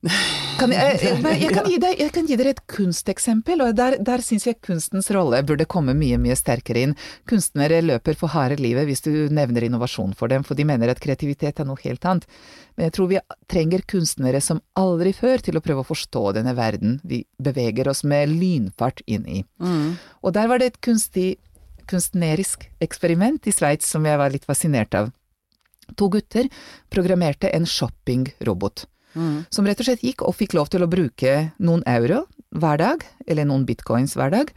Kan 0.00 0.72
jeg, 0.72 0.96
jeg, 1.02 1.16
jeg, 1.42 1.52
kan 1.52 1.66
deg, 1.68 1.98
jeg 2.00 2.12
kan 2.14 2.28
gi 2.28 2.36
dere 2.40 2.52
et 2.54 2.60
kunsteksempel, 2.68 3.60
og 3.64 3.74
der, 3.76 3.98
der 4.04 4.22
syns 4.24 4.46
jeg 4.48 4.56
kunstens 4.64 5.10
rolle 5.12 5.42
burde 5.44 5.66
komme 5.68 5.92
mye, 5.96 6.16
mye 6.20 6.36
sterkere 6.36 6.84
inn. 6.86 6.94
Kunstnere 7.28 7.82
løper 7.84 8.16
for 8.16 8.32
harde 8.32 8.56
livet 8.60 8.88
hvis 8.88 9.04
du 9.04 9.10
nevner 9.32 9.66
innovasjon 9.66 10.14
for 10.16 10.32
dem, 10.32 10.44
for 10.46 10.56
de 10.56 10.64
mener 10.68 10.92
at 10.92 11.00
kreativitet 11.04 11.60
er 11.60 11.68
noe 11.68 11.80
helt 11.84 12.04
annet. 12.08 12.24
Men 12.76 12.88
jeg 12.88 12.96
tror 12.96 13.10
vi 13.10 13.20
trenger 13.52 13.84
kunstnere 13.92 14.40
som 14.44 14.62
aldri 14.80 15.12
før 15.16 15.44
til 15.44 15.60
å 15.60 15.64
prøve 15.64 15.84
å 15.84 15.90
forstå 15.90 16.24
denne 16.38 16.56
verden 16.56 16.96
vi 17.04 17.22
beveger 17.40 17.90
oss 17.92 18.00
med 18.08 18.32
lynfart 18.32 19.04
inn 19.04 19.28
i. 19.28 19.42
Mm. 19.60 19.98
Og 20.24 20.36
der 20.36 20.48
var 20.48 20.62
det 20.62 20.72
et 20.72 20.80
kunstig, 20.84 21.34
kunstnerisk 21.92 22.70
eksperiment 22.80 23.48
i 23.48 23.52
Sveits 23.52 23.92
som 23.92 24.08
jeg 24.08 24.20
var 24.20 24.32
litt 24.32 24.48
fascinert 24.48 24.96
av. 24.96 25.12
To 25.98 26.08
gutter 26.08 26.48
programmerte 26.88 27.52
en 27.52 27.68
shoppingrobot 27.68 28.86
Mm. 29.14 29.44
som 29.50 29.66
rett 29.66 29.80
og 29.82 29.88
slett 29.88 30.04
gikk 30.06 30.22
og 30.22 30.36
fikk 30.38 30.54
lov 30.54 30.70
til 30.70 30.84
å 30.84 30.90
bruke 30.90 31.50
noen 31.58 31.82
euro 31.90 32.24
hver 32.54 32.78
dag, 32.78 33.04
eller 33.26 33.48
noen 33.48 33.66
bitcoins 33.66 34.16
hver 34.18 34.32
dag, 34.34 34.52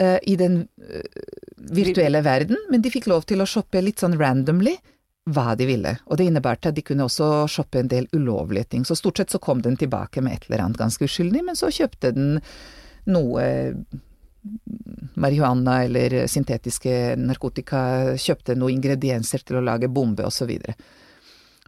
uh, 0.00 0.18
i 0.22 0.36
den 0.40 0.62
uh, 0.64 1.24
virtuelle 1.72 2.22
verden, 2.24 2.60
men 2.72 2.84
de 2.84 2.92
fikk 2.92 3.08
lov 3.08 3.24
til 3.28 3.40
å 3.40 3.48
shoppe 3.48 3.82
litt 3.84 4.00
sånn 4.04 4.18
randomly 4.20 4.76
hva 5.28 5.52
de 5.58 5.68
ville. 5.68 5.94
Og 6.08 6.18
det 6.18 6.28
innebærte 6.28 6.70
at 6.70 6.76
de 6.76 6.84
kunne 6.84 7.04
også 7.04 7.46
shoppe 7.52 7.82
en 7.82 7.90
del 7.90 8.08
ulovlige 8.16 8.70
ting. 8.72 8.84
Så 8.88 8.96
stort 8.96 9.20
sett 9.20 9.32
så 9.34 9.40
kom 9.42 9.60
den 9.64 9.76
tilbake 9.76 10.22
med 10.24 10.38
et 10.38 10.48
eller 10.48 10.64
annet 10.64 10.80
ganske 10.80 11.04
uskyldig, 11.04 11.42
men 11.44 11.58
så 11.58 11.68
kjøpte 11.72 12.14
den 12.16 12.38
noe 13.08 13.44
marihuana 15.18 15.82
eller 15.84 16.22
syntetiske 16.30 17.16
narkotika, 17.20 17.80
kjøpte 18.20 18.56
noen 18.56 18.78
ingredienser 18.78 19.44
til 19.44 19.58
å 19.58 19.64
lage 19.64 19.90
bombe 19.92 20.24
osv. 20.24 20.52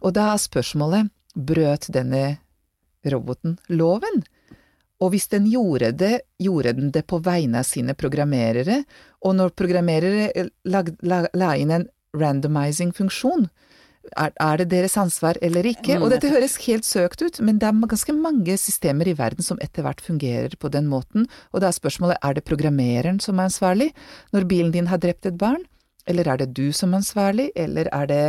Og 0.01 0.13
da 0.15 0.31
er 0.31 0.41
spørsmålet 0.41 1.11
brøt 1.35 1.89
denne 1.93 2.37
roboten 3.07 3.57
loven? 3.69 4.23
Og 5.01 5.15
hvis 5.15 5.27
den 5.31 5.47
gjorde 5.49 5.91
det, 5.97 6.13
gjorde 6.37 6.75
den 6.77 6.91
det 6.93 7.07
på 7.09 7.17
vegne 7.25 7.63
av 7.63 7.67
sine 7.67 7.95
programmerere, 7.97 8.83
og 9.25 9.35
når 9.37 9.55
programmerere 9.57 10.45
la, 10.69 10.83
la, 11.01 11.23
la 11.33 11.55
inn 11.57 11.73
en 11.73 11.87
randomizing-funksjon, 12.17 13.47
er, 14.17 14.31
er 14.41 14.61
det 14.61 14.69
deres 14.71 14.97
ansvar 14.97 15.37
eller 15.45 15.65
ikke? 15.69 15.97
Mm, 15.97 16.05
Og 16.05 16.13
dette 16.13 16.29
høres 16.31 16.57
helt 16.65 16.85
søkt 16.87 17.21
ut, 17.21 17.39
men 17.45 17.59
det 17.61 17.69
er 17.69 17.89
ganske 17.91 18.15
mange 18.17 18.55
systemer 18.57 19.09
i 19.09 19.17
verden 19.17 19.45
som 19.45 19.59
etter 19.61 19.85
hvert 19.85 20.01
fungerer 20.01 20.55
på 20.59 20.71
den 20.73 20.89
måten, 20.91 21.27
og 21.51 21.61
da 21.61 21.69
er 21.69 21.77
spørsmålet 21.77 22.21
er 22.21 22.37
det 22.37 22.45
programmereren 22.47 23.21
som 23.23 23.39
er 23.39 23.49
ansvarlig? 23.51 23.91
Når 24.33 24.49
bilen 24.49 24.73
din 24.73 24.89
har 24.91 25.01
drept 25.01 25.29
et 25.29 25.37
barn, 25.37 25.63
eller 26.09 26.27
er 26.27 26.41
det 26.41 26.51
du 26.57 26.71
som 26.73 26.93
er 26.93 27.03
ansvarlig, 27.03 27.51
eller 27.55 27.89
er 27.93 28.09
det 28.09 28.23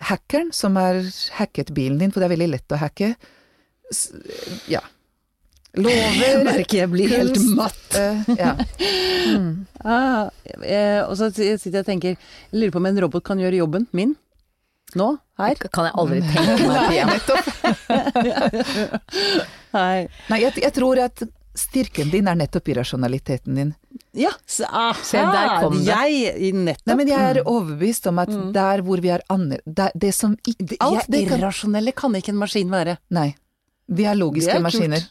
hackeren 0.00 0.52
som 0.56 0.76
har 0.80 1.00
hacket 1.36 1.70
bilen 1.76 1.98
din, 2.00 2.10
for 2.12 2.20
det 2.22 2.28
er 2.30 2.34
veldig 2.36 2.50
lett 2.54 2.72
å 2.72 2.78
hacke. 2.80 3.14
s- 3.92 4.12
ja. 4.70 4.80
Lover, 5.78 5.94
Jeg 6.18 6.44
merker 6.48 6.78
jeg 6.80 6.90
blir 6.90 7.08
helt 7.14 7.36
matt. 7.54 7.94
Uh, 7.94 8.24
ja. 8.38 8.56
Ah, 9.84 10.30
eh, 10.64 11.02
og 11.06 11.14
så 11.20 11.28
sitter 11.30 11.70
jeg 11.70 11.84
og 11.84 11.86
tenker, 11.86 12.16
jeg 12.50 12.58
lurer 12.58 12.72
på 12.74 12.80
om 12.82 12.86
en 12.90 12.98
robot 13.04 13.22
kan 13.28 13.38
gjøre 13.38 13.60
jobben 13.62 13.86
min? 13.94 14.16
Nå? 14.98 15.12
Her? 15.38 15.54
Kan 15.70 15.86
jeg 15.86 15.94
aldri 15.94 16.18
tenke 16.26 16.66
meg. 16.66 16.90
Nei. 19.76 20.08
Nei, 20.30 20.38
jeg, 20.42 20.56
jeg 20.64 20.72
tror 20.74 20.98
at 21.04 21.22
styrken 21.58 22.10
din 22.12 22.28
er 22.30 22.38
nettopp 22.38 22.68
irrasjonaliteten 22.72 23.58
din. 23.58 23.72
Ja, 24.16 24.30
så, 24.46 24.66
aha, 24.66 25.04
Se, 25.04 25.18
der 25.18 25.52
kom 25.62 25.76
det. 25.78 25.86
Jeg, 25.90 26.52
nettopp. 26.54 26.86
Nei, 26.90 26.96
men 27.02 27.12
jeg 27.12 27.28
er 27.30 27.42
overbevist 27.44 28.06
om 28.10 28.18
at 28.22 28.32
der 28.54 28.82
hvor 28.86 29.02
vi 29.02 29.12
er 29.14 29.24
anner... 29.30 29.62
Det, 29.66 29.90
det 29.94 30.12
som 30.16 30.36
ikke 30.46 30.78
Alt 30.86 31.10
det 31.10 31.24
irrasjonelle 31.28 31.94
kan 31.96 32.14
ikke 32.18 32.34
en 32.34 32.40
maskin 32.42 32.70
være. 32.72 32.98
Nei. 33.14 33.32
Vi 33.90 34.06
er 34.06 34.18
logiske 34.18 34.52
Det 34.52 34.60
er 34.60 34.64
maskiner. 34.64 35.08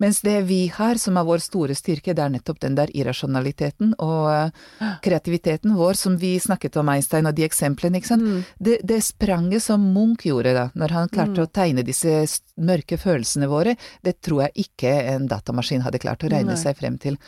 Mens 0.00 0.22
det 0.24 0.38
vi 0.48 0.62
har, 0.72 0.96
som 0.96 1.18
er 1.20 1.26
vår 1.28 1.42
store 1.44 1.74
styrke, 1.76 2.14
det 2.16 2.22
er 2.24 2.30
nettopp 2.32 2.58
den 2.62 2.74
der 2.78 2.88
irrasjonaliteten 2.96 3.94
og 4.00 4.30
eh, 4.32 4.94
kreativiteten 5.04 5.74
vår, 5.76 5.98
som 6.00 6.16
vi 6.20 6.34
snakket 6.40 6.78
om 6.80 6.88
Einstein 6.88 7.28
og 7.28 7.34
de 7.36 7.44
eksemplene, 7.44 8.00
ikke 8.00 8.10
sant. 8.14 8.24
Mm. 8.24 8.44
Det, 8.58 8.78
det 8.88 9.00
spranget 9.04 9.62
som 9.66 9.84
Munch 9.94 10.24
gjorde 10.30 10.54
da, 10.56 10.64
når 10.74 10.94
han 10.96 11.12
klarte 11.12 11.44
å 11.44 11.50
tegne 11.52 11.84
disse 11.84 12.14
mørke 12.56 12.96
følelsene 13.00 13.48
våre, 13.52 13.76
det 14.04 14.16
tror 14.24 14.46
jeg 14.46 14.66
ikke 14.70 14.94
en 15.14 15.28
datamaskin 15.30 15.84
hadde 15.84 16.00
klart 16.02 16.24
å 16.24 16.32
regne 16.32 16.54
Nei. 16.56 16.60
seg 16.62 16.78
frem 16.80 16.96
til. 17.02 17.20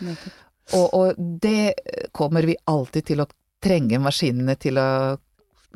Og, 0.73 0.87
og 0.95 1.21
det 1.43 1.75
kommer 2.17 2.47
vi 2.49 2.57
alltid 2.71 3.05
til 3.13 3.21
å 3.25 3.29
trenge 3.63 3.99
maskinene 4.03 4.57
til 4.59 4.79
å 4.81 4.89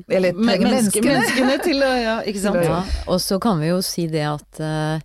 Eller 0.09 0.33
Men- 0.35 0.49
trenge 0.49 0.67
menneske- 0.71 1.01
menneskene. 1.03 1.13
menneskene 1.13 1.63
til 1.65 1.83
å 1.85 1.93
Ja, 2.03 2.17
ikke 2.29 2.41
sant? 2.47 2.65
Ja, 2.65 2.81
og 3.09 3.21
så 3.25 3.39
kan 3.41 3.61
vi 3.63 3.69
jo 3.71 3.79
si 3.85 4.07
det 4.13 4.25
at 4.29 4.61
eh, 4.61 5.01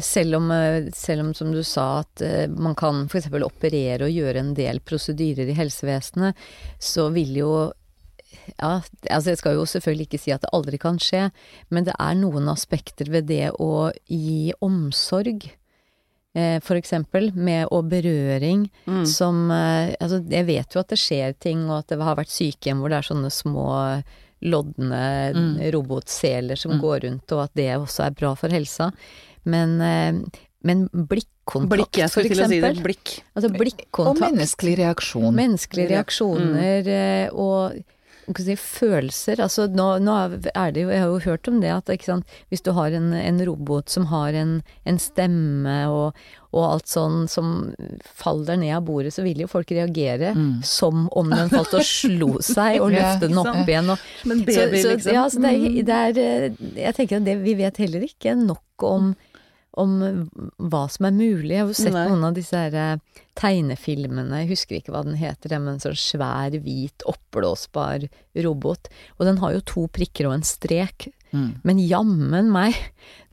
selv 0.00 0.36
om, 0.38 0.50
eh, 0.50 0.90
selv 0.96 1.20
om, 1.26 1.32
som 1.34 1.50
du 1.52 1.62
sa, 1.62 2.00
at 2.00 2.22
eh, 2.24 2.46
man 2.48 2.74
kan 2.74 3.04
f.eks. 3.06 3.26
operere 3.44 4.06
og 4.06 4.14
gjøre 4.14 4.40
en 4.40 4.54
del 4.56 4.80
prosedyrer 4.80 5.50
i 5.52 5.56
helsevesenet, 5.58 6.34
så 6.80 7.10
vil 7.12 7.34
jo 7.42 7.50
ja, 8.58 8.80
altså 9.10 9.30
jeg 9.30 9.38
skal 9.38 9.54
jo 9.54 9.64
selvfølgelig 9.70 10.06
ikke 10.08 10.18
si 10.20 10.32
at 10.34 10.42
det 10.42 10.50
aldri 10.52 10.78
kan 10.82 10.96
skje, 10.98 11.28
men 11.70 11.84
det 11.86 11.94
er 12.00 12.14
noen 12.18 12.48
aspekter 12.50 13.08
ved 13.12 13.28
det 13.30 13.52
å 13.62 13.92
gi 14.10 14.52
omsorg. 14.60 15.46
eh, 16.34 16.58
For 16.60 16.74
eksempel, 16.76 17.30
med 17.36 17.68
og 17.70 17.88
berøring, 17.88 18.68
Mm. 18.86 19.06
som 19.06 19.50
eh, 19.50 19.94
Altså, 20.00 20.18
jeg 20.28 20.46
vet 20.46 20.74
jo 20.74 20.80
at 20.80 20.88
det 20.88 20.98
skjer 20.98 21.38
ting, 21.38 21.70
og 21.70 21.78
at 21.78 21.86
det 21.88 21.98
har 22.02 22.16
vært 22.16 22.32
sykehjem 22.34 22.80
hvor 22.80 22.88
det 22.90 22.98
er 22.98 23.14
sånne 23.14 23.30
små 23.30 24.02
lodne 24.42 25.32
Mm. 25.34 25.72
robotseler 25.72 26.56
som 26.58 26.72
Mm. 26.72 26.80
går 26.80 27.00
rundt, 27.04 27.32
og 27.32 27.44
at 27.44 27.50
det 27.54 27.70
også 27.78 28.06
er 28.06 28.10
bra 28.10 28.34
for 28.34 28.48
helsa. 28.48 28.92
Men, 29.44 29.80
eh, 29.80 30.42
men 30.64 30.86
blikkontakt, 30.92 31.72
Blikk, 31.74 31.98
jeg 32.00 32.12
skulle 32.12 32.30
til 32.32 32.44
å 32.44 32.48
si 32.48 32.60
det. 32.62 32.74
Blikk. 32.84 33.16
Altså 33.36 33.50
Og 34.04 34.22
menneskelig 34.22 34.78
reaksjon. 34.80 35.34
Menneskelige 35.36 35.92
reaksjoner 35.92 36.88
mm. 36.88 37.36
og 37.36 37.82
hva 38.24 38.32
skal 38.32 38.46
si, 38.46 38.54
følelser. 38.56 39.40
Altså 39.44 39.66
nå, 39.68 39.86
nå 40.04 40.14
er 40.54 40.72
det 40.72 40.84
jo 40.84 40.92
Jeg 40.92 41.02
har 41.02 41.10
jo 41.10 41.20
hørt 41.26 41.50
om 41.50 41.58
det 41.60 41.72
at 41.74 41.90
ikke 41.92 42.08
sant, 42.08 42.38
hvis 42.52 42.64
du 42.64 42.72
har 42.76 42.94
en, 42.96 43.12
en 43.16 43.42
robot 43.46 43.92
som 43.92 44.08
har 44.12 44.36
en, 44.38 44.56
en 44.88 45.00
stemme 45.00 45.74
og, 45.92 46.16
og 46.54 46.64
alt 46.64 46.88
sånn 46.90 47.26
som 47.30 47.74
faller 48.04 48.58
ned 48.60 48.74
av 48.78 48.86
bordet, 48.88 49.12
så 49.16 49.24
vil 49.26 49.44
jo 49.44 49.50
folk 49.50 49.72
reagere 49.74 50.32
Mm. 50.34 50.62
som 50.66 51.04
om 51.18 51.28
den 51.30 51.50
falt 51.52 51.74
og 51.76 51.84
slo 51.86 52.30
seg, 52.42 52.80
og 52.82 52.92
løfte 52.94 53.28
den 53.28 53.38
opp 53.38 53.68
igjen. 53.68 53.90
Og, 53.92 54.00
Som 54.22 54.32
en 54.32 54.40
så, 54.40 54.46
baby, 54.48 54.80
så, 54.80 54.94
liksom. 54.94 55.14
ja, 55.14 55.24
så 55.30 55.42
det 55.44 55.52
er, 55.52 55.84
det 55.84 56.24
er 56.24 56.46
eh, 56.48 56.66
Jeg 56.86 56.96
tenker 56.96 57.20
at 57.20 57.26
det, 57.28 57.36
vi 57.44 57.54
vet 57.58 57.80
heller 57.82 58.06
ikke 58.06 58.34
nok 58.38 58.86
om 58.88 59.12
om 59.80 59.96
hva 60.58 60.84
som 60.92 61.06
er 61.08 61.14
mulig. 61.16 61.50
Jeg 61.56 61.62
har 61.64 61.70
jo 61.72 61.76
sett 61.78 61.92
Nei. 61.96 62.06
noen 62.10 62.24
av 62.28 62.34
disse 62.36 62.54
her 62.58 62.74
eh, 62.78 63.22
tegnefilmene, 63.38 64.42
jeg 64.44 64.50
husker 64.52 64.78
ikke 64.78 64.94
hva 64.94 65.02
den 65.06 65.18
heter, 65.18 65.54
men 65.58 65.74
en 65.74 65.82
sånn 65.82 65.98
svær, 65.98 66.54
hvit, 66.62 67.04
oppblåsbar 67.10 68.06
robot. 68.44 68.88
Og 69.18 69.26
den 69.28 69.40
har 69.42 69.54
jo 69.56 69.64
to 69.66 69.86
prikker 69.94 70.28
og 70.30 70.36
en 70.38 70.46
strek. 70.46 71.08
Mm. 71.34 71.48
Men 71.66 71.80
jammen 71.82 72.50
meg, 72.54 72.76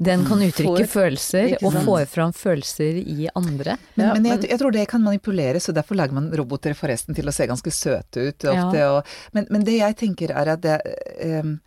den 0.01 0.23
kan 0.25 0.41
uttrykke 0.41 0.87
Får- 0.87 0.89
følelser, 0.89 1.51
og 1.61 1.75
får 1.85 2.07
fram 2.09 2.31
følelser 2.33 2.97
i 2.97 3.27
andre. 3.37 3.75
Men, 3.95 4.07
Ja, 4.07 4.13
men 4.15 4.23
men- 4.23 4.31
jeg, 4.41 4.49
jeg 4.49 4.59
tror 4.59 4.71
det 4.73 4.87
kan 4.89 5.03
manipuleres, 5.05 5.69
og 5.69 5.75
derfor 5.77 5.95
lager 5.99 6.13
man 6.17 6.31
roboter 6.33 6.73
forresten 6.73 7.13
til 7.15 7.29
å 7.29 7.33
se 7.35 7.45
ganske 7.45 7.69
søte 7.71 8.29
ut 8.31 8.47
ofte. 8.49 8.77
Ja. 8.81 8.95
Og, 8.97 9.05
men, 9.37 9.45
men 9.51 9.63
det 9.63 9.77
jeg 9.77 9.97
tenker 10.01 10.33
er 10.33 10.55
at 10.55 10.61
det 10.65 10.79
ehm, 11.21 11.59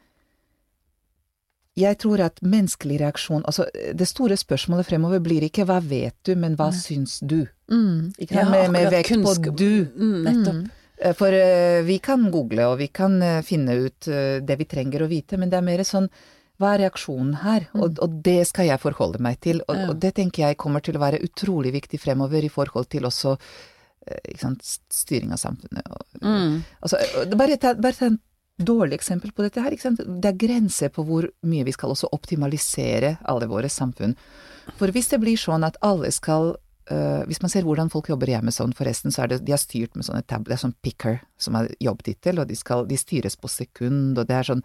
Jeg 1.76 1.98
tror 1.98 2.20
at 2.22 2.38
menneskelig 2.42 3.00
reaksjon 3.00 3.42
Altså, 3.50 3.64
det 3.98 4.06
store 4.06 4.36
spørsmålet 4.38 4.86
fremover 4.86 5.18
blir 5.18 5.42
ikke 5.42 5.64
'hva 5.66 5.80
vet 5.82 6.14
du', 6.22 6.36
men 6.36 6.56
'hva 6.56 6.70
syns 6.72 7.18
du'? 7.20 7.48
Mm. 7.70 8.12
Ikke 8.18 8.34
sant? 8.34 8.50
med, 8.50 8.70
med 8.70 8.90
vekt 8.92 9.10
på 9.10 9.34
'du'. 9.56 9.90
Mm, 9.96 10.22
nettopp. 10.22 10.54
Mm. 10.54 10.70
Eh, 10.98 11.12
For 11.12 11.26
uh, 11.26 11.82
vi 11.86 11.98
kan 11.98 12.30
google, 12.30 12.66
og 12.68 12.78
vi 12.78 12.86
kan 12.86 13.22
uh, 13.22 13.42
finne 13.42 13.74
ut 13.86 14.06
uh, 14.08 14.38
det 14.40 14.58
vi 14.58 14.64
trenger 14.64 15.02
å 15.02 15.08
vite, 15.08 15.36
men 15.36 15.50
det 15.50 15.58
er 15.58 15.66
mer 15.66 15.82
sånn 15.82 16.08
hva 16.60 16.74
er 16.74 16.84
reaksjonen 16.84 17.34
her? 17.42 17.66
Og, 17.74 17.98
og 17.98 18.22
det 18.22 18.46
skal 18.46 18.66
jeg 18.66 18.78
forholde 18.78 19.18
meg 19.18 19.40
til. 19.40 19.60
Og, 19.68 19.74
Ja. 19.74 19.88
og 19.90 19.98
det 19.98 20.14
tenker 20.14 20.46
jeg 20.46 20.56
kommer 20.56 20.80
til 20.80 20.94
å 20.94 21.00
være 21.02 21.18
utrolig 21.18 21.72
viktig 21.72 21.98
fremover 21.98 22.44
i 22.44 22.48
forhold 22.48 22.86
til 22.88 23.02
også 23.02 23.36
sant, 24.38 24.62
styring 24.92 25.32
av 25.32 25.38
samfunnet. 25.38 25.82
Og, 25.90 26.06
Mm. 26.22 26.62
altså, 26.82 26.96
bare, 27.36 27.56
ta, 27.56 27.74
bare 27.74 27.92
ta 27.92 28.06
en 28.06 28.20
dårlig 28.58 28.98
eksempel 28.98 29.32
på 29.34 29.42
dette 29.42 29.62
her. 29.62 29.74
Det 29.74 30.30
er 30.30 30.38
grenser 30.38 30.92
på 30.94 31.04
hvor 31.06 31.26
mye 31.46 31.66
vi 31.66 31.74
skal 31.74 31.94
også 31.94 32.12
optimalisere 32.14 33.16
alle 33.30 33.48
våre 33.50 33.70
samfunn. 33.72 34.14
For 34.78 34.94
hvis 34.94 35.10
det 35.12 35.20
blir 35.22 35.40
sånn 35.40 35.66
at 35.66 35.80
alle 35.82 36.12
skal 36.14 36.56
Uh, 36.84 37.24
Hvis 37.24 37.40
man 37.40 37.48
ser 37.48 37.64
hvordan 37.64 37.88
folk 37.88 38.10
jobber 38.10 38.28
i 38.28 38.34
Amazon, 38.36 38.74
forresten, 38.76 39.08
så 39.08 39.22
er 39.22 39.28
det 39.30 39.38
De 39.46 39.54
har 39.54 39.60
styrt 39.62 39.94
med 39.96 40.04
sånne 40.04 40.20
tabler, 40.28 40.52
er 40.52 40.60
sånn 40.60 40.74
picker 40.84 41.22
som 41.40 41.56
er 41.56 41.70
jobbtittel, 41.80 42.36
og 42.42 42.50
de, 42.50 42.58
skal, 42.60 42.84
de 42.84 42.98
styres 43.00 43.38
på 43.40 43.48
sekund, 43.48 44.18
og 44.18 44.28
det 44.28 44.36
er 44.36 44.50
sånn 44.50 44.60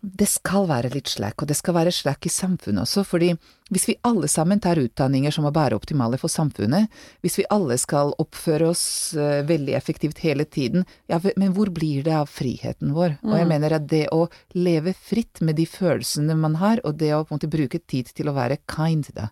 det 0.00 0.26
skal 0.28 0.66
være 0.68 0.90
litt 0.92 1.08
slack, 1.08 1.40
og 1.40 1.48
det 1.48 1.56
skal 1.56 1.74
være 1.78 1.92
slack 1.94 2.26
i 2.28 2.32
samfunnet 2.32 2.84
også, 2.84 3.04
fordi 3.06 3.30
hvis 3.72 3.86
vi 3.88 3.96
alle 4.06 4.28
sammen 4.30 4.60
tar 4.62 4.78
utdanninger 4.78 5.32
som 5.34 5.48
er 5.48 5.54
bare 5.56 5.78
optimale 5.78 6.18
for 6.20 6.30
samfunnet, 6.30 6.90
hvis 7.24 7.38
vi 7.40 7.46
alle 7.50 7.78
skal 7.80 8.12
oppføre 8.22 8.68
oss 8.70 8.84
eh, 9.18 9.40
veldig 9.48 9.74
effektivt 9.78 10.20
hele 10.22 10.44
tiden, 10.44 10.84
ja, 11.10 11.18
men 11.36 11.54
hvor 11.56 11.72
blir 11.74 12.04
det 12.06 12.14
av 12.14 12.30
friheten 12.30 12.94
vår? 12.94 13.16
Og 13.26 13.38
jeg 13.40 13.50
mener 13.50 13.78
at 13.78 13.88
det 13.90 14.04
å 14.14 14.26
leve 14.54 14.94
fritt 14.94 15.42
med 15.42 15.58
de 15.58 15.66
følelsene 15.66 16.36
man 16.38 16.60
har, 16.60 16.84
og 16.84 17.00
det 17.00 17.14
å 17.16 17.24
på 17.24 17.34
en 17.34 17.40
måte 17.40 17.50
bruke 17.50 17.80
tid 17.82 18.12
til 18.14 18.30
å 18.30 18.36
være 18.36 18.60
kind, 18.70 19.08
da. 19.16 19.30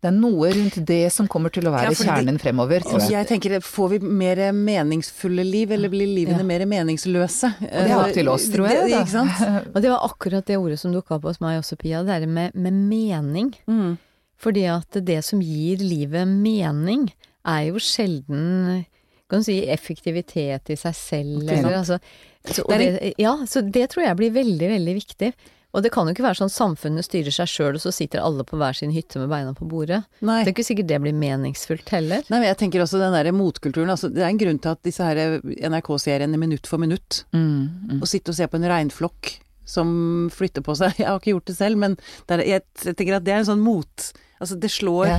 Det 0.00 0.08
er 0.08 0.14
noe 0.16 0.48
rundt 0.48 0.78
det 0.88 1.12
som 1.12 1.26
kommer 1.28 1.52
til 1.52 1.66
å 1.68 1.72
være 1.74 1.90
Ja, 1.90 1.92
kjernen 1.92 2.16
kjernen 2.24 2.38
fremover, 2.40 2.80
tror 2.86 3.00
jeg. 3.02 3.10
jeg 3.12 3.26
tenker, 3.28 3.56
får 3.60 3.88
vi 3.90 3.98
mer 4.00 4.36
meningsfulle 4.56 5.44
liv, 5.44 5.70
eller 5.76 5.90
blir 5.92 6.08
livene 6.08 6.38
Ja. 6.40 6.46
mer 6.48 6.64
meningsløse? 6.64 7.50
Og 7.60 7.68
det 7.84 7.90
er 7.90 7.96
opp 7.98 8.14
til 8.16 8.28
oss, 8.32 8.46
tror 8.48 8.68
jeg, 8.70 8.80
Det- 8.80 8.90
det, 8.90 9.00
Ikke 9.00 9.12
sant? 9.12 9.66
Og 9.76 9.82
det 9.82 9.90
var 9.90 10.00
akkurat 10.08 10.44
det 10.46 10.56
ordet 10.56 10.78
som 10.80 10.92
dukka 10.92 11.16
opp 11.18 11.24
hos 11.28 11.40
meg 11.44 11.60
også, 11.60 11.76
Pia. 11.76 12.02
Det 12.02 12.22
er 12.22 12.26
med, 12.26 12.54
med 12.54 12.72
mening. 12.72 13.52
Mm. 13.68 13.98
Fordi 14.40 14.64
at 14.72 14.90
det 15.04 15.22
som 15.22 15.40
gir 15.44 15.76
livet 15.84 16.26
mening, 16.26 17.10
er 17.44 17.66
jo 17.68 17.74
sjelden 17.76 18.86
kan 19.30 19.38
du 19.40 19.44
si 19.44 19.60
effektivitet 19.70 20.70
i 20.70 20.76
seg 20.76 20.94
selv, 20.96 21.44
eller 21.48 21.76
altså 21.78 22.00
så, 22.48 22.64
Det 22.66 22.78
det, 22.80 23.14
Ja, 23.18 23.36
så 23.46 23.60
det 23.62 23.90
tror 23.92 24.02
jeg 24.06 24.16
blir 24.16 24.32
veldig, 24.32 24.68
veldig 24.72 24.94
viktig. 24.96 25.34
Og 25.72 25.84
det 25.84 25.92
kan 25.94 26.08
jo 26.08 26.14
ikke 26.16 26.24
være 26.24 26.40
sånn 26.40 26.50
samfunnet 26.50 27.06
styrer 27.06 27.30
seg 27.34 27.46
sjøl, 27.46 27.76
og 27.78 27.82
så 27.84 27.92
sitter 27.94 28.22
alle 28.26 28.42
på 28.46 28.58
hver 28.58 28.74
sin 28.74 28.90
hytte 28.90 29.20
med 29.22 29.28
beina 29.30 29.52
på 29.54 29.68
bordet. 29.70 30.00
Nei. 30.18 30.40
Det 30.42 30.50
er 30.50 30.54
ikke 30.56 30.66
sikkert 30.66 30.88
det 30.90 30.98
blir 31.04 31.14
meningsfullt 31.14 31.92
heller. 31.94 32.24
Nei, 32.26 32.40
men 32.40 32.48
jeg 32.48 32.58
tenker 32.64 32.82
også 32.82 32.98
den 32.98 33.14
der 33.14 33.30
motkulturen. 33.36 33.92
Altså, 33.94 34.10
det 34.10 34.24
er 34.24 34.32
en 34.32 34.40
grunn 34.40 34.58
til 34.58 34.72
at 34.74 34.82
disse 34.82 35.06
her 35.06 35.38
NRK-seriene 35.70 36.40
Minutt 36.40 36.66
for 36.66 36.82
minutt, 36.82 37.22
Mm, 37.30 37.68
mm. 37.92 38.00
å 38.02 38.08
sitte 38.10 38.32
og 38.32 38.38
se 38.40 38.48
på 38.50 38.58
en 38.58 38.66
regnflokk 38.70 39.30
som 39.70 39.90
flytter 40.34 40.64
på 40.66 40.74
seg 40.74 40.96
Jeg 40.98 41.06
har 41.06 41.20
ikke 41.20 41.34
gjort 41.36 41.46
det 41.52 41.56
selv, 41.60 41.78
men 41.78 41.94
det 42.26 42.34
er, 42.38 42.42
jeg, 42.56 42.64
jeg 42.88 42.96
tenker 42.98 43.20
at 43.20 43.26
det 43.28 43.34
er 43.36 43.44
en 43.44 43.50
sånn 43.52 43.62
mot 43.62 44.10
Altså, 44.40 44.56
det 44.58 44.70
slår 44.72 45.06
Ja. 45.06 45.18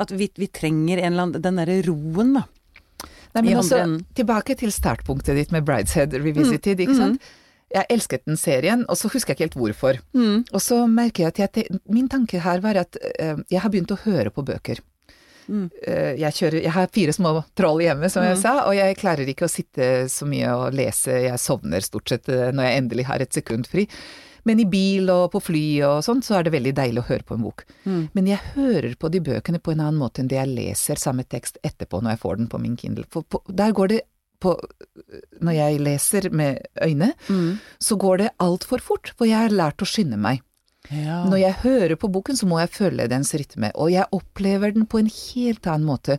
at 0.00 0.10
vi, 0.16 0.30
vi 0.40 0.48
trenger 0.48 0.98
en 0.98 1.12
eller 1.12 1.26
annen 1.28 1.42
Den 1.44 1.60
derre 1.60 1.76
roen, 1.86 2.32
da. 2.40 2.42
Nei, 3.36 3.42
men 3.46 3.60
også, 3.60 3.78
tilbake 4.18 4.56
til 4.60 4.72
startpunktet 4.74 5.36
ditt 5.38 5.52
med 5.54 5.64
Brideshead 5.68 6.12
Revisited, 6.18 6.80
ikke 6.84 6.96
sant? 6.98 7.22
Jeg 7.72 7.86
elsket 7.90 8.24
den 8.28 8.36
serien, 8.36 8.84
og 8.88 8.96
så 9.00 9.08
husker 9.12 9.32
jeg 9.32 9.38
ikke 9.38 9.46
helt 9.48 9.58
hvorfor. 9.60 10.00
Mm. 10.14 10.44
Og 10.52 10.60
så 10.60 10.82
merker 10.86 11.24
jeg 11.30 11.32
at 11.48 11.56
jeg, 11.56 11.80
min 11.88 12.08
tanke 12.12 12.40
her 12.44 12.60
var 12.60 12.76
at 12.82 12.96
eh, 13.18 13.36
jeg 13.50 13.60
har 13.64 13.70
begynt 13.72 13.94
å 13.94 14.00
høre 14.04 14.30
på 14.30 14.44
bøker. 14.44 14.82
Mm. 15.48 15.64
Eh, 15.82 16.12
jeg, 16.20 16.32
kjører, 16.36 16.58
jeg 16.62 16.70
har 16.76 16.90
fire 16.94 17.12
små 17.16 17.32
troll 17.58 17.80
hjemme, 17.82 18.10
som 18.12 18.22
jeg 18.22 18.36
Mm. 18.36 18.42
sa, 18.42 18.52
og 18.68 18.74
jeg 18.76 18.96
klarer 19.00 19.26
ikke 19.28 19.48
å 19.48 19.50
sitte 19.50 19.88
så 20.08 20.28
mye 20.28 20.52
og 20.54 20.74
lese. 20.76 21.16
Jeg 21.24 21.38
sovner 21.42 21.80
stort 21.82 22.08
sett 22.12 22.28
eh, 22.28 22.52
når 22.52 22.68
jeg 22.68 22.82
endelig 22.82 23.06
har 23.08 23.20
et 23.24 23.32
sekund 23.32 23.66
fri. 23.66 23.88
Men 24.44 24.58
i 24.58 24.64
bil 24.66 25.06
og 25.10 25.28
på 25.30 25.40
fly 25.40 25.64
og 25.86 26.00
sånt, 26.02 26.24
så 26.26 26.34
er 26.38 26.42
det 26.46 26.52
veldig 26.52 26.72
deilig 26.74 26.98
å 27.02 27.06
høre 27.06 27.22
på 27.22 27.36
en 27.36 27.42
bok. 27.46 27.64
Mm. 27.86 28.08
Men 28.12 28.26
jeg 28.26 28.40
hører 28.56 28.96
på 28.98 29.08
de 29.14 29.20
bøkene 29.22 29.60
på 29.62 29.70
en 29.70 29.80
annen 29.84 30.00
måte 30.00 30.18
enn 30.18 30.28
det 30.30 30.34
jeg 30.40 30.50
leser 30.50 30.98
samme 30.98 31.22
tekst 31.24 31.58
etterpå 31.62 32.00
når 32.02 32.16
jeg 32.16 32.22
får 32.24 32.36
den 32.40 32.48
på 32.50 32.58
min 32.58 32.74
Kindle. 32.76 33.04
For 33.08 33.22
på, 33.22 33.38
der 33.48 33.70
går 33.72 33.88
det 33.94 34.00
på 34.42 34.56
Når 35.42 35.54
jeg 35.56 35.80
leser 35.84 36.30
med 36.32 36.58
øyne, 36.82 37.12
Mm. 37.28 37.58
så 37.80 37.96
går 38.00 38.18
det 38.18 38.30
altfor 38.40 38.80
fort, 38.80 39.12
for 39.18 39.26
jeg 39.28 39.38
har 39.38 39.52
lært 39.54 39.82
å 39.82 39.88
skynde 39.88 40.16
meg. 40.18 40.40
Ja. 40.90 41.22
Når 41.28 41.38
jeg 41.40 41.54
hører 41.62 41.96
på 41.96 42.08
boken, 42.10 42.36
så 42.36 42.46
må 42.48 42.58
jeg 42.60 42.70
følge 42.74 43.08
dens 43.08 43.30
rytme, 43.38 43.70
og 43.74 43.90
jeg 43.92 44.06
opplever 44.12 44.72
den 44.74 44.86
på 44.86 44.98
en 44.98 45.10
helt 45.10 45.66
annen 45.66 45.86
måte. 45.86 46.18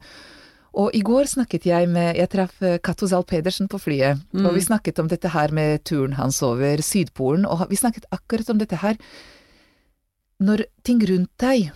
Og 0.74 0.90
i 0.98 1.02
går 1.06 1.28
snakket 1.30 1.66
jeg 1.70 1.90
med 1.90 2.16
Jeg 2.18 2.30
traff 2.34 2.62
eh, 2.64 2.78
Cato 2.82 3.06
Zahl 3.08 3.24
Pedersen 3.30 3.68
på 3.70 3.78
flyet, 3.82 4.24
og 4.34 4.54
vi 4.56 4.62
snakket 4.64 5.00
om 5.00 5.08
dette 5.12 5.30
her 5.30 5.52
med 5.54 5.84
turen 5.86 6.14
hans 6.18 6.42
over 6.42 6.78
Sydpolen, 6.82 7.46
og 7.46 7.68
vi 7.70 7.76
snakket 7.78 8.06
akkurat 8.12 8.50
om 8.50 8.58
dette 8.58 8.80
her. 8.82 8.98
Når 10.44 10.64
ting 10.84 11.00
rundt 11.08 11.32
deg 11.40 11.72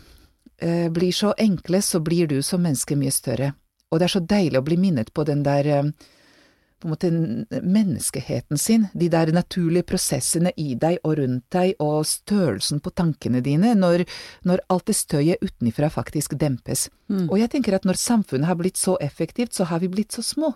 eh, 0.62 0.88
blir 0.90 1.14
så 1.14 1.34
enkle, 1.38 1.82
så 1.82 2.00
blir 2.04 2.28
du 2.28 2.42
som 2.42 2.62
menneske 2.66 2.98
mye 2.98 3.12
større. 3.14 3.54
Og 3.92 4.00
det 4.00 4.08
er 4.10 4.16
så 4.18 4.24
deilig 4.28 4.60
å 4.60 4.66
bli 4.66 4.78
minnet 4.82 5.14
på 5.16 5.24
den 5.28 5.44
der 5.46 5.68
eh, 5.68 5.92
på 6.78 6.88
en 6.88 6.94
måte 6.94 7.10
menneskeheten 7.64 8.60
sin, 8.62 8.86
de 8.94 9.10
der 9.10 9.32
naturlige 9.34 9.88
prosessene 9.90 10.52
i 10.58 10.76
deg 10.78 11.00
og 11.04 11.18
rundt 11.18 11.46
deg, 11.54 11.74
og 11.82 12.06
størrelsen 12.06 12.82
på 12.86 12.94
tankene 12.94 13.42
dine, 13.42 13.74
når, 13.76 14.06
når 14.46 14.62
alt 14.70 14.86
det 14.92 14.98
støyet 14.98 15.42
utenfra 15.42 15.90
faktisk 15.90 16.38
dempes. 16.38 16.88
Og 17.32 17.40
jeg 17.42 17.50
tenker 17.54 17.78
at 17.78 17.88
når 17.88 17.98
samfunnet 17.98 18.48
har 18.48 18.60
blitt 18.60 18.78
så 18.78 18.98
effektivt, 19.02 19.54
så 19.58 19.66
har 19.72 19.82
vi 19.82 19.90
blitt 19.90 20.14
så 20.14 20.22
små. 20.22 20.54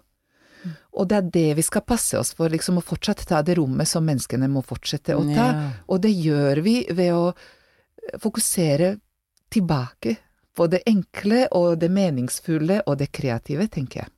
Og 0.94 1.08
det 1.10 1.18
er 1.18 1.30
det 1.34 1.48
vi 1.58 1.66
skal 1.66 1.82
passe 1.82 2.20
oss 2.20 2.34
for, 2.38 2.52
liksom 2.54 2.78
å 2.78 2.86
fortsatt 2.86 3.24
ta 3.28 3.42
det 3.42 3.58
rommet 3.58 3.90
som 3.90 4.06
menneskene 4.06 4.50
må 4.52 4.62
fortsette 4.62 5.16
å 5.18 5.24
ta. 5.26 5.48
Ja. 5.48 5.70
Og 5.90 6.04
det 6.04 6.12
gjør 6.14 6.62
vi 6.62 6.76
ved 6.92 7.14
å 7.16 7.32
fokusere 8.22 8.96
tilbake 9.52 10.16
på 10.56 10.68
det 10.68 10.84
enkle 10.86 11.46
og 11.58 11.80
det 11.82 11.90
meningsfulle 11.90 12.82
og 12.86 13.00
det 13.00 13.10
kreative, 13.16 13.68
tenker 13.72 14.04
jeg. 14.04 14.12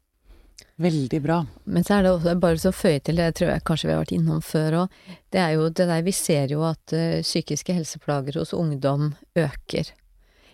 Veldig 0.82 1.20
bra. 1.22 1.44
Men 1.70 1.84
så 1.86 2.00
er 2.00 2.06
det 2.06 2.12
også 2.16 2.34
bare 2.42 2.58
så 2.62 2.72
føye 2.74 3.02
til, 3.06 3.20
det 3.22 3.36
tror 3.38 3.52
jeg 3.52 3.66
kanskje 3.68 3.90
vi 3.90 3.94
har 3.94 4.02
vært 4.02 4.16
innom 4.16 4.40
før 4.42 4.78
òg, 4.84 5.02
det 5.34 5.42
er 5.44 5.52
jo 5.54 5.68
det 5.70 5.86
der 5.90 6.02
Vi 6.02 6.14
ser 6.18 6.54
jo 6.54 6.64
at 6.66 6.94
eh, 6.98 7.22
psykiske 7.22 7.76
helseplager 7.78 8.40
hos 8.42 8.56
ungdom 8.58 9.12
øker. 9.38 9.94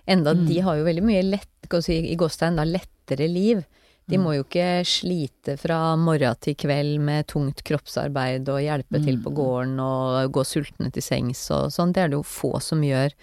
Enda 0.10 0.34
de 0.34 0.60
har 0.66 0.80
jo 0.80 0.88
veldig 0.88 1.06
mye 1.06 1.24
lett, 1.24 1.72
si, 1.86 2.00
i 2.12 2.18
Gåstein, 2.20 2.58
da, 2.60 2.66
lettere 2.66 3.28
liv. 3.30 3.62
De 4.10 4.18
må 4.18 4.34
jo 4.34 4.44
ikke 4.44 4.82
slite 4.90 5.54
fra 5.62 5.94
morgen 6.02 6.38
til 6.42 6.56
kveld 6.58 6.96
med 7.06 7.28
tungt 7.30 7.62
kroppsarbeid 7.68 8.48
og 8.50 8.64
hjelpe 8.64 9.02
til 9.04 9.20
på 9.22 9.34
gården 9.38 9.76
og 9.84 10.32
gå 10.34 10.44
sultne 10.50 10.90
til 10.96 11.06
sengs 11.06 11.44
og 11.54 11.70
sånn. 11.76 11.94
Det 11.94 12.02
er 12.02 12.10
det 12.10 12.18
jo 12.18 12.26
få 12.26 12.56
som 12.64 12.82
gjør. 12.84 13.14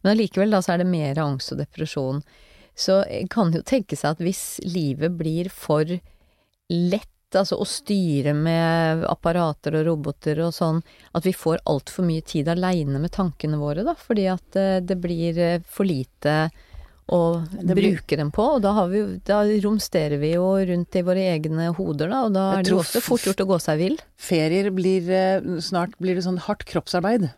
Men 0.00 0.14
allikevel 0.14 0.56
da 0.56 0.62
så 0.64 0.74
er 0.74 0.80
det 0.80 0.88
mer 0.88 1.20
angst 1.20 1.52
og 1.52 1.60
depresjon. 1.60 2.22
Så 2.72 3.02
kan 3.28 3.52
det 3.52 3.60
jo 3.60 3.68
tenke 3.68 3.98
seg 4.00 4.16
at 4.16 4.24
hvis 4.24 4.44
livet 4.64 5.12
blir 5.20 5.52
for 5.52 5.92
lett, 6.70 7.08
altså 7.36 7.58
å 7.62 7.66
styre 7.68 8.32
med 8.34 9.04
apparater 9.06 9.76
og 9.78 9.84
roboter 9.86 10.40
og 10.46 10.54
sånn, 10.56 10.80
at 11.14 11.26
vi 11.26 11.34
får 11.36 11.60
altfor 11.70 12.06
mye 12.08 12.24
tid 12.26 12.48
aleine 12.50 12.98
med 13.02 13.12
tankene 13.14 13.58
våre, 13.60 13.84
da, 13.86 13.94
fordi 13.98 14.24
at 14.32 14.56
eh, 14.58 14.80
det 14.82 14.96
blir 15.02 15.38
eh, 15.38 15.60
for 15.66 15.86
lite 15.86 16.50
å 17.10 17.20
blir- 17.66 17.74
bruke 17.96 18.16
dem 18.18 18.28
på, 18.30 18.44
og 18.56 18.60
da, 18.62 18.70
har 18.76 18.88
vi, 18.92 19.00
da 19.26 19.40
romsterer 19.64 20.18
vi 20.22 20.32
jo 20.36 20.46
rundt 20.68 20.94
i 20.98 21.02
våre 21.06 21.24
egne 21.32 21.68
hoder, 21.74 22.10
da, 22.12 22.20
og 22.28 22.34
da 22.34 22.44
er 22.58 22.66
det 22.66 22.70
jo 22.74 22.78
også 22.82 23.02
fort 23.02 23.26
gjort 23.26 23.42
å 23.42 23.48
gå 23.50 23.58
seg 23.62 23.78
vill. 23.82 23.96
Ferier 24.18 24.70
blir 24.74 25.10
eh, 25.10 25.48
Snart 25.62 25.94
blir 25.98 26.18
det 26.18 26.22
sånn 26.26 26.38
hardt 26.46 26.62
kroppsarbeid. 26.70 27.28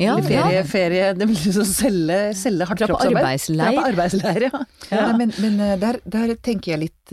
Ja, 0.00 0.14
Eller 0.16 0.24
ferie, 0.24 0.60
ferie 0.64 1.08
Det 1.12 1.26
blir 1.28 1.52
sånn 1.52 1.68
selge, 1.68 2.20
selge 2.40 2.64
hardt 2.64 2.80
Dra 2.80 2.86
på 2.88 2.94
kroppsarbeid. 2.96 3.18
arbeidsleir. 3.20 3.74
Dra 3.76 3.82
på 3.82 3.88
arbeidsleir, 3.90 4.46
ja. 4.48 4.60
ja. 4.88 5.02
men 5.20 5.32
men 5.44 5.60
der, 5.80 5.98
der 6.08 6.32
tenker 6.40 6.72
jeg 6.72 6.80
litt 6.86 7.12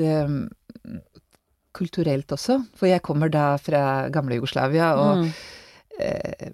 kulturelt 1.80 2.32
også, 2.36 2.60
for 2.78 2.90
jeg 2.92 3.02
kommer 3.06 3.32
da 3.32 3.54
fra 3.58 4.10
gamle 4.14 4.36
Jugoslavia, 4.42 4.92
og 5.00 5.24
Mm. 5.24 5.32
Eh, 6.00 6.50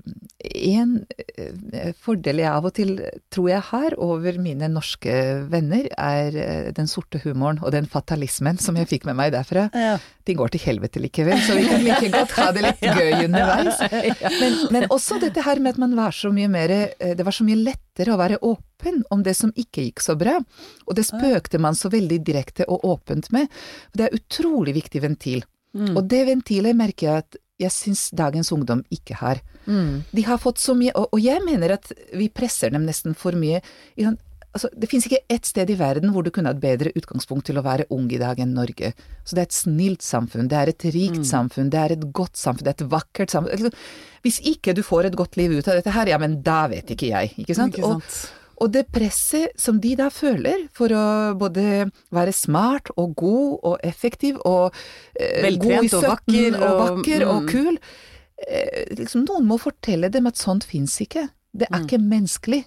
en 0.76 0.98
eh, 1.38 1.92
fordel 2.02 2.42
jeg 2.42 2.50
av 2.50 2.68
og 2.68 2.74
til 2.76 2.98
tror 3.34 3.50
jeg 3.52 3.64
har 3.70 3.96
over 4.02 4.40
mine 4.42 4.70
norske 4.74 5.14
venner, 5.52 5.88
er 5.94 6.38
eh, 6.42 6.68
den 6.76 6.90
sorte 6.92 7.22
humoren 7.24 7.62
og 7.64 7.74
den 7.76 7.88
fatalismen 7.90 8.60
som 8.62 8.78
jeg 8.80 8.90
fikk 8.92 9.08
med 9.10 9.18
meg 9.20 9.34
derfra. 9.36 9.68
Ja. 9.74 9.96
De 10.26 10.36
går 10.38 10.54
til 10.54 10.66
helvete 10.66 11.02
likevel, 11.04 11.40
så 11.46 11.58
vi 11.58 11.66
kan 11.70 11.86
like 11.86 12.12
godt 12.14 12.36
ha 12.40 12.50
det 12.56 12.66
litt 12.66 12.86
gøy 13.00 13.26
underveis. 13.28 13.82
Men, 14.42 14.56
men 14.74 14.86
også 14.92 15.18
dette 15.22 15.44
her 15.46 15.60
med 15.62 15.76
at 15.76 15.80
man 15.82 15.94
var 15.98 16.14
så 16.16 16.30
mye 16.34 16.50
mer 16.52 16.72
Det 17.00 17.24
var 17.24 17.34
så 17.36 17.46
mye 17.46 17.58
lettere 17.60 18.14
å 18.14 18.20
være 18.20 18.40
åpen 18.44 19.02
om 19.14 19.24
det 19.24 19.36
som 19.38 19.54
ikke 19.56 19.86
gikk 19.88 20.04
så 20.04 20.16
bra. 20.20 20.36
Og 20.86 20.98
det 20.98 21.06
spøkte 21.08 21.62
man 21.62 21.78
så 21.78 21.92
veldig 21.94 22.20
direkte 22.26 22.68
og 22.72 22.84
åpent 22.88 23.30
med. 23.36 23.52
Det 23.94 24.08
er 24.08 24.18
utrolig 24.18 24.76
viktig 24.78 25.04
ventil. 25.06 25.46
Mm. 25.76 25.96
Og 25.98 26.06
det 26.08 26.22
ventilet 26.30 26.78
merker 26.78 27.10
jeg 27.10 27.24
at 27.26 27.38
jeg 27.60 27.72
syns 27.72 28.10
dagens 28.12 28.52
ungdom 28.52 28.84
ikke 28.92 29.16
har. 29.16 29.40
Mm. 29.66 30.04
De 30.12 30.22
har 30.28 30.38
fått 30.38 30.58
så 30.60 30.76
mye, 30.78 30.92
og, 30.96 31.08
og 31.14 31.20
jeg 31.24 31.42
mener 31.46 31.72
at 31.78 31.92
vi 32.14 32.28
presser 32.30 32.70
dem 32.76 32.86
nesten 32.86 33.16
for 33.16 33.32
mye. 33.32 33.62
sånn- 33.98 34.18
Altså, 34.56 34.70
det 34.72 34.88
finnes 34.88 35.04
ikke 35.10 35.18
ett 35.30 35.44
sted 35.46 35.70
i 35.70 35.76
verden 35.76 36.14
hvor 36.14 36.24
du 36.24 36.30
kunne 36.32 36.48
hatt 36.48 36.62
bedre 36.64 36.88
utgangspunkt 36.96 37.44
til 37.50 37.58
å 37.60 37.64
være 37.66 37.84
ung 37.92 38.06
i 38.10 38.18
dag 38.18 38.40
enn 38.40 38.54
Norge. 38.56 38.94
Så 39.26 39.36
det 39.36 39.42
er 39.42 39.48
et 39.50 39.52
snilt 39.58 40.00
samfunn, 40.00 40.48
det 40.48 40.56
er 40.56 40.70
et 40.72 40.86
rikt 40.96 41.18
Mm. 41.20 41.26
samfunn, 41.28 41.70
det 41.70 41.76
er 41.82 41.92
et 41.92 42.06
godt 42.14 42.38
samfunn, 42.40 42.64
det 42.64 42.72
er 42.80 42.86
et 42.86 42.90
vakkert 42.90 43.30
samfunn. 43.36 43.74
Hvis 44.24 44.40
ikke 44.48 44.74
du 44.74 44.82
får 44.82 45.08
et 45.08 45.16
godt 45.20 45.36
liv 45.36 45.52
ut 45.52 45.68
av 45.68 45.76
dette 45.76 45.92
her, 45.92 46.06
ja, 46.08 46.18
men 46.18 46.42
da 46.42 46.68
vet 46.68 46.88
ikke 46.88 47.10
jeg, 47.12 47.34
ikke 47.38 47.54
sant? 47.54 47.76
Ikke 47.76 47.84
sant. 47.84 48.04
og 48.04 48.45
det 48.72 48.86
presset 48.94 49.56
som 49.60 49.80
de 49.84 49.94
da 50.00 50.10
føler 50.14 50.68
for 50.76 50.94
å 50.96 51.06
både 51.40 51.88
være 52.16 52.36
smart 52.36 52.92
og 52.96 53.16
god 53.20 53.50
og 53.72 53.80
effektiv 53.84 54.40
og 54.48 54.76
eh, 55.20 55.44
Veltrent 55.44 55.66
god 55.66 55.90
i 55.90 55.96
og 55.96 56.08
vakker 56.10 56.60
og, 56.60 56.68
og- 56.68 56.80
vakker 56.84 57.26
og 57.28 57.42
mm. 57.42 57.50
kul 57.52 57.74
eh, 58.48 58.86
liksom 59.02 59.26
Noen 59.28 59.50
må 59.50 59.60
fortelle 59.62 60.12
dem 60.14 60.30
at 60.32 60.40
sånt 60.40 60.68
fins 60.68 60.96
ikke. 61.04 61.28
Det 61.56 61.68
er 61.72 61.84
ikke 61.84 62.02
menneskelig. 62.04 62.66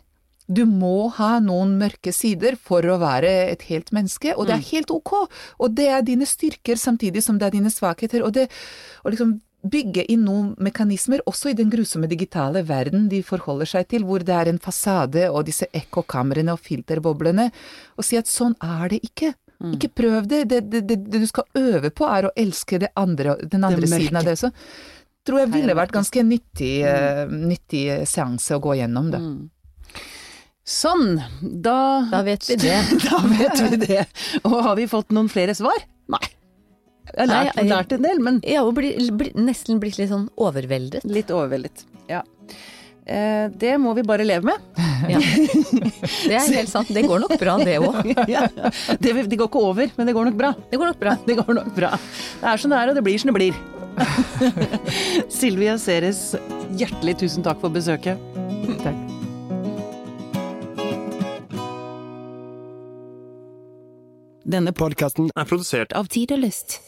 Du 0.49 0.63
må 0.65 1.11
ha 1.19 1.35
noen 1.45 1.75
mørke 1.77 2.13
sider 2.17 2.57
for 2.57 2.81
å 2.89 2.97
være 3.03 3.29
et 3.53 3.67
helt 3.69 3.91
menneske, 3.93 4.33
og 4.33 4.49
det 4.49 4.55
er 4.57 4.69
helt 4.71 4.93
ok. 4.95 5.13
Og 5.61 5.75
det 5.77 5.91
er 5.93 6.07
dine 6.07 6.25
styrker 6.25 6.81
samtidig 6.81 7.21
som 7.21 7.37
det 7.37 7.51
er 7.51 7.57
dine 7.59 7.73
svakheter. 7.73 8.25
Og 8.25 8.33
det 8.33 8.47
og 9.05 9.13
liksom 9.13 9.35
bygge 9.67 10.05
inn 10.13 10.23
noen 10.25 10.53
mekanismer, 10.63 11.21
også 11.27 11.51
i 11.51 11.57
den 11.59 11.71
grusomme 11.73 12.07
digitale 12.09 12.63
verden 12.69 13.09
de 13.11 13.23
forholder 13.27 13.67
seg 13.67 13.89
til, 13.91 14.05
hvor 14.07 14.23
det 14.23 14.35
er 14.35 14.49
en 14.53 14.61
fasade 14.63 15.27
og 15.33 15.45
disse 15.49 15.67
ekkokamrene 15.75 16.53
og 16.55 16.61
filterboblene, 16.63 17.49
og 17.99 18.07
si 18.07 18.17
at 18.21 18.31
sånn 18.31 18.55
er 18.63 18.89
det 18.95 19.01
ikke. 19.09 19.35
Ikke 19.75 19.89
prøv 19.91 20.29
det. 20.31 20.45
Det, 20.53 20.61
det, 20.71 20.85
det. 20.87 20.97
det 21.11 21.21
du 21.25 21.27
skal 21.27 21.45
øve 21.59 21.91
på, 21.91 22.07
er 22.07 22.29
å 22.29 22.35
elske 22.39 22.79
det 22.79 22.93
andre, 22.95 23.35
den 23.43 23.65
andre 23.67 23.83
Det 23.83 23.91
siden 23.91 24.17
av 24.21 24.25
det. 24.29 24.37
også. 24.39 24.53
tror 25.27 25.41
jeg 25.43 25.51
ville 25.57 25.75
vært 25.75 25.93
ganske 25.93 26.23
nyttig, 26.23 26.75
eh, 26.87 27.25
nyttig 27.27 27.83
seanse 28.07 28.55
å 28.55 28.63
gå 28.63 28.77
gjennom 28.79 29.11
det. 29.11 29.19
Sånn, 30.69 31.17
da 31.43 32.07
Da 32.13 32.23
vet 32.23 32.47
vi 32.49 32.57
det. 32.65 32.79
Da 33.09 33.19
vet 33.27 33.61
vi 33.67 33.77
det. 33.83 34.03
Og 34.45 34.59
har 34.63 34.77
vi 34.79 34.87
fått 34.87 35.11
noen 35.17 35.29
flere 35.33 35.55
svar? 35.59 35.83
Nei. 36.13 36.23
Jeg 37.17 37.25
har 37.25 37.31
lært, 37.31 37.57
Nei, 37.57 37.69
lært 37.71 37.93
en 37.97 38.03
del, 38.05 38.19
men 38.23 38.41
Ja, 38.47 38.65
og 38.67 38.75
bli, 38.77 38.91
bli, 39.17 39.31
nesten 39.39 39.81
blitt 39.83 39.99
litt 39.99 40.11
sånn 40.11 40.29
overveldet. 40.37 41.05
litt 41.09 41.31
overveldet. 41.35 41.87
Ja. 42.11 42.23
Eh, 43.09 43.49
det 43.57 43.79
må 43.81 43.95
vi 43.97 44.03
bare 44.05 44.27
leve 44.29 44.51
med. 44.51 44.59
Ja. 45.09 45.21
Det 45.23 46.35
er 46.35 46.49
helt 46.59 46.69
sant. 46.73 46.89
Det 46.93 47.05
går 47.07 47.21
nok 47.23 47.37
bra, 47.41 47.55
det 47.63 47.77
òg. 47.79 48.09
ja. 48.35 48.43
det, 48.99 49.13
det 49.31 49.39
går 49.39 49.47
ikke 49.47 49.63
over, 49.63 49.93
men 49.97 50.09
det 50.11 50.15
går 50.17 50.27
nok 50.29 50.37
bra. 50.41 50.51
Det 50.71 50.81
går 50.81 50.91
nok 50.91 50.99
bra. 51.01 51.15
Det 51.29 51.37
går 51.39 51.55
nok 51.61 51.71
bra. 51.77 51.93
Det 52.43 52.51
er 52.53 52.57
som 52.61 52.75
det 52.75 52.81
er, 52.83 52.91
og 52.91 52.99
det 52.99 53.05
blir 53.07 53.23
som 53.23 53.31
det 53.31 53.37
blir. 53.39 53.61
Silvia 55.33 55.79
Ceres, 55.79 56.35
hjertelig 56.79 57.17
tusen 57.23 57.47
takk 57.47 57.63
for 57.63 57.73
besøket. 57.75 58.19
Takk. 58.83 58.99
Denne 64.49 64.73
podkasten 64.73 65.29
er 65.37 65.49
produsert 65.49 65.93
av 65.99 66.09
Tid 66.13 66.33
og 66.33 66.41
Lyst. 66.47 66.79